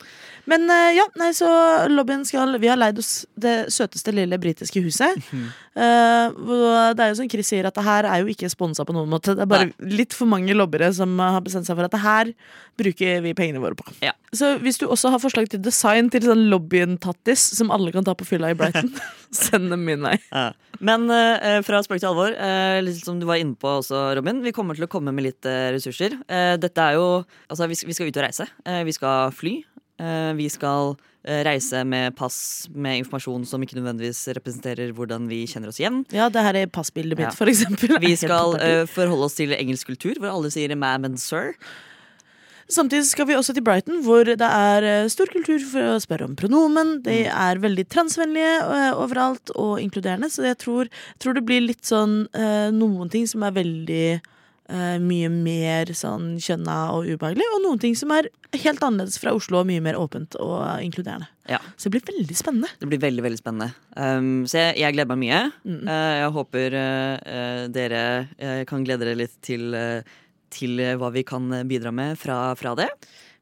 Men 0.48 0.64
eh, 0.72 0.94
ja, 0.96 1.04
nei, 1.20 1.32
så 1.36 1.48
lobbyen 1.92 2.24
skal 2.24 2.56
Vi 2.60 2.70
har 2.70 2.78
leid 2.80 2.98
oss 3.00 3.26
det 3.36 3.68
søteste 3.74 4.14
lille 4.16 4.38
britiske 4.40 4.80
huset. 4.80 5.18
Mm 5.32 5.42
-hmm. 5.42 5.50
uh, 5.76 6.94
det 6.94 7.04
er 7.04 7.08
jo 7.08 7.14
som 7.14 7.28
Chris 7.30 7.48
sier, 7.48 7.66
at 7.66 7.74
det 7.74 7.84
her 7.84 8.04
er 8.04 8.22
jo 8.22 8.26
ikke 8.26 8.48
sponsa 8.48 8.84
på 8.84 8.92
noen 8.92 9.10
måte. 9.10 9.34
Det 9.34 9.42
er 9.42 9.46
bare 9.46 9.72
litt 9.80 10.14
for 10.14 10.26
mange 10.26 10.54
lobbere 10.54 10.92
som 10.94 11.18
har 11.18 11.40
bestemt 11.40 11.66
seg 11.66 11.76
for 11.76 11.84
at 11.84 11.92
det 11.92 12.00
her 12.00 12.32
bruker 12.78 13.20
vi 13.20 13.34
pengene 13.34 13.60
våre 13.60 13.74
på. 13.74 13.84
Ja. 14.00 14.12
Så 14.32 14.58
hvis 14.58 14.78
du 14.78 14.86
også 14.86 15.10
har 15.10 15.18
forslag 15.18 15.50
til 15.50 15.62
design 15.62 16.10
til 16.10 16.22
sånn 16.22 16.48
lobbyen-tattis 16.48 17.56
som 17.58 17.70
alle 17.70 17.92
kan 17.92 18.04
ta 18.04 18.14
på 18.14 18.24
fylla 18.24 18.50
i 18.50 18.54
Brighton, 18.54 18.92
send 19.30 19.70
dem 19.70 19.84
min 19.84 20.02
vei. 20.02 20.18
Men 20.80 21.10
uh, 21.10 21.58
fra 21.66 21.82
spøk 21.82 21.98
til 22.00 22.10
alvor, 22.12 22.30
eh, 22.32 22.78
litt 22.86 23.02
som 23.02 23.18
du 23.18 23.26
var 23.26 23.40
inne 23.42 23.56
på 23.58 23.68
også, 23.80 24.14
Robin. 24.18 24.42
Vi 24.44 24.54
kommer 24.54 24.78
til 24.78 24.86
å 24.86 24.90
komme 24.92 25.12
med 25.12 25.26
litt 25.26 25.48
ressurser. 25.74 26.14
Eh, 26.30 26.37
dette 26.62 26.84
er 26.90 26.96
jo 26.98 27.08
Altså, 27.50 27.66
vi, 27.70 27.74
skal- 27.76 28.08
ut 28.10 28.16
og 28.20 28.24
reise. 28.28 28.46
Eh, 28.66 28.82
vi 28.88 28.92
skal 28.96 29.30
fly. 29.34 29.54
Eh, 29.98 30.32
vi 30.38 30.46
skal 30.52 30.94
eh, 31.26 31.42
reise 31.46 31.80
med 31.84 32.14
pass 32.16 32.68
med 32.74 33.00
informasjon 33.02 33.44
som 33.48 33.62
ikke 33.64 33.76
nødvendigvis 33.80 34.20
representerer 34.38 34.92
hvordan 34.94 35.26
vi 35.30 35.42
kjenner 35.50 35.68
oss 35.72 35.80
igjen. 35.82 36.04
Ja, 36.14 36.28
det 36.30 36.44
her 36.46 36.54
er 36.62 36.70
passbildet 36.70 37.18
mitt, 37.18 37.28
Ja. 37.28 37.34
for 37.34 37.50
eksempel. 37.50 37.98
Vi 38.00 38.14
skal 38.16 38.54
eh, 38.62 38.84
forholde 38.86 39.26
oss 39.26 39.34
til 39.40 39.50
engelsk 39.56 39.90
kultur, 39.90 40.14
hvor 40.22 40.30
alle 40.36 40.50
sier 40.54 40.70
ma'am 40.78 41.04
and 41.10 41.18
sir. 41.18 41.54
Samtidig 42.68 43.06
skal 43.08 43.24
vi 43.30 43.32
også 43.32 43.54
til 43.56 43.64
Brighton, 43.64 44.02
hvor 44.04 44.28
det 44.28 44.44
er 44.44 44.84
eh, 44.84 45.06
stor 45.08 45.30
kultur 45.32 45.58
for 45.70 45.94
å 45.94 46.00
spørre 46.04 46.26
om 46.28 46.34
pronomen. 46.36 46.98
De 47.02 47.22
er 47.24 47.60
veldig 47.62 47.86
transvennlige 47.88 48.58
eh, 48.60 48.90
overalt 48.92 49.50
og 49.56 49.78
inkluderende, 49.80 50.28
så 50.28 50.44
jeg 50.50 50.58
tror, 50.60 50.90
tror 51.18 51.38
det 51.38 51.46
blir 51.48 51.64
litt 51.64 51.88
sånn 51.88 52.26
eh, 52.36 52.68
noen 52.76 53.08
ting 53.12 53.24
som 53.30 53.46
er 53.48 53.56
veldig 53.56 54.02
eh, 54.68 54.98
mye 55.02 55.28
mer 55.32 55.90
sånn 55.96 56.36
kjønna 56.42 56.76
og 56.94 57.08
ubehagelig, 57.08 57.46
og 57.54 57.64
noen 57.64 57.80
ting 57.82 57.96
som 57.98 58.12
er 58.14 58.30
helt 58.56 58.82
annerledes 58.84 59.18
fra 59.20 59.34
Oslo 59.36 59.62
og 59.62 59.68
mye 59.68 59.82
mer 59.84 59.98
åpent 59.98 60.36
og 60.42 60.62
inkluderende. 60.84 61.28
Ja. 61.48 61.60
Så 61.76 61.88
det 61.88 61.98
blir 61.98 62.06
veldig 62.12 62.36
spennende. 62.36 62.70
Det 62.80 62.88
blir 62.90 63.00
veldig 63.02 63.24
veldig 63.24 63.40
spennende. 63.40 63.72
Um, 63.96 64.44
så 64.48 64.60
jeg, 64.60 64.78
jeg 64.82 64.96
gleder 64.96 65.12
meg 65.14 65.22
mye. 65.22 65.42
Mm. 65.64 65.80
Uh, 65.88 66.14
jeg 66.18 66.32
håper 66.36 66.78
eh, 66.80 67.62
dere 67.72 68.02
kan 68.68 68.84
glede 68.84 69.06
dere 69.06 69.20
litt 69.22 69.36
til, 69.44 69.72
til 70.52 70.82
hva 71.00 71.12
vi 71.14 71.24
kan 71.26 71.48
bidra 71.68 71.92
med 71.94 72.20
fra, 72.20 72.52
fra 72.58 72.74
det. 72.78 72.90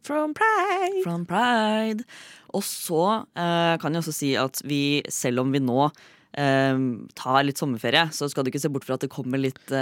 From 0.06 0.34
Pride! 0.38 1.02
From 1.02 1.24
Pride. 1.26 2.06
Og 2.54 2.62
så 2.62 3.24
kan 3.34 3.90
jeg 3.90 4.04
også 4.04 4.14
si 4.14 4.28
at 4.38 4.60
vi, 4.64 5.02
selv 5.10 5.42
om 5.42 5.50
vi 5.52 5.60
nå 5.60 5.88
tar 6.36 7.40
litt 7.42 7.58
sommerferie, 7.58 8.06
så 8.14 8.28
skal 8.30 8.44
du 8.44 8.52
ikke 8.52 8.60
se 8.62 8.70
bort 8.70 8.86
fra 8.86 8.98
at 8.98 9.02
det 9.02 9.10
kommer 9.12 9.40
litt 9.40 9.74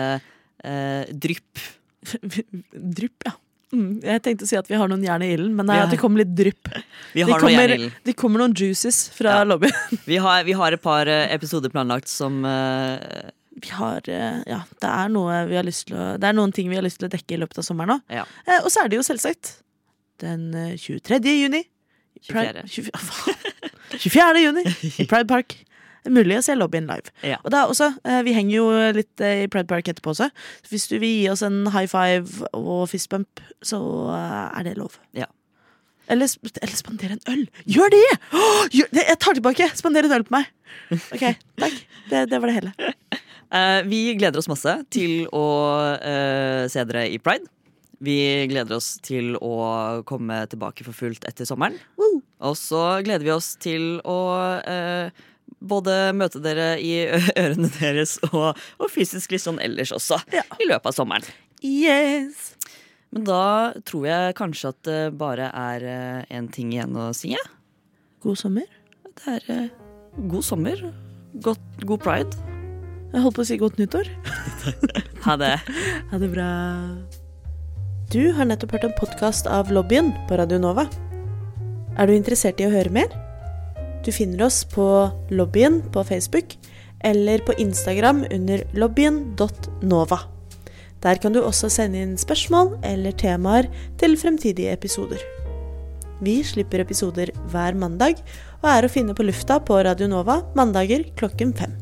eh, 0.63 1.01
eh, 1.01 1.15
drypp. 1.15 1.65
Drypp, 2.95 3.25
ja. 3.27 3.33
Mm, 3.75 3.97
jeg 4.05 4.23
tenkte 4.23 4.45
å 4.47 4.49
si 4.49 4.57
at 4.59 4.69
vi 4.71 4.77
har 4.79 4.87
noen 4.91 5.03
jern 5.03 5.23
i 5.25 5.33
ilden, 5.35 5.55
men 5.59 5.67
nei, 5.67 5.81
at 5.83 5.91
det 5.91 5.99
kommer 5.99 6.21
litt 6.23 6.35
drypp. 6.37 6.69
Vi 7.15 7.25
har 7.25 7.33
de, 7.33 7.39
kommer, 7.41 7.55
jern 7.57 7.73
i 7.73 7.79
ilden. 7.81 7.95
det 8.07 8.15
kommer 8.21 8.43
noen 8.45 8.55
juices 8.55 9.09
fra 9.17 9.39
Ja. 9.41 9.47
lobbyen. 9.49 9.75
Vi 10.11 10.19
har, 10.23 10.45
vi 10.47 10.53
har 10.55 10.77
et 10.77 10.83
par 10.85 11.09
eh, 11.11 11.33
episoder 11.35 11.73
planlagt 11.73 12.07
som 12.13 12.45
eh, 12.47 13.31
vi 13.55 13.71
har 13.75 14.03
eh, 14.11 14.41
Ja, 14.51 14.61
det 14.83 14.91
er 14.91 15.11
noe 15.15 15.41
vi 15.49 15.55
har 15.59 15.63
lyst 15.67 15.87
til 15.89 15.95
å 15.97 16.07
Det 16.19 16.27
er 16.27 16.35
noen 16.35 16.51
ting 16.55 16.67
vi 16.71 16.75
har 16.79 16.83
lyst 16.83 16.99
til 16.99 17.07
å 17.07 17.11
dekke 17.13 17.37
i 17.37 17.39
løpet 17.39 17.59
av 17.63 17.67
sommeren 17.67 17.97
òg. 17.97 18.03
Ja. 18.13 18.25
Eh, 18.47 18.61
og 18.65 18.71
så 18.75 18.83
er 18.85 18.91
det 18.93 18.99
jo 19.01 19.05
selvsagt 19.07 19.53
den 20.23 20.49
eh, 20.55 20.75
23. 20.79 21.19
juni. 21.39 21.65
24. 22.31 22.65
24. 22.69 23.05
faen. 23.11 23.39
24. 24.05 24.43
juni 24.45 24.65
i 25.03 25.07
Pride 25.11 25.27
Park. 25.31 25.55
Det 26.05 26.11
er 26.13 26.17
mulig 26.19 26.37
å 26.37 26.45
se 26.45 26.57
lobbyen 26.57 26.85
live. 26.85 27.13
Ja. 27.25 27.39
Og 27.41 27.53
da 27.55 27.63
også, 27.65 27.95
eh, 28.05 28.21
Vi 28.27 28.35
henger 28.37 28.55
jo 28.59 28.67
litt 28.93 29.21
eh, 29.25 29.45
i 29.45 29.49
Pride 29.49 29.71
Park 29.71 29.89
etterpå 29.89 30.13
også. 30.13 30.29
Hvis 30.69 30.85
du 30.91 30.99
vil 30.99 31.23
gi 31.23 31.31
oss 31.33 31.43
en 31.43 31.65
high 31.73 31.89
five 31.89 32.45
og 32.53 32.91
fist 32.93 33.09
bump, 33.09 33.41
så 33.65 33.81
eh, 34.13 34.59
er 34.61 34.69
det 34.69 34.77
lov. 34.77 34.99
Ja. 35.17 35.31
Eller, 36.13 36.29
eller 36.61 36.77
spandere 36.77 37.17
en 37.17 37.25
øl! 37.33 37.47
Gjør 37.65 37.89
det! 37.95 38.05
Oh, 38.37 38.67
gjør, 38.69 38.91
det! 38.93 39.07
Jeg 39.09 39.21
tar 39.25 39.39
tilbake! 39.39 39.71
Spander 39.79 40.05
en 40.05 40.13
øl 40.19 40.27
på 40.29 40.37
meg. 40.37 40.51
Ok, 40.93 41.25
takk. 41.63 41.81
Det, 42.11 42.27
det 42.29 42.41
var 42.43 42.51
det 42.51 42.59
hele. 42.59 42.93
Uh, 43.49 43.81
vi 43.93 44.05
gleder 44.21 44.43
oss 44.43 44.51
masse 44.51 44.77
til 44.93 45.25
å 45.33 45.47
uh, 45.97 46.69
se 46.69 46.85
dere 46.85 47.09
i 47.09 47.17
Pride. 47.17 47.49
Vi 48.05 48.19
gleder 48.51 48.77
oss 48.77 48.99
til 49.05 49.39
å 49.41 49.55
komme 50.05 50.43
tilbake 50.51 50.85
for 50.85 50.97
fullt 50.97 51.25
etter 51.29 51.49
sommeren. 51.49 51.79
Woo! 51.97 52.21
Og 52.45 52.57
så 52.61 52.83
gleder 53.07 53.25
vi 53.25 53.33
oss 53.33 53.55
til 53.63 54.03
å 54.05 54.19
eh, 54.61 55.25
både 55.61 56.13
møte 56.17 56.41
dere 56.45 56.75
i 56.83 56.95
ørene 57.43 57.71
deres 57.79 58.17
og, 58.33 58.55
og 58.79 58.91
fysisk 58.93 59.35
litt 59.35 59.45
sånn 59.45 59.61
ellers 59.63 59.93
også 59.95 60.19
Ja. 60.35 60.43
i 60.61 60.67
løpet 60.69 60.91
av 60.93 60.97
sommeren. 60.97 61.27
Yes! 61.65 62.55
Men 63.15 63.25
da 63.29 63.43
tror 63.87 64.09
jeg 64.09 64.35
kanskje 64.41 64.73
at 64.75 64.81
det 64.89 65.01
bare 65.21 65.47
er 65.55 65.85
én 66.35 66.49
ting 66.53 66.73
igjen 66.75 66.97
å 66.99 67.13
si. 67.15 67.31
God 68.25 68.41
sommer. 68.41 68.67
Det 69.15 69.37
er 69.37 69.47
eh, 69.55 69.69
god 70.31 70.43
sommer. 70.45 70.81
God, 71.45 71.61
god 71.87 72.03
pride. 72.03 72.35
Jeg 73.15 73.23
holdt 73.23 73.37
på 73.39 73.45
å 73.45 73.47
si 73.47 73.59
godt 73.61 73.79
nyttår. 73.79 74.11
Ha 75.25 75.37
det. 75.41 75.55
Ha 76.11 76.19
det 76.21 76.29
bra. 76.35 76.49
Du 78.13 78.21
har 78.37 78.45
nettopp 78.51 78.75
hørt 78.77 78.85
en 78.91 78.97
podkast 78.99 79.47
av 79.49 79.71
Lobbyen 79.73 80.11
på 80.29 80.37
Radio 80.39 80.59
Nova. 80.61 80.85
Er 81.97 82.11
du 82.11 82.13
interessert 82.17 82.59
i 82.61 82.67
å 82.67 82.73
høre 82.75 82.91
mer? 82.93 83.15
Du 84.05 84.13
finner 84.13 84.45
oss 84.47 84.65
på 84.69 84.87
Lobbyen 85.33 85.81
på 85.93 86.05
Facebook 86.05 86.57
eller 87.05 87.39
på 87.39 87.53
Instagram 87.61 88.25
under 88.33 88.65
lobbyen.nova. 88.73 90.19
Der 91.05 91.21
kan 91.21 91.33
du 91.33 91.43
også 91.45 91.69
sende 91.73 92.01
inn 92.01 92.15
spørsmål 92.21 92.79
eller 92.85 93.17
temaer 93.21 93.69
til 94.01 94.17
fremtidige 94.21 94.73
episoder. 94.73 95.21
Vi 96.25 96.39
slipper 96.47 96.85
episoder 96.85 97.33
hver 97.53 97.77
mandag 97.77 98.21
og 98.63 98.71
er 98.73 98.87
å 98.87 98.93
finne 98.93 99.17
på 99.17 99.27
lufta 99.27 99.59
på 99.61 99.81
Radio 99.85 100.09
Nova 100.09 100.41
mandager 100.57 101.05
klokken 101.19 101.53
fem. 101.57 101.75